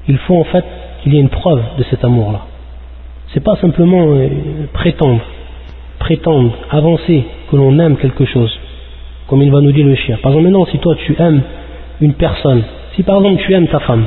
il 0.06 0.16
faut 0.18 0.36
en 0.36 0.44
fait 0.44 0.64
qu'il 1.02 1.14
y 1.14 1.16
ait 1.16 1.20
une 1.20 1.30
preuve 1.30 1.62
de 1.78 1.82
cet 1.90 2.04
amour-là. 2.04 2.42
C'est 3.32 3.42
pas 3.42 3.56
simplement 3.56 4.14
euh, 4.14 4.28
prétendre, 4.72 5.20
prétendre, 5.98 6.52
avancer 6.70 7.24
que 7.50 7.56
l'on 7.56 7.76
aime 7.80 7.96
quelque 7.96 8.24
chose, 8.24 8.56
comme 9.26 9.42
il 9.42 9.50
va 9.50 9.60
nous 9.60 9.72
dire 9.72 9.86
le 9.86 9.96
chien. 9.96 10.18
Par 10.22 10.30
exemple, 10.30 10.44
maintenant, 10.44 10.66
si 10.66 10.78
toi 10.78 10.94
tu 10.94 11.16
aimes 11.18 11.42
une 12.00 12.14
personne, 12.14 12.62
si 12.94 13.02
par 13.02 13.16
exemple 13.16 13.42
tu 13.42 13.52
aimes 13.52 13.66
ta 13.66 13.80
femme, 13.80 14.06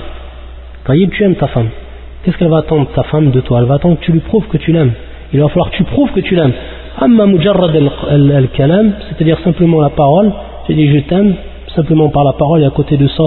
tu 1.11 1.25
aimes 1.25 1.37
ta 1.37 1.49
femme, 1.49 1.69
qu'est-ce 2.23 2.37
qu'elle 2.39 2.49
va 2.49 2.59
attendre 2.59 2.89
ta 2.95 3.03
femme 3.05 3.31
de 3.31 3.41
toi? 3.41 3.61
Elle 3.61 3.67
va 3.67 3.75
attendre 3.75 3.99
que 3.99 4.05
tu 4.05 4.13
lui 4.13 4.21
prouves 4.21 4.47
que 4.49 4.57
tu 4.57 4.73
l'aimes. 4.73 4.93
Il 5.33 5.41
va 5.41 5.49
falloir 5.49 5.71
que 5.71 5.77
tu 5.77 5.85
prouves 5.85 6.11
que 6.13 6.21
tu 6.21 6.35
l'aimes. 6.35 6.53
Amma 7.01 7.27
mujarrad 7.27 7.77
al-kalam, 8.11 8.93
c'est-à-dire 9.09 9.39
simplement 9.41 9.81
la 9.81 9.91
parole, 9.91 10.33
tu 10.67 10.75
dis 10.75 10.89
je 10.89 10.99
t'aime, 11.01 11.35
simplement 11.75 12.09
par 12.09 12.25
la 12.25 12.33
parole, 12.33 12.63
et 12.63 12.67
à 12.67 12.71
côté 12.71 12.97
de 12.97 13.07
ça, 13.09 13.25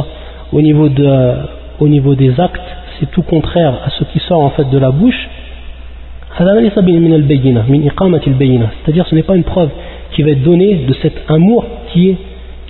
au 0.51 0.61
niveau, 0.61 0.89
de, 0.89 1.33
au 1.79 1.87
niveau 1.87 2.15
des 2.15 2.39
actes, 2.39 2.59
c'est 2.99 3.09
tout 3.11 3.21
contraire 3.21 3.73
à 3.85 3.89
ce 3.91 4.03
qui 4.05 4.19
sort 4.19 4.41
en 4.41 4.49
fait 4.51 4.69
de 4.69 4.77
la 4.77 4.91
bouche. 4.91 5.29
C'est-à-dire 6.37 6.71
ce 9.07 9.15
n'est 9.15 9.23
pas 9.23 9.35
une 9.35 9.43
preuve 9.43 9.69
qui 10.11 10.23
va 10.23 10.31
être 10.31 10.43
donnée 10.43 10.85
de 10.87 10.93
cet 11.01 11.13
amour 11.29 11.65
qui 11.93 12.17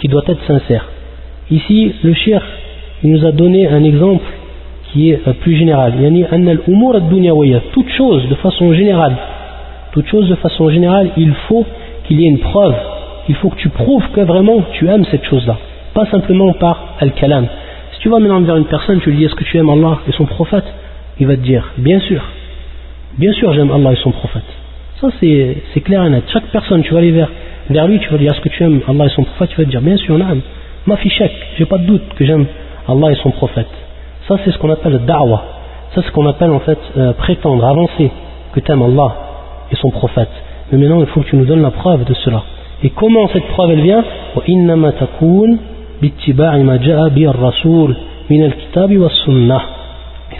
doit 0.07 0.23
être 0.27 0.43
sincère. 0.45 0.85
Ici, 1.49 1.93
le 2.03 2.13
shir, 2.13 2.41
il 3.03 3.11
nous 3.11 3.25
a 3.25 3.31
donné 3.31 3.67
un 3.67 3.83
exemple 3.83 4.23
qui 4.91 5.11
est 5.11 5.27
euh, 5.27 5.33
plus 5.33 5.55
général. 5.55 5.93
Toute 7.73 7.89
chose 7.89 8.27
de 8.29 8.35
façon 8.35 8.73
générale 8.73 9.15
toute 9.91 10.07
chose 10.07 10.29
de 10.29 10.35
façon 10.35 10.69
générale, 10.69 11.11
il 11.17 11.33
faut 11.47 11.65
qu'il 12.05 12.21
y 12.21 12.25
ait 12.25 12.29
une 12.29 12.39
preuve. 12.39 12.75
Il 13.27 13.35
faut 13.35 13.49
que 13.49 13.57
tu 13.57 13.69
prouves 13.69 14.07
que 14.13 14.21
vraiment 14.21 14.61
tu 14.73 14.87
aimes 14.87 15.05
cette 15.11 15.25
chose-là. 15.25 15.57
Pas 15.93 16.05
simplement 16.05 16.53
par 16.53 16.95
al-kalam. 16.99 17.47
Si 17.93 17.99
tu 17.99 18.09
vas 18.09 18.19
maintenant 18.19 18.41
vers 18.41 18.55
une 18.55 18.65
personne, 18.65 18.99
tu 19.01 19.11
lui 19.11 19.17
dis 19.17 19.25
est-ce 19.25 19.35
que 19.35 19.43
tu 19.43 19.57
aimes 19.57 19.69
Allah 19.69 19.99
et 20.07 20.11
son 20.13 20.25
prophète? 20.25 20.63
Il 21.19 21.27
va 21.27 21.35
te 21.35 21.41
dire 21.41 21.73
bien 21.77 21.99
sûr. 21.99 22.21
Bien 23.17 23.33
sûr 23.33 23.53
j'aime 23.53 23.71
Allah 23.71 23.91
et 23.91 23.97
son 23.97 24.11
prophète. 24.11 24.43
Ça 25.01 25.09
c'est 25.19 25.81
clair 25.83 26.05
et 26.05 26.09
net. 26.09 26.23
Chaque 26.31 26.47
personne, 26.51 26.83
tu 26.83 26.93
vas 26.93 26.99
aller 26.99 27.11
vers, 27.11 27.29
vers 27.69 27.87
lui, 27.87 27.99
tu 27.99 28.09
vas 28.09 28.17
lui 28.17 28.25
dire 28.25 28.33
est-ce 28.33 28.41
que 28.41 28.49
tu 28.49 28.63
aimes 28.63 28.81
Allah 28.87 29.05
et 29.05 29.09
son 29.09 29.23
prophète? 29.23 29.49
Tu 29.49 29.57
vas 29.57 29.65
te 29.65 29.69
dire 29.69 29.81
bien 29.81 29.97
sûr, 29.97 30.17
naam. 30.17 30.41
Ma 30.87 30.95
fichek, 30.95 31.31
j'ai 31.57 31.65
pas 31.65 31.77
de 31.77 31.85
doute 31.85 32.13
que 32.15 32.25
j'aime 32.25 32.45
Allah 32.87 33.11
et 33.11 33.15
son 33.15 33.31
prophète. 33.31 33.67
Ça 34.32 34.38
c'est 34.45 34.51
ce 34.51 34.57
qu'on 34.59 34.69
appelle 34.69 34.97
da'wa. 35.05 35.43
Ça 35.93 36.01
c'est 36.01 36.07
ce 36.07 36.11
qu'on 36.13 36.25
appelle 36.25 36.51
en 36.51 36.61
fait 36.61 36.79
euh, 36.95 37.11
prétendre, 37.11 37.65
avancer 37.65 38.09
que 38.53 38.61
tu 38.61 38.71
aimes 38.71 38.82
Allah 38.82 39.13
et 39.69 39.75
son 39.75 39.89
prophète. 39.89 40.29
Mais 40.71 40.77
maintenant, 40.77 41.01
il 41.01 41.07
faut 41.07 41.19
que 41.19 41.27
tu 41.27 41.36
nous 41.36 41.43
donnes 41.43 41.61
la 41.61 41.71
preuve 41.71 42.05
de 42.05 42.13
cela. 42.13 42.41
Et 42.82 42.91
comment 42.91 43.27
cette 43.27 43.45
preuve 43.47 43.71
elle 43.71 43.82
vient? 43.82 44.01
Et 44.38 44.49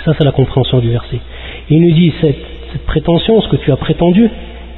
ça, 0.06 0.14
c'est 0.18 0.24
la 0.24 0.32
compréhension 0.32 0.80
du 0.80 0.90
verset. 0.90 1.20
il 1.70 1.82
nous 1.82 1.92
dit 1.92 2.14
cette, 2.22 2.86
prétention, 2.86 3.42
ce 3.42 3.50
que 3.50 3.58
tu 3.58 3.74
as 3.74 3.76
prétendu, 3.76 4.30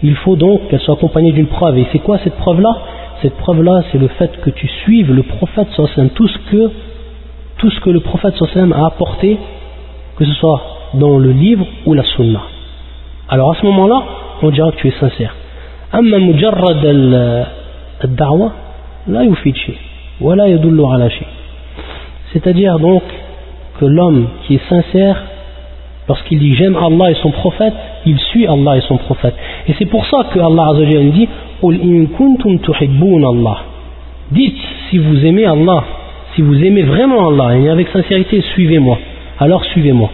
il 0.02 0.16
faut 0.16 0.36
donc 0.36 0.70
qu'elle 0.70 0.80
soit 0.80 0.96
accompagnée 0.96 1.34
d'une 1.34 1.46
preuve. 1.46 1.78
Et 1.78 1.86
c'est 1.92 2.00
quoi 2.00 2.18
cette 2.24 2.38
preuve-là? 2.38 2.76
Cette 3.22 3.38
preuve-là, 3.38 3.84
c'est 3.92 4.00
le 4.00 4.08
fait 4.08 4.42
que 4.42 4.50
tu 4.50 4.68
suives 4.68 5.14
le 5.14 5.22
prophète 5.22 5.68
tout 6.16 6.28
ce 6.28 6.38
que 6.50 6.72
tout 7.63 7.71
ce 7.71 7.81
que 7.81 7.91
le 7.91 8.01
prophète 8.01 8.35
a 8.57 8.87
apporté, 8.87 9.39
que 10.17 10.25
ce 10.25 10.33
soit 10.35 10.61
dans 10.95 11.19
le 11.19 11.33
livre 11.33 11.67
ou 11.87 11.95
la 11.95 12.05
sunna. 12.05 12.41
Alors 13.29 13.53
à 13.53 13.55
ce 13.61 13.67
moment-là, 13.67 14.03
on 14.43 14.51
dira 14.51 14.71
que 14.73 14.77
tu 14.77 14.89
es 14.89 14.95
sincère. 15.01 15.35
أما 15.95 16.19
مجرد 16.19 16.85
الدعوة 18.05 18.53
لا 19.07 19.23
يفيد 19.23 19.57
شيء 19.57 19.77
ولا 20.21 20.47
يدل 20.47 20.85
على 20.85 21.11
شيء 21.11 21.29
c'est-à-dire 22.33 22.79
donc 22.79 23.03
que 23.81 23.87
l'homme 23.87 24.27
qui 24.43 24.57
est 24.57 24.69
sincère 24.69 25.17
lorsqu'il 26.09 26.41
dit 26.41 26.55
j'aime 26.57 26.77
Allah 26.77 27.11
et 27.11 27.15
son 27.23 27.31
prophète 27.31 27.73
il 28.05 28.19
suit 28.19 28.47
Allah 28.47 28.77
et 28.77 28.83
son 28.83 28.99
prophète 28.99 29.35
et 29.67 29.75
c'est 29.79 29.87
pour 29.87 30.05
ça 30.07 30.25
que 30.33 30.39
Allah 30.39 30.67
Azzawajal 30.73 31.11
dit 31.13 31.29
قل 31.63 31.81
إن 31.81 32.07
كنتم 32.07 32.57
تحبون 32.59 33.25
الله 33.25 33.57
dites 34.33 34.63
si 34.91 34.99
vous 34.99 35.25
aimez 35.25 35.47
Allah 35.47 35.85
si 36.36 36.42
vous 36.42 36.64
aimez 36.64 36.84
vraiment 36.84 37.28
Allah 37.30 37.58
et 37.58 37.70
avec 37.70 37.90
sincérité 37.90 38.42
suivez-moi 38.54 38.98
alors 39.40 39.64
suivez-moi 39.66 40.10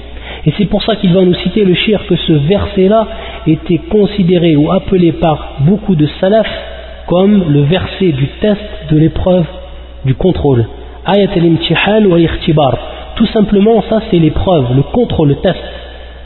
et 0.46 0.54
c'est 0.58 0.66
pour 0.66 0.84
ça 0.84 0.96
qu'il 0.96 1.14
va 1.14 1.22
nous 1.22 1.34
citer 1.36 1.66
le 1.66 1.74
shir 1.74 2.06
que 2.08 2.16
ce 2.16 2.34
verset-là 2.34 3.08
était 3.48 3.80
considéré 3.90 4.56
ou 4.56 4.72
appelé 4.72 5.12
par 5.14 5.56
beaucoup 5.62 5.96
de 5.96 6.08
salaf 6.20 6.48
comme 7.08 7.52
le 7.52 7.62
verset 7.62 8.12
du 8.12 8.28
test 8.40 8.62
de 8.92 8.98
l'épreuve 8.98 9.46
du 10.06 10.16
contrôle. 10.16 10.66
Ayat 11.06 11.30
al-imtihan 11.36 12.06
wa 12.06 12.18
Tout 13.16 13.26
simplement, 13.28 13.82
ça 13.90 14.02
c'est 14.10 14.20
l'épreuve, 14.20 14.76
le 14.76 14.84
contrôle, 14.84 15.30
le 15.30 15.36
test. 15.36 15.60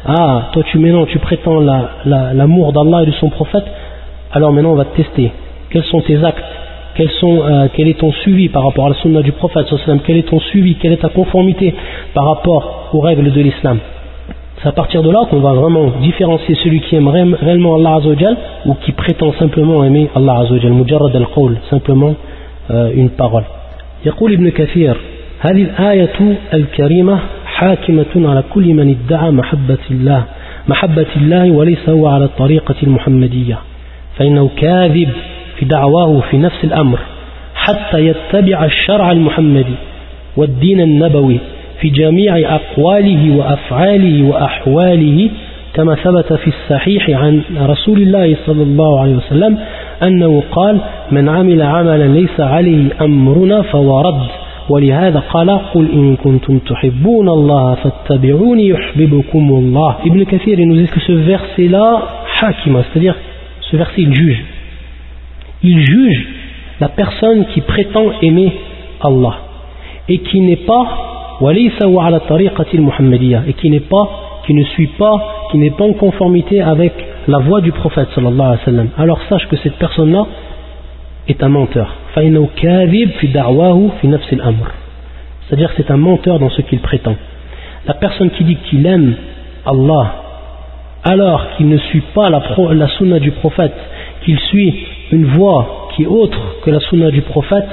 Ah, 0.05 0.49
toi 0.51 0.63
tu 0.63 0.77
maintenant 0.77 1.05
tu 1.05 1.19
prétends 1.19 1.61
l'amour 2.05 2.73
d'Allah 2.73 3.03
et 3.03 3.05
de 3.05 3.11
son 3.13 3.29
prophète, 3.29 3.65
alors 4.33 4.51
maintenant 4.51 4.73
on 4.73 4.75
va 4.75 4.85
te 4.85 4.97
tester. 4.97 5.31
Quels 5.69 5.85
sont 5.85 6.01
tes 6.01 6.23
actes 6.23 6.43
sont, 7.20 7.42
euh, 7.42 7.68
Quel 7.74 7.88
est 7.88 7.98
ton 7.98 8.12
suivi 8.12 8.48
par 8.48 8.64
rapport 8.64 8.86
à 8.86 8.88
la 8.90 8.94
sunna 8.96 9.22
du 9.22 9.32
prophète 9.32 9.66
Quel 10.04 10.16
est 10.16 10.28
ton 10.28 10.40
suivi 10.40 10.74
Quelle 10.76 10.92
est 10.92 11.02
ta 11.02 11.08
conformité 11.08 11.74
par 12.14 12.26
rapport 12.26 12.90
aux 12.92 13.00
règles 13.00 13.32
de 13.32 13.40
l'islam 13.40 13.78
c'est 14.60 14.68
à 14.68 14.72
partir 14.72 15.04
de 15.04 15.10
là 15.10 15.20
qu'on 15.30 15.38
va 15.38 15.52
vraiment 15.52 15.86
différencier 16.02 16.56
celui 16.64 16.80
qui 16.80 16.96
aime 16.96 17.06
réellement 17.06 17.76
Allah 17.76 17.94
Azzawajal 17.94 18.36
ou 18.66 18.74
qui 18.74 18.90
prétend 18.90 19.32
simplement 19.38 19.84
aimer 19.84 20.10
Allah 20.16 20.38
Azzawajal, 20.40 20.72
mujarrad 20.72 21.14
al-qawl, 21.14 21.58
simplement 21.70 22.14
euh, 22.70 22.90
une 22.92 23.10
parole. 23.10 23.44
يقول 24.06 24.32
ابن 24.32 24.48
كثير 24.50 24.96
هذه 25.40 25.62
الآية 25.62 26.36
الكريمة 26.54 27.18
حاكمة 27.46 28.30
على 28.30 28.42
كل 28.54 28.74
من 28.74 28.96
ادعى 28.96 29.30
محبة 29.30 29.78
الله 29.90 30.24
محبة 30.68 31.06
الله 31.16 31.50
وليس 31.50 31.88
هو 31.88 32.06
على 32.06 32.24
الطريقة 32.24 32.74
المحمدية 32.82 33.58
فإنه 34.16 34.50
كاذب 34.56 35.08
دعواه 35.63 36.19
في 36.31 36.37
نفس 36.37 36.63
الأمر 36.63 36.99
حتى 37.55 37.99
يتبع 38.07 38.65
الشرع 38.65 39.11
المحمدي 39.11 39.75
والدين 40.37 40.81
النبوي 40.81 41.39
في 41.81 41.89
جميع 41.89 42.37
أقواله 42.55 43.37
وأفعاله 43.37 44.23
وأحواله 44.23 45.29
كما 45.73 45.95
ثبت 45.95 46.33
في 46.33 46.47
الصحيح 46.47 47.09
عن 47.09 47.41
رسول 47.61 48.01
الله 48.01 48.35
صلى 48.45 48.63
الله 48.63 48.99
عليه 48.99 49.15
وسلم 49.15 49.57
أنه 50.03 50.43
قال 50.51 50.77
من 51.11 51.29
عمل 51.29 51.61
عملا 51.61 52.07
ليس 52.07 52.39
عليه 52.39 52.89
أمرنا 53.01 53.61
فهو 53.61 54.01
رد 54.01 54.27
ولهذا 54.69 55.19
قال 55.19 55.49
قل 55.73 55.91
إن 55.93 56.15
كنتم 56.15 56.59
تحبون 56.59 57.29
الله 57.29 57.75
فاتبعوني 57.75 58.67
يحببكم 58.67 59.49
الله 59.49 59.95
Ibn 60.05 60.23
Kathir 60.25 60.59
il 60.59 60.67
nous 60.67 60.75
dit 60.75 60.87
que 60.87 60.99
ce 60.99 61.11
verset 61.11 61.67
là 61.67 62.01
hakima 62.41 62.83
c'est-à-dire 62.83 63.15
ce 63.61 63.77
verset 63.77 64.03
juge. 64.11 64.43
Il 65.63 65.79
juge 65.79 66.27
la 66.79 66.89
personne 66.89 67.47
qui 67.47 67.61
prétend 67.61 68.11
aimer 68.21 68.53
Allah 69.01 69.37
et 70.09 70.19
qui 70.19 70.41
n'est 70.41 70.57
pas 70.57 70.85
et 71.41 71.71
qui 73.53 73.69
n'est 73.69 73.79
pas 73.79 74.09
qui 74.45 74.53
ne 74.53 74.63
suit 74.65 74.89
pas 74.99 75.47
qui 75.51 75.57
n'est 75.57 75.71
pas 75.71 75.85
en 75.85 75.93
conformité 75.93 76.61
avec 76.61 76.93
la 77.27 77.39
voix 77.39 77.61
du 77.61 77.71
prophète 77.71 78.09
sallallahu 78.13 78.89
alors 78.97 79.19
sache 79.29 79.47
que 79.47 79.55
cette 79.57 79.77
personne 79.77 80.11
là 80.11 80.27
est 81.27 81.41
un 81.41 81.49
menteur. 81.49 81.95
c'est-à-dire 85.47 85.71
c'est 85.77 85.89
un 85.89 85.97
menteur 85.97 86.39
dans 86.39 86.49
ce 86.49 86.61
qu'il 86.63 86.79
prétend. 86.79 87.15
La 87.87 87.93
personne 87.93 88.29
qui 88.31 88.43
dit 88.43 88.57
qu'il 88.69 88.85
aime 88.85 89.15
Allah 89.65 90.15
alors 91.05 91.55
qu'il 91.55 91.67
ne 91.67 91.77
suit 91.77 92.03
pas 92.13 92.29
la, 92.29 92.41
la 92.73 92.87
sunna 92.89 93.19
du 93.19 93.31
prophète 93.31 93.73
qu'il 94.23 94.39
suit 94.39 94.85
une 95.11 95.25
voie 95.25 95.89
qui 95.95 96.03
est 96.03 96.07
autre 96.07 96.39
que 96.63 96.71
la 96.71 96.79
sunna 96.79 97.11
du 97.11 97.21
prophète, 97.21 97.65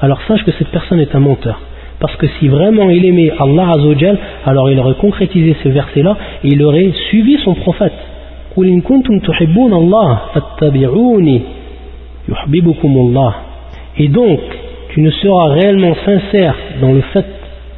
alors 0.00 0.20
sache 0.26 0.44
que 0.44 0.52
cette 0.52 0.68
personne 0.68 1.00
est 1.00 1.14
un 1.14 1.20
menteur. 1.20 1.60
Parce 2.00 2.14
que 2.16 2.26
si 2.38 2.48
vraiment 2.48 2.90
il 2.90 3.04
aimait 3.04 3.32
Allah 3.38 3.70
Azzawajal, 3.70 4.18
alors 4.46 4.70
il 4.70 4.78
aurait 4.78 4.94
concrétisé 4.94 5.56
ce 5.62 5.68
verset-là 5.68 6.16
et 6.44 6.48
il 6.48 6.62
aurait 6.62 6.92
suivi 7.08 7.38
son 7.44 7.54
prophète. 7.54 7.92
Et 13.96 14.08
donc, 14.08 14.40
tu 14.90 15.00
ne 15.00 15.10
seras 15.10 15.48
réellement 15.48 15.94
sincère 16.04 16.54
dans 16.80 16.92
le 16.92 17.00
fait 17.12 17.26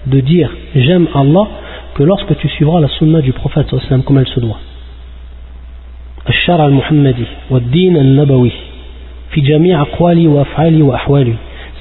de 0.06 0.20
dire 0.20 0.50
j'aime 0.74 1.08
Allah 1.14 1.48
que 1.94 2.02
lorsque 2.02 2.36
tu 2.38 2.48
suivras 2.48 2.80
la 2.80 2.88
sunna 2.88 3.20
du 3.20 3.32
prophète 3.32 3.66
comme 4.04 4.18
elle 4.18 4.28
se 4.28 4.40
doit 4.40 4.58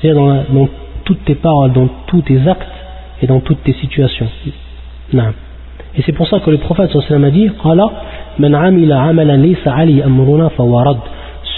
c'est-à-dire 0.02 0.16
dans, 0.16 0.70
toutes 1.04 1.26
tes 1.26 1.36
paroles, 1.36 1.74
dans 1.74 1.90
tous 2.08 2.22
tes 2.22 2.48
actes 2.48 2.68
et 3.22 3.28
dans 3.28 3.40
toutes 3.40 3.64
tes 3.64 3.74
situations. 3.74 4.28
Et 5.14 6.02
c'est 6.06 6.12
pour 6.12 6.28
ça 6.28 6.40
que 6.40 6.52
le 6.52 6.58
prophète 6.58 6.92
sallallahu 6.92 7.26
a 7.26 7.32
dit 7.32 7.50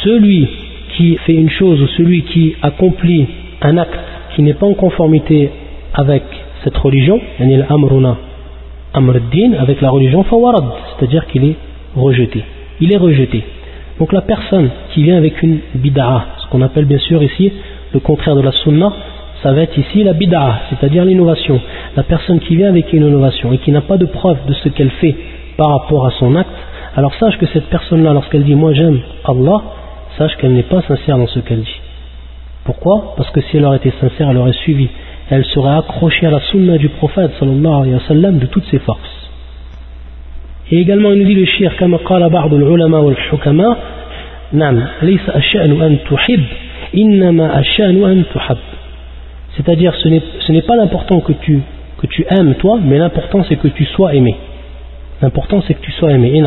Celui 0.04 0.48
qui 0.96 1.18
fait 1.18 1.34
une 1.34 1.50
chose 1.50 1.82
ou 1.82 1.88
celui 1.88 2.24
qui 2.24 2.56
accomplit 2.62 3.28
un 3.62 3.78
acte 3.78 4.00
qui 4.36 4.42
n'est 4.42 4.54
pas 4.54 4.68
en 4.68 4.74
conformité 4.74 5.52
avec 5.94 6.24
cette 6.64 6.78
religion, 6.78 7.20
avec 9.60 9.82
la 9.82 9.89
religion 9.89 10.24
c'est-à-dire 10.24 11.28
qu'il 11.28 11.44
est 11.44 11.56
rejeté. 11.96 12.44
Il 12.80 12.94
est 12.94 12.98
rejeté. 12.98 13.44
Donc 14.02 14.14
la 14.14 14.22
personne 14.22 14.72
qui 14.95 15.04
vient 15.04 15.16
avec 15.16 15.43
une 15.43 15.60
bid'a, 15.76 16.26
ce 16.39 16.47
qu'on 16.47 16.64
appelle 16.64 16.86
bien 16.86 16.97
sûr 16.97 17.22
ici 17.22 17.54
le 17.93 17.99
contraire 17.99 18.36
de 18.36 18.41
la 18.41 18.52
sunna, 18.52 18.91
ça 19.43 19.54
va 19.54 19.62
être 19.62 19.78
ici 19.78 20.04
la 20.04 20.14
bid'a, 20.14 20.62
c'est-à-dire 20.72 21.06
l'innovation. 21.06 21.62
La 21.95 22.02
personne 22.02 22.39
qui 22.39 22.56
vient 22.56 22.70
avec 22.70 22.91
une 22.93 23.06
innovation 23.06 23.54
et 23.54 23.60
qui 23.60 23.72
n'a 23.72 23.82
pas 23.82 23.97
de 23.97 24.08
preuve 24.08 24.39
de 24.47 24.54
ce 24.54 24.70
qu'elle 24.70 24.89
fait 24.89 25.16
par 25.56 25.70
rapport 25.70 26.08
à 26.08 26.12
son 26.18 26.36
acte, 26.36 26.49
alors 26.95 27.14
sache 27.20 27.38
que 27.38 27.45
cette 27.54 27.68
personne-là, 27.68 28.14
lorsqu'elle 28.14 28.43
dit 28.43 28.56
moi 28.56 28.74
j'aime 28.74 29.02
Allah, 29.24 29.62
sache 30.18 30.36
qu'elle 30.38 30.54
n'est 30.54 30.64
pas 30.64 30.82
sincère 30.82 31.20
dans 31.20 31.28
ce 31.28 31.39
qu'elle 31.39 31.62
dit. 31.62 31.82
Pourquoi? 32.64 33.14
Parce 33.18 33.30
que 33.30 33.41
si 33.41 33.58
elle 33.58 33.66
aurait 33.66 33.78
été 33.78 33.93
sincère, 34.02 34.32
elle 34.32 34.38
aurait 34.38 34.54
suivi. 34.54 34.89
Elle 35.30 35.45
serait 35.45 35.78
accrochée 35.78 36.26
à 36.26 36.32
la 36.32 36.39
sunna 36.39 36.80
du 36.80 36.89
prophète 36.89 37.34
sallallahu 37.39 37.84
alayhi 37.84 38.24
wa 38.24 38.32
de 38.32 38.45
toutes 38.47 38.66
ses 38.66 38.80
forces. 38.80 39.21
Et 40.71 40.81
également, 40.81 41.12
il 41.12 41.19
nous 41.19 41.25
dit 41.25 41.35
le 41.35 41.47
shir, 41.47 41.73
comme 41.79 41.97
قال 41.97 42.29
بعض 42.29 42.55
العلماء 42.55 43.01
والحكماء 43.01 43.79
نعم 44.53 44.83
ليس 45.03 45.29
الشأن 45.37 45.83
أن 45.83 45.99
تحب 46.11 46.45
إنما 46.97 47.59
الشأن 47.59 48.05
أن 48.05 48.25
تحب 48.35 48.59
c'est-à-dire, 49.57 49.95
ce 49.95 50.53
n'est 50.53 50.62
pas 50.62 50.77
l'important 50.77 51.21
que 51.21 51.33
tu, 51.33 51.61
que 51.99 52.07
tu 52.07 52.27
aimes 52.29 52.55
toi, 52.57 52.79
mais 52.83 52.99
l'important 52.99 53.43
c'est 53.49 53.57
que 53.57 53.69
tu 53.69 53.87
sois 53.87 54.14
aimé. 54.14 54.37
L'important 55.23 55.62
c'est 55.67 55.73
que 55.75 55.81
tu 55.81 55.93
sois 55.93 56.12
aimé. 56.12 56.43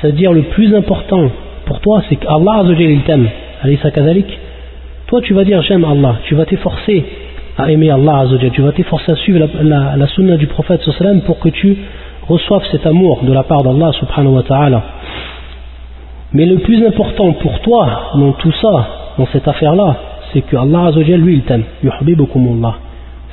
C'est-à-dire, 0.00 0.32
le 0.32 0.42
plus 0.42 0.74
important 0.74 1.30
pour 1.66 1.80
toi, 1.80 2.02
c'est 2.08 2.16
qu'Allah 2.16 2.64
il 2.78 3.02
t'aime. 3.02 3.28
Toi, 5.06 5.20
tu 5.22 5.34
vas 5.34 5.44
dire 5.44 5.62
j'aime 5.62 5.84
Allah. 5.84 6.16
Tu 6.24 6.34
vas 6.34 6.44
t'efforcer 6.44 7.04
à 7.56 7.70
aimer 7.70 7.90
Allah 7.90 8.26
Tu 8.52 8.60
vas 8.60 8.72
t'efforcer 8.72 9.12
à 9.12 9.16
suivre 9.16 9.48
la, 9.62 9.96
la, 9.96 10.06
sunna 10.08 10.36
du 10.36 10.46
prophète 10.46 10.82
pour 11.26 11.38
que 11.38 11.48
tu 11.48 11.76
reçoives 12.27 12.65
cet 12.71 12.85
amour 12.85 13.19
de 13.23 13.33
la 13.33 13.43
part 13.43 13.63
d'Allah 13.63 13.91
subhanahu 13.93 14.35
wa 14.35 14.43
ta'ala. 14.43 14.83
Mais 16.33 16.45
le 16.45 16.59
plus 16.59 16.85
important 16.85 17.33
pour 17.33 17.59
toi 17.59 18.11
dans 18.15 18.31
tout 18.33 18.53
ça, 18.61 18.87
dans 19.17 19.27
cette 19.27 19.47
affaire-là, 19.47 19.97
c'est 20.31 20.41
que 20.41 20.55
Allah 20.55 20.91
lui 20.91 21.35
il 21.35 21.41
t'aime. 21.43 21.63
Allah. 21.83 22.75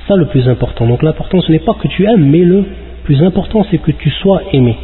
Ça 0.08 0.16
le 0.16 0.26
plus 0.26 0.48
important. 0.48 0.86
Donc 0.86 1.02
l'important 1.02 1.40
ce 1.40 1.52
n'est 1.52 1.60
pas 1.60 1.74
que 1.74 1.88
tu 1.88 2.04
aimes, 2.04 2.24
mais 2.24 2.40
le 2.44 2.64
plus 3.04 3.22
important 3.22 3.64
c'est 3.70 3.78
que 3.78 3.92
tu 3.92 4.10
sois 4.10 4.42
aimé. 4.52 4.76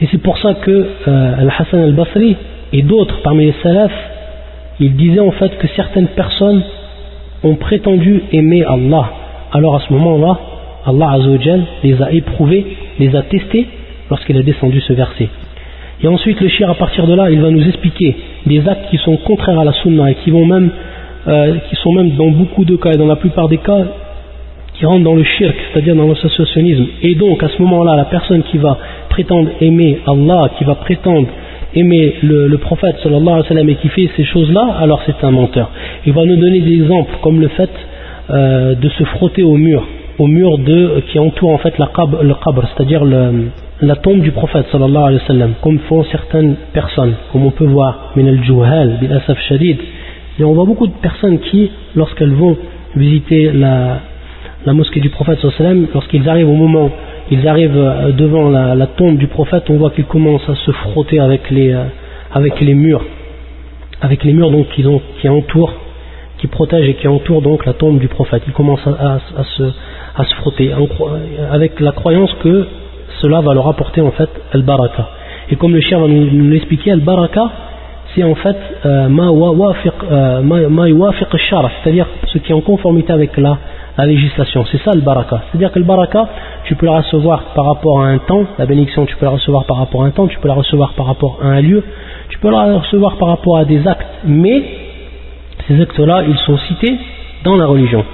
Et 0.00 0.08
c'est 0.10 0.22
pour 0.22 0.38
ça 0.38 0.54
que 0.54 0.70
euh, 1.08 1.40
Al-Hassan 1.40 1.80
al-Basri 1.80 2.36
et 2.72 2.82
d'autres 2.82 3.22
parmi 3.22 3.46
les 3.46 3.54
salafs, 3.62 3.90
ils 4.78 4.94
disaient 4.94 5.20
en 5.20 5.32
fait 5.32 5.56
que 5.58 5.66
certaines 5.68 6.08
personnes 6.08 6.62
ont 7.42 7.54
prétendu 7.56 8.22
aimer 8.32 8.64
Allah. 8.64 9.10
Alors 9.52 9.76
à 9.76 9.80
ce 9.80 9.92
moment-là, 9.92 10.38
Allah 10.86 11.10
Azzawajal 11.12 11.62
les 11.82 12.02
a 12.02 12.12
éprouvés, 12.12 12.64
les 12.98 13.14
a 13.14 13.22
testés 13.22 13.66
lorsqu'il 14.10 14.36
a 14.38 14.42
descendu 14.42 14.80
ce 14.80 14.92
verset. 14.92 15.28
Et 16.02 16.08
ensuite 16.08 16.40
le 16.40 16.48
shir 16.48 16.70
à 16.70 16.74
partir 16.74 17.06
de 17.06 17.14
là, 17.14 17.30
il 17.30 17.40
va 17.40 17.50
nous 17.50 17.66
expliquer 17.66 18.16
des 18.46 18.66
actes 18.68 18.88
qui 18.90 18.98
sont 18.98 19.16
contraires 19.18 19.58
à 19.58 19.64
la 19.64 19.72
sunna 19.72 20.10
et 20.10 20.14
qui 20.16 20.30
vont 20.30 20.46
même 20.46 20.70
euh, 21.26 21.56
qui 21.68 21.76
sont 21.76 21.92
même 21.92 22.12
dans 22.12 22.30
beaucoup 22.30 22.64
de 22.64 22.76
cas 22.76 22.92
et 22.92 22.96
dans 22.96 23.06
la 23.06 23.16
plupart 23.16 23.48
des 23.48 23.58
cas 23.58 23.84
qui 24.74 24.86
rentrent 24.86 25.04
dans 25.04 25.16
le 25.16 25.24
shirk, 25.24 25.54
c'est-à-dire 25.72 25.96
dans 25.96 26.06
l'associationnisme. 26.06 26.86
Et 27.02 27.16
donc 27.16 27.42
à 27.42 27.48
ce 27.48 27.60
moment-là, 27.62 27.96
la 27.96 28.04
personne 28.04 28.44
qui 28.44 28.58
va 28.58 28.78
prétendre 29.08 29.50
aimer 29.60 29.98
Allah, 30.06 30.50
qui 30.56 30.64
va 30.64 30.76
prétendre 30.76 31.26
aimer 31.74 32.14
le, 32.22 32.56
prophète 32.58 32.96
sallallahu 33.02 33.42
alayhi 33.50 33.66
wa 33.66 33.72
et 33.72 33.74
qui 33.76 33.88
fait 33.88 34.08
ces 34.16 34.24
choses-là, 34.24 34.76
alors 34.80 35.02
c'est 35.04 35.22
un 35.24 35.32
menteur. 35.32 35.70
Il 36.06 36.12
va 36.12 36.24
nous 36.24 36.36
donner 36.36 36.60
des 36.60 36.74
exemples 36.74 37.12
comme 37.20 37.40
le 37.40 37.48
fait 37.48 37.70
euh, 38.30 38.74
de 38.74 38.88
se 38.88 39.04
frotter 39.04 39.42
au 39.42 39.56
mur, 39.56 39.84
au 40.18 40.26
mur 40.26 40.58
de, 40.58 41.00
qui 41.10 41.18
entoure 41.18 41.50
en 41.50 41.58
fait 41.58 41.78
la 41.78 41.90
le 42.22 42.34
qabr, 42.34 42.62
c'est-à-dire 42.74 43.04
la 43.80 43.96
tombe 43.96 44.20
du 44.20 44.32
prophète 44.32 44.66
sallallahu 44.72 45.04
alayhi 45.04 45.40
wa 45.40 45.48
comme 45.62 45.78
font 45.80 46.04
certaines 46.04 46.56
personnes, 46.72 47.14
comme 47.32 47.44
on 47.44 47.50
peut 47.50 47.66
voir, 47.66 48.12
min 48.16 48.26
et 50.38 50.44
on 50.44 50.52
voit 50.52 50.64
beaucoup 50.64 50.86
de 50.86 50.92
personnes 50.92 51.40
qui, 51.40 51.70
lorsqu'elles 51.96 52.34
vont 52.34 52.56
visiter 52.94 53.50
la, 53.52 54.00
mosquée 54.66 55.00
du 55.00 55.10
prophète, 55.10 55.38
lorsqu'ils 55.94 56.28
arrivent 56.28 56.48
au 56.48 56.54
moment, 56.54 56.90
ils 57.30 57.46
arrivent 57.46 57.76
euh, 57.76 58.12
devant 58.12 58.48
la, 58.48 58.86
tombe 58.86 59.18
du 59.18 59.26
prophète, 59.26 59.64
on 59.68 59.76
voit 59.76 59.90
qu'ils 59.90 60.04
commencent 60.04 60.48
à 60.48 60.54
se 60.54 60.70
frotter 60.70 61.18
avec 61.18 61.50
les, 61.50 61.72
euh, 61.72 61.84
avec 62.32 62.60
les 62.60 62.74
murs, 62.74 63.04
avec 64.00 64.24
les 64.24 64.32
murs 64.32 64.50
donc 64.50 64.68
qui, 64.68 64.86
ont, 64.86 65.02
qui 65.20 65.28
entourent, 65.28 65.74
qui 66.38 66.46
protègent 66.46 66.88
et 66.88 66.94
qui 66.94 67.08
entourent 67.08 67.42
donc 67.42 67.66
la 67.66 67.72
tombe 67.72 67.98
du 67.98 68.08
prophète. 68.08 68.42
Ils 68.46 68.52
commencent 68.52 68.86
à, 68.86 69.18
se, 69.56 69.62
à 70.18 70.24
se 70.24 70.34
frotter 70.36 70.72
avec 71.52 71.80
la 71.80 71.92
croyance 71.92 72.34
que 72.42 72.66
cela 73.22 73.40
va 73.40 73.54
leur 73.54 73.68
apporter 73.68 74.00
en 74.00 74.10
fait 74.10 74.28
al-baraka. 74.52 75.08
Et 75.50 75.56
comme 75.56 75.72
le 75.72 75.80
chien 75.80 75.98
va 75.98 76.08
nous, 76.08 76.50
l'expliquer, 76.50 76.92
al-baraka, 76.92 77.50
c'est 78.14 78.24
en 78.24 78.34
fait 78.34 78.56
euh, 78.84 79.08
euh, 80.10 80.42
c'est-à-dire 81.82 82.06
ce 82.26 82.38
qui 82.38 82.52
est 82.52 82.54
en 82.54 82.60
conformité 82.60 83.12
avec 83.12 83.36
la, 83.36 83.58
la 83.96 84.06
législation. 84.06 84.64
C'est 84.70 84.82
ça 84.82 84.92
le 84.94 85.00
baraka. 85.00 85.42
C'est-à-dire 85.50 85.70
que 85.72 85.78
le 85.78 85.84
baraka, 85.84 86.26
tu 86.64 86.74
peux 86.74 86.86
la 86.86 86.98
recevoir 86.98 87.42
par 87.54 87.66
rapport 87.66 88.00
à 88.00 88.06
un 88.06 88.18
temps, 88.18 88.44
la 88.58 88.66
bénédiction, 88.66 89.06
tu 89.06 89.16
peux 89.16 89.26
la 89.26 89.32
recevoir 89.32 89.64
par 89.64 89.76
rapport 89.78 90.02
à 90.02 90.06
un 90.06 90.10
temps, 90.10 90.26
tu 90.26 90.38
peux 90.38 90.48
la 90.48 90.54
recevoir 90.54 90.92
par 90.94 91.06
rapport 91.06 91.38
à 91.42 91.46
un 91.46 91.60
lieu, 91.60 91.84
tu 92.28 92.38
peux 92.38 92.50
la 92.50 92.78
recevoir 92.78 93.16
par 93.16 93.28
rapport 93.28 93.58
à 93.58 93.64
des 93.64 93.86
actes, 93.86 94.06
mais 94.24 94.62
ces 95.66 95.80
actes-là, 95.80 96.24
ils 96.28 96.38
sont 96.38 96.58
cités 96.58 96.96
dans 97.44 97.56
la 97.56 97.66
religion. 97.66 98.04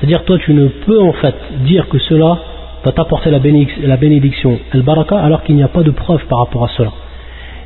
C'est-à-dire, 0.00 0.24
toi, 0.24 0.38
tu 0.38 0.54
ne 0.54 0.66
peux 0.66 1.00
en 1.00 1.12
fait 1.12 1.34
dire 1.64 1.88
que 1.88 1.98
cela 1.98 2.38
va 2.84 2.92
t'apporter 2.92 3.30
la 3.30 3.96
bénédiction, 3.96 4.58
le 4.72 4.80
baraka, 4.80 5.18
alors 5.18 5.42
qu'il 5.42 5.56
n'y 5.56 5.62
a 5.62 5.68
pas 5.68 5.82
de 5.82 5.90
preuve 5.90 6.24
par 6.26 6.38
rapport 6.38 6.64
à 6.64 6.68
cela. 6.76 6.90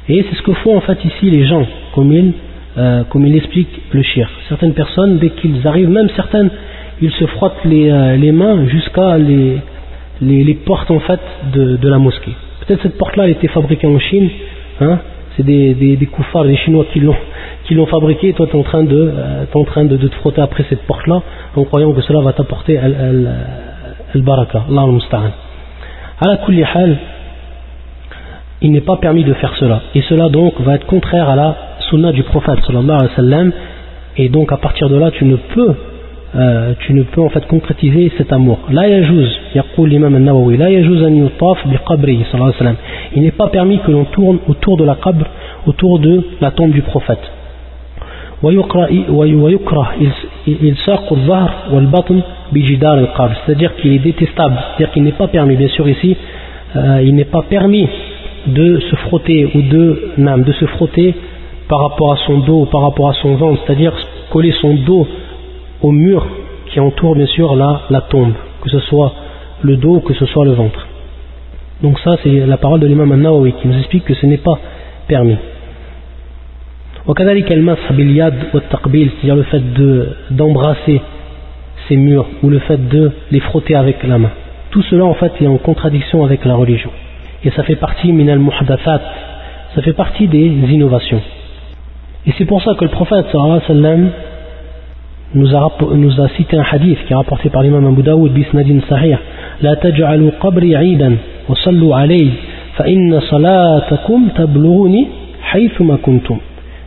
Et 0.09 0.25
c'est 0.29 0.37
ce 0.37 0.43
que 0.43 0.53
font 0.53 0.77
en 0.77 0.81
fait 0.81 1.03
ici 1.05 1.31
les 1.31 1.47
gens, 1.47 1.65
comme 1.95 2.13
il, 2.13 2.33
euh, 2.77 3.05
le 3.93 4.03
shir. 4.03 4.29
Certaines 4.49 4.75
personnes, 4.75 5.19
dès 5.19 5.31
qu'ils 5.31 5.67
arrivent, 5.67 5.89
même 5.89 6.09
certaines 6.17 6.51
il 7.01 7.11
se 7.13 7.27
frotte 7.27 7.57
les, 7.65 7.91
euh, 7.91 8.33
mains 8.33 8.67
jusqu'à 8.67 9.17
les, 9.19 10.55
portes 10.67 10.91
en 10.91 11.01
fait 11.01 11.21
de, 11.53 11.89
la 11.89 11.99
mosquée. 11.99 12.33
Peut-être 12.67 12.83
cette 12.83 12.99
porte-là 12.99 13.25
elle 13.25 13.33
était 13.33 13.49
fabriquée 13.49 13.87
en 13.87 13.99
Chine, 13.99 14.29
hein, 14.81 14.99
c'est 15.37 15.43
des, 15.45 15.75
des, 15.75 15.97
des 15.97 16.57
Chinois 16.57 16.87
qui 16.93 17.75
l'ont 17.75 17.87
fabriquée, 17.87 18.29
et 18.29 18.33
toi 18.33 18.47
tu 18.47 18.57
es 18.57 18.59
en 18.59 18.63
train, 18.63 18.85
de, 18.85 19.13
euh, 19.15 19.65
train 19.67 19.85
de, 19.85 19.97
te 19.97 20.15
frotter 20.17 20.41
après 20.41 20.65
cette 20.69 20.83
porte-là, 20.83 21.23
en 21.57 21.65
croyant 21.65 21.93
que 21.93 22.01
cela 22.03 22.21
va 22.21 22.33
t'apporter 22.33 22.79
al-baraka, 22.79 24.65
Allah 24.71 24.83
al-musta'an. 24.83 25.31
À 26.21 26.29
la 26.29 26.37
kulli 26.39 26.63
hal, 26.63 26.99
il 28.63 28.73
n'est 28.73 28.81
pas 28.81 28.97
permis 28.97 29.25
de 29.25 29.35
faire 29.35 29.55
cela. 29.57 29.83
Et 29.95 30.03
cela 30.03 30.29
donc 30.29 30.61
va 30.61 30.77
être 30.77 30.87
contraire 30.87 31.29
à 31.29 31.37
la 31.37 31.57
sunna 31.91 32.13
du 32.13 32.23
prophète 32.23 32.61
sallallahu 32.67 33.53
et 34.17 34.29
donc 34.29 34.53
à 34.53 34.57
partir 34.57 34.89
de 34.89 34.97
là 34.97 35.11
tu 35.11 35.25
ne 35.25 35.37
peux 35.37 35.75
tu 36.81 36.93
ne 36.95 37.03
peux 37.05 37.21
en 37.21 37.29
fait 37.29 37.47
concrétiser 37.47 38.11
cet 38.19 38.33
amour. 38.33 38.59
La 38.71 38.89
yajuz, 38.89 39.29
yaqul 39.55 39.89
l'imam 39.89 40.19
la 40.25 40.71
yajuz 40.71 41.05
an 41.05 41.15
yutaf 41.15 41.67
bi 41.67 41.77
qabri 41.87 42.25
sallallahu 42.31 42.35
alayhi 42.35 42.53
wa 42.53 42.59
sallam. 42.59 42.77
Il 43.15 43.23
n'est 43.23 43.31
pas 43.31 43.49
permis 43.49 43.79
que 43.79 43.93
l'on 43.93 44.05
tourne 44.07 44.39
autour 44.49 44.77
de 44.77 44.85
la 44.85 44.97
qabr, 44.97 45.27
autour 45.67 46.01
de 46.01 46.25
la 46.41 46.51
tombe 46.51 46.73
du 46.73 46.83
prophète. 46.83 47.21
c'est-à-dire 53.47 53.77
qu'il 53.77 53.93
est 53.93 53.99
détestable, 54.01 54.57
c'est-à-dire 54.57 54.93
qu'il 54.93 55.03
n'est 55.05 55.13
pas 55.13 55.29
permis, 55.29 55.57
bien 55.57 55.69
sûr 55.69 55.89
ici, 55.89 56.17
euh, 56.77 57.03
il 57.05 57.15
n'est 57.15 57.25
pas 57.25 57.43
permis 57.43 57.89
de 58.47 58.81
se 58.81 58.97
frotter 58.97 59.51
ou 59.55 59.63
de, 59.63 60.15
de 60.19 60.53
se 60.53 60.67
frotter 60.67 61.15
par 61.69 61.81
rapport 61.81 62.13
à 62.13 62.17
son 62.27 62.39
dos, 62.39 62.67
par 62.67 62.83
rapport 62.83 63.09
à 63.09 63.15
son 63.15 63.37
ventre, 63.37 63.63
c'est-à-dire 63.65 63.93
coller 64.31 64.53
son 64.61 64.75
dos 64.75 65.07
au 65.85 65.93
mur 65.93 66.27
qui 66.69 66.81
entoure 66.81 67.15
bien 67.15 67.27
sûr 67.27 67.55
la, 67.55 67.83
la 67.91 68.01
tombe, 68.01 68.33
que 68.63 68.71
ce 68.71 68.81
soit 68.81 69.13
le 69.63 69.77
dos 69.77 69.97
ou 69.97 70.01
que 70.01 70.15
ce 70.15 70.25
soit 70.25 70.47
le 70.47 70.53
ventre. 70.53 70.87
Donc 71.83 71.99
ça 72.01 72.13
c'est 72.23 72.47
la 72.47 72.57
parole 72.57 72.81
de 72.81 72.87
l'imam 72.87 73.13
al-Nawawi 73.13 73.53
qui 73.61 73.69
nous 73.69 73.79
explique 73.79 74.05
que 74.05 74.15
ce 74.15 74.25
n'est 74.25 74.39
pas 74.39 74.59
permis. 75.07 75.37
c'est-à-dire 77.07 77.35
le 79.37 79.43
fait 79.43 79.63
d'embrasser 80.31 81.03
ces 81.87 81.97
murs 81.97 82.27
ou 82.43 82.49
le 82.49 82.61
fait 82.61 82.89
de 82.89 83.13
les 83.31 83.41
frotter 83.41 83.75
avec 83.75 84.03
la 84.05 84.17
main. 84.17 84.31
Tout 84.71 84.83
cela 84.85 85.05
en 85.05 85.15
fait 85.15 85.33
est 85.43 85.47
en 85.47 85.59
contradiction 85.59 86.25
avec 86.25 86.47
la 86.47 86.55
religion. 86.55 86.91
Et 87.45 87.51
ça 87.51 87.63
fait 87.63 87.77
partie 87.77 88.11
minal 88.11 88.39
muhdathat, 88.39 89.03
ça 89.75 89.83
fait 89.83 89.93
partie 89.93 90.29
des 90.29 90.47
innovations. 90.47 91.21
Et 92.27 92.33
c'est 92.39 92.47
pour 92.47 92.63
ça 92.63 92.75
que 92.75 92.85
le 92.85 92.91
prophète 92.91 93.27
sallallahu 93.31 93.51
alayhi 93.51 93.61
wa 93.61 93.67
sallam 93.67 94.11
nous 95.35 95.55
a, 95.55 95.73
nous 95.95 96.21
a 96.21 96.29
cité 96.29 96.57
un 96.57 96.65
hadith 96.71 96.99
qui 97.07 97.13
est 97.13 97.17
rapporté 97.17 97.51
par 97.51 97.63
l'imam 97.63 97.87
Abu 97.87 98.03
Daoud 98.03 98.33
bisnadin 98.33 98.81
sahih 98.89 99.17
qabri 100.41 100.75
'idan 100.75 101.15
wa 101.49 101.57
sallu 101.57 101.93
alayhi 101.93 102.33
fa 102.75 102.89
inna 102.89 103.21
salatakum 103.21 104.31
tablughuni 104.31 105.09
haythuma 105.53 105.97
kuntum. 105.99 106.39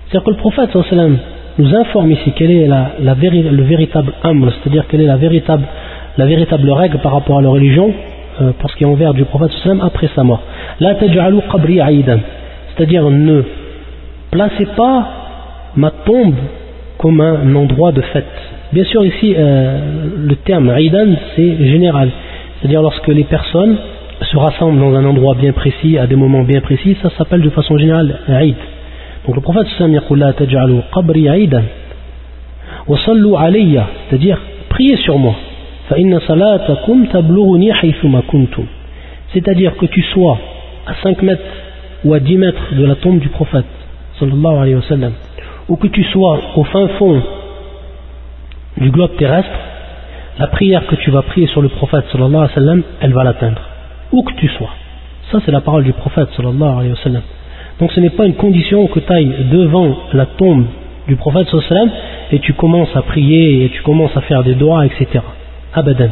C'est-à-dire 0.08 0.24
que 0.24 0.32
le 0.32 0.38
prophète 0.38 0.70
sallam 0.90 1.18
nous 1.60 1.76
informe 1.76 2.12
ici 2.12 2.32
quel 2.36 2.52
est 2.52 2.68
la, 2.68 2.92
le 3.00 3.64
véritable 3.64 4.14
amr, 4.24 4.52
c'est-à-dire 4.54 4.86
quelle 4.88 5.02
est 5.02 5.08
la 5.08 5.18
véritable, 5.18 5.64
la 6.18 6.26
véritable 6.26 6.70
règle 6.72 7.00
par 7.00 7.14
rapport 7.14 7.40
à 7.40 7.42
la 7.42 7.50
religion 7.50 7.92
euh, 8.42 8.52
pour 8.58 8.70
ce 8.70 8.76
qui 8.78 8.84
est 8.84 8.88
envers 8.88 9.14
du 9.14 9.26
prophète 9.26 9.52
sallam 9.64 9.82
après 9.82 10.10
sa 10.16 10.24
mort. 10.24 10.42
La 10.80 10.96
taj'alu 10.96 11.40
qabri 11.52 11.80
'idan, 11.80 12.20
c'est-à-dire 12.70 13.10
ne 13.10 13.42
placez 14.32 14.68
pas 14.78 15.08
ma 15.76 15.92
tombe 15.92 16.36
comme 16.98 17.22
un 17.22 17.56
endroit 17.56 17.92
de 17.92 18.02
fête. 18.02 18.26
Bien 18.74 18.84
sûr, 18.84 19.06
ici, 19.06 19.34
euh, 19.38 20.06
le 20.18 20.36
terme 20.36 20.70
Aidan, 20.70 21.08
c'est 21.36 21.68
général. 21.68 22.10
C'est-à-dire 22.60 22.82
lorsque 22.82 23.08
les 23.08 23.24
personnes 23.24 23.78
se 24.22 24.38
rassemblent 24.38 24.80
dans 24.80 24.96
un 24.96 25.06
endroit 25.06 25.36
bien 25.36 25.54
précis, 25.54 25.98
à 25.98 26.08
des 26.08 26.16
moments 26.16 26.44
bien 26.44 26.62
précis, 26.62 26.98
ça 27.02 27.10
s'appelle 27.18 27.42
de 27.42 27.50
façon 27.50 27.78
générale 27.78 28.20
Aïd. 28.28 28.56
Donc 29.26 29.36
le 29.36 29.42
prophète 29.42 29.68
qabri 30.94 31.28
Aidan 31.28 31.64
wa 32.88 32.98
alayya, 33.42 33.88
c'est-à-dire 34.10 34.40
priez 34.70 34.98
sur 34.98 35.18
moi. 35.18 35.36
C'est-à-dire 39.34 39.76
que 39.78 39.86
tu 39.86 40.02
sois 40.02 40.38
à 40.86 40.96
5 41.04 41.22
mètres 41.22 41.42
ou 42.04 42.14
à 42.14 42.20
10 42.20 42.38
mètres 42.38 42.76
de 42.76 42.86
la 42.86 42.96
tombe 42.96 43.20
du 43.20 43.30
prophète 43.30 43.66
sallallahu 44.20 44.58
alayhi 44.58 44.76
wa 44.76 44.82
sallam 44.82 45.14
ou 45.70 45.76
que 45.76 45.88
tu 45.88 46.04
sois 46.06 46.40
au 46.56 46.64
fin 46.64 46.88
fond 47.00 47.22
du 48.78 48.90
globe 48.92 49.16
terrestre, 49.18 49.50
la 50.40 50.48
prière 50.48 50.86
que 50.88 50.96
tu 50.96 51.10
vas 51.10 51.24
prier 51.24 51.48
sur 51.48 51.62
le 51.62 51.70
prophète 51.70 52.06
sallallahu 52.12 52.84
elle 53.02 53.14
va 53.14 53.24
l'atteindre. 53.24 53.62
Où 54.12 54.24
que 54.24 54.34
tu 54.34 54.48
sois. 54.50 54.70
Ça, 55.32 55.40
c'est 55.46 55.52
la 55.52 55.62
parole 55.62 55.84
du 55.84 55.94
prophète 55.94 56.30
sallallahu 56.36 56.80
alayhi 56.80 56.94
wa. 56.94 57.22
Donc 57.80 57.92
ce 57.92 58.00
n'est 58.00 58.12
pas 58.12 58.26
une 58.26 58.36
condition 58.36 58.88
que 58.88 59.00
tu 59.00 59.12
ailles 59.12 59.34
devant 59.52 59.96
la 60.14 60.26
tombe 60.26 60.66
du 61.08 61.16
prophète 61.16 61.48
sallallahu 61.50 61.92
et 62.32 62.40
tu 62.40 62.54
commences 62.54 62.96
à 62.96 63.02
prier 63.02 63.66
et 63.66 63.70
tu 63.70 63.82
commences 63.82 64.16
à 64.16 64.22
faire 64.22 64.44
des 64.44 64.56
doigts, 64.56 64.86
etc. 64.86 65.08
Abadan. 65.74 66.10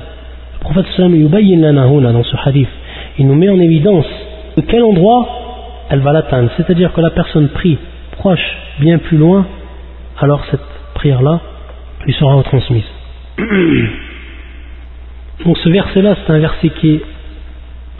Le 0.56 0.60
prophète 0.60 0.86
sallallahu 0.97 1.28
alayhi 1.34 1.58
wa 1.58 2.12
dans 2.12 2.24
ce 2.24 2.36
hadith, 2.45 2.70
il 3.20 3.28
nous 3.28 3.36
met 3.36 3.49
en 3.49 3.60
évidence 3.60 4.06
de 4.58 4.62
quel 4.62 4.84
endroit 4.84 5.28
elle 5.89 5.99
va 5.99 6.14
l'atteindre. 6.14 6.49
C'est-à-dire 6.58 6.91
que 6.93 7.01
la 7.01 7.12
personne 7.12 7.49
prie 7.49 7.78
proche, 8.18 8.57
bien 8.80 8.97
plus 8.97 9.18
loin, 9.18 9.45
alors 10.20 10.43
cette 10.51 10.61
prière-là 10.95 11.41
lui 12.05 12.13
sera 12.13 12.34
retransmise. 12.36 12.86
Donc 15.45 15.57
ce 15.57 15.70
verset-là, 15.70 16.16
c'est 16.26 16.34
un 16.34 16.39
verset 16.39 16.70
qui 16.70 16.95
est 16.95 17.01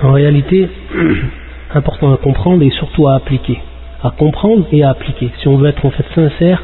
en 0.02 0.12
réalité 0.12 0.70
important 1.74 2.14
à 2.14 2.18
comprendre 2.18 2.64
et 2.64 2.70
surtout 2.72 3.08
à 3.08 3.16
appliquer. 3.16 3.60
À 4.04 4.12
comprendre 4.12 4.66
et 4.72 4.84
à 4.84 4.92
appliquer. 4.92 5.32
Si 5.40 5.48
on 5.48 5.58
veut 5.58 5.70
être 5.70 5.86
en 5.86 5.92
fait 5.92 6.06
sincère 6.14 6.62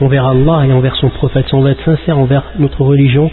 envers 0.00 0.26
Allah 0.26 0.66
et 0.66 0.72
envers 0.72 0.96
son 0.96 1.10
prophète, 1.10 1.46
si 1.48 1.54
on 1.54 1.60
veut 1.60 1.70
être 1.70 1.84
sincère 1.84 2.18
envers 2.18 2.44
notre 2.58 2.82
religion, 2.82 3.30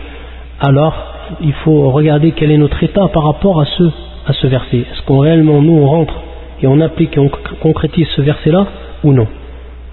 alors 0.59 0.93
il 1.41 1.53
faut 1.53 1.89
regarder 1.91 2.31
quel 2.31 2.51
est 2.51 2.57
notre 2.57 2.81
état 2.83 3.07
par 3.09 3.23
rapport 3.23 3.59
à 3.61 3.65
ce, 3.65 3.83
à 4.27 4.33
ce 4.33 4.47
verset. 4.47 4.79
Est-ce 4.79 5.01
qu'on 5.03 5.19
réellement 5.19 5.61
nous 5.61 5.73
on 5.73 5.87
rentre 5.87 6.13
et 6.61 6.67
on 6.67 6.79
applique 6.81 7.15
et 7.17 7.19
on 7.19 7.29
concrétise 7.61 8.07
ce 8.15 8.21
verset-là 8.21 8.67
ou 9.03 9.13
non? 9.13 9.27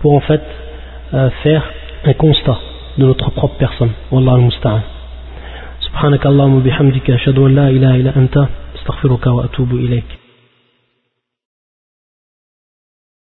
Pour 0.07 0.15
en 0.15 0.21
fait 0.21 0.41
euh, 1.15 1.31
faire 1.43 1.65
un 2.05 2.13
constat 2.13 2.59
de 2.97 3.07
notre 3.07 3.29
propre 3.33 3.57
personne. 3.59 3.91
Wallahu 4.13 4.43
musta'an. 4.43 4.83
سبحانك 5.87 6.27
اللهم 6.27 6.55
وبحمدك 6.55 7.11
أشهد 7.11 7.39
أن 7.39 7.55
لا 7.55 7.69
إله 7.69 7.95
إلا 8.01 8.13
أنت 8.17 8.37
أستغفرك 8.77 9.27
وأتوب 9.27 9.73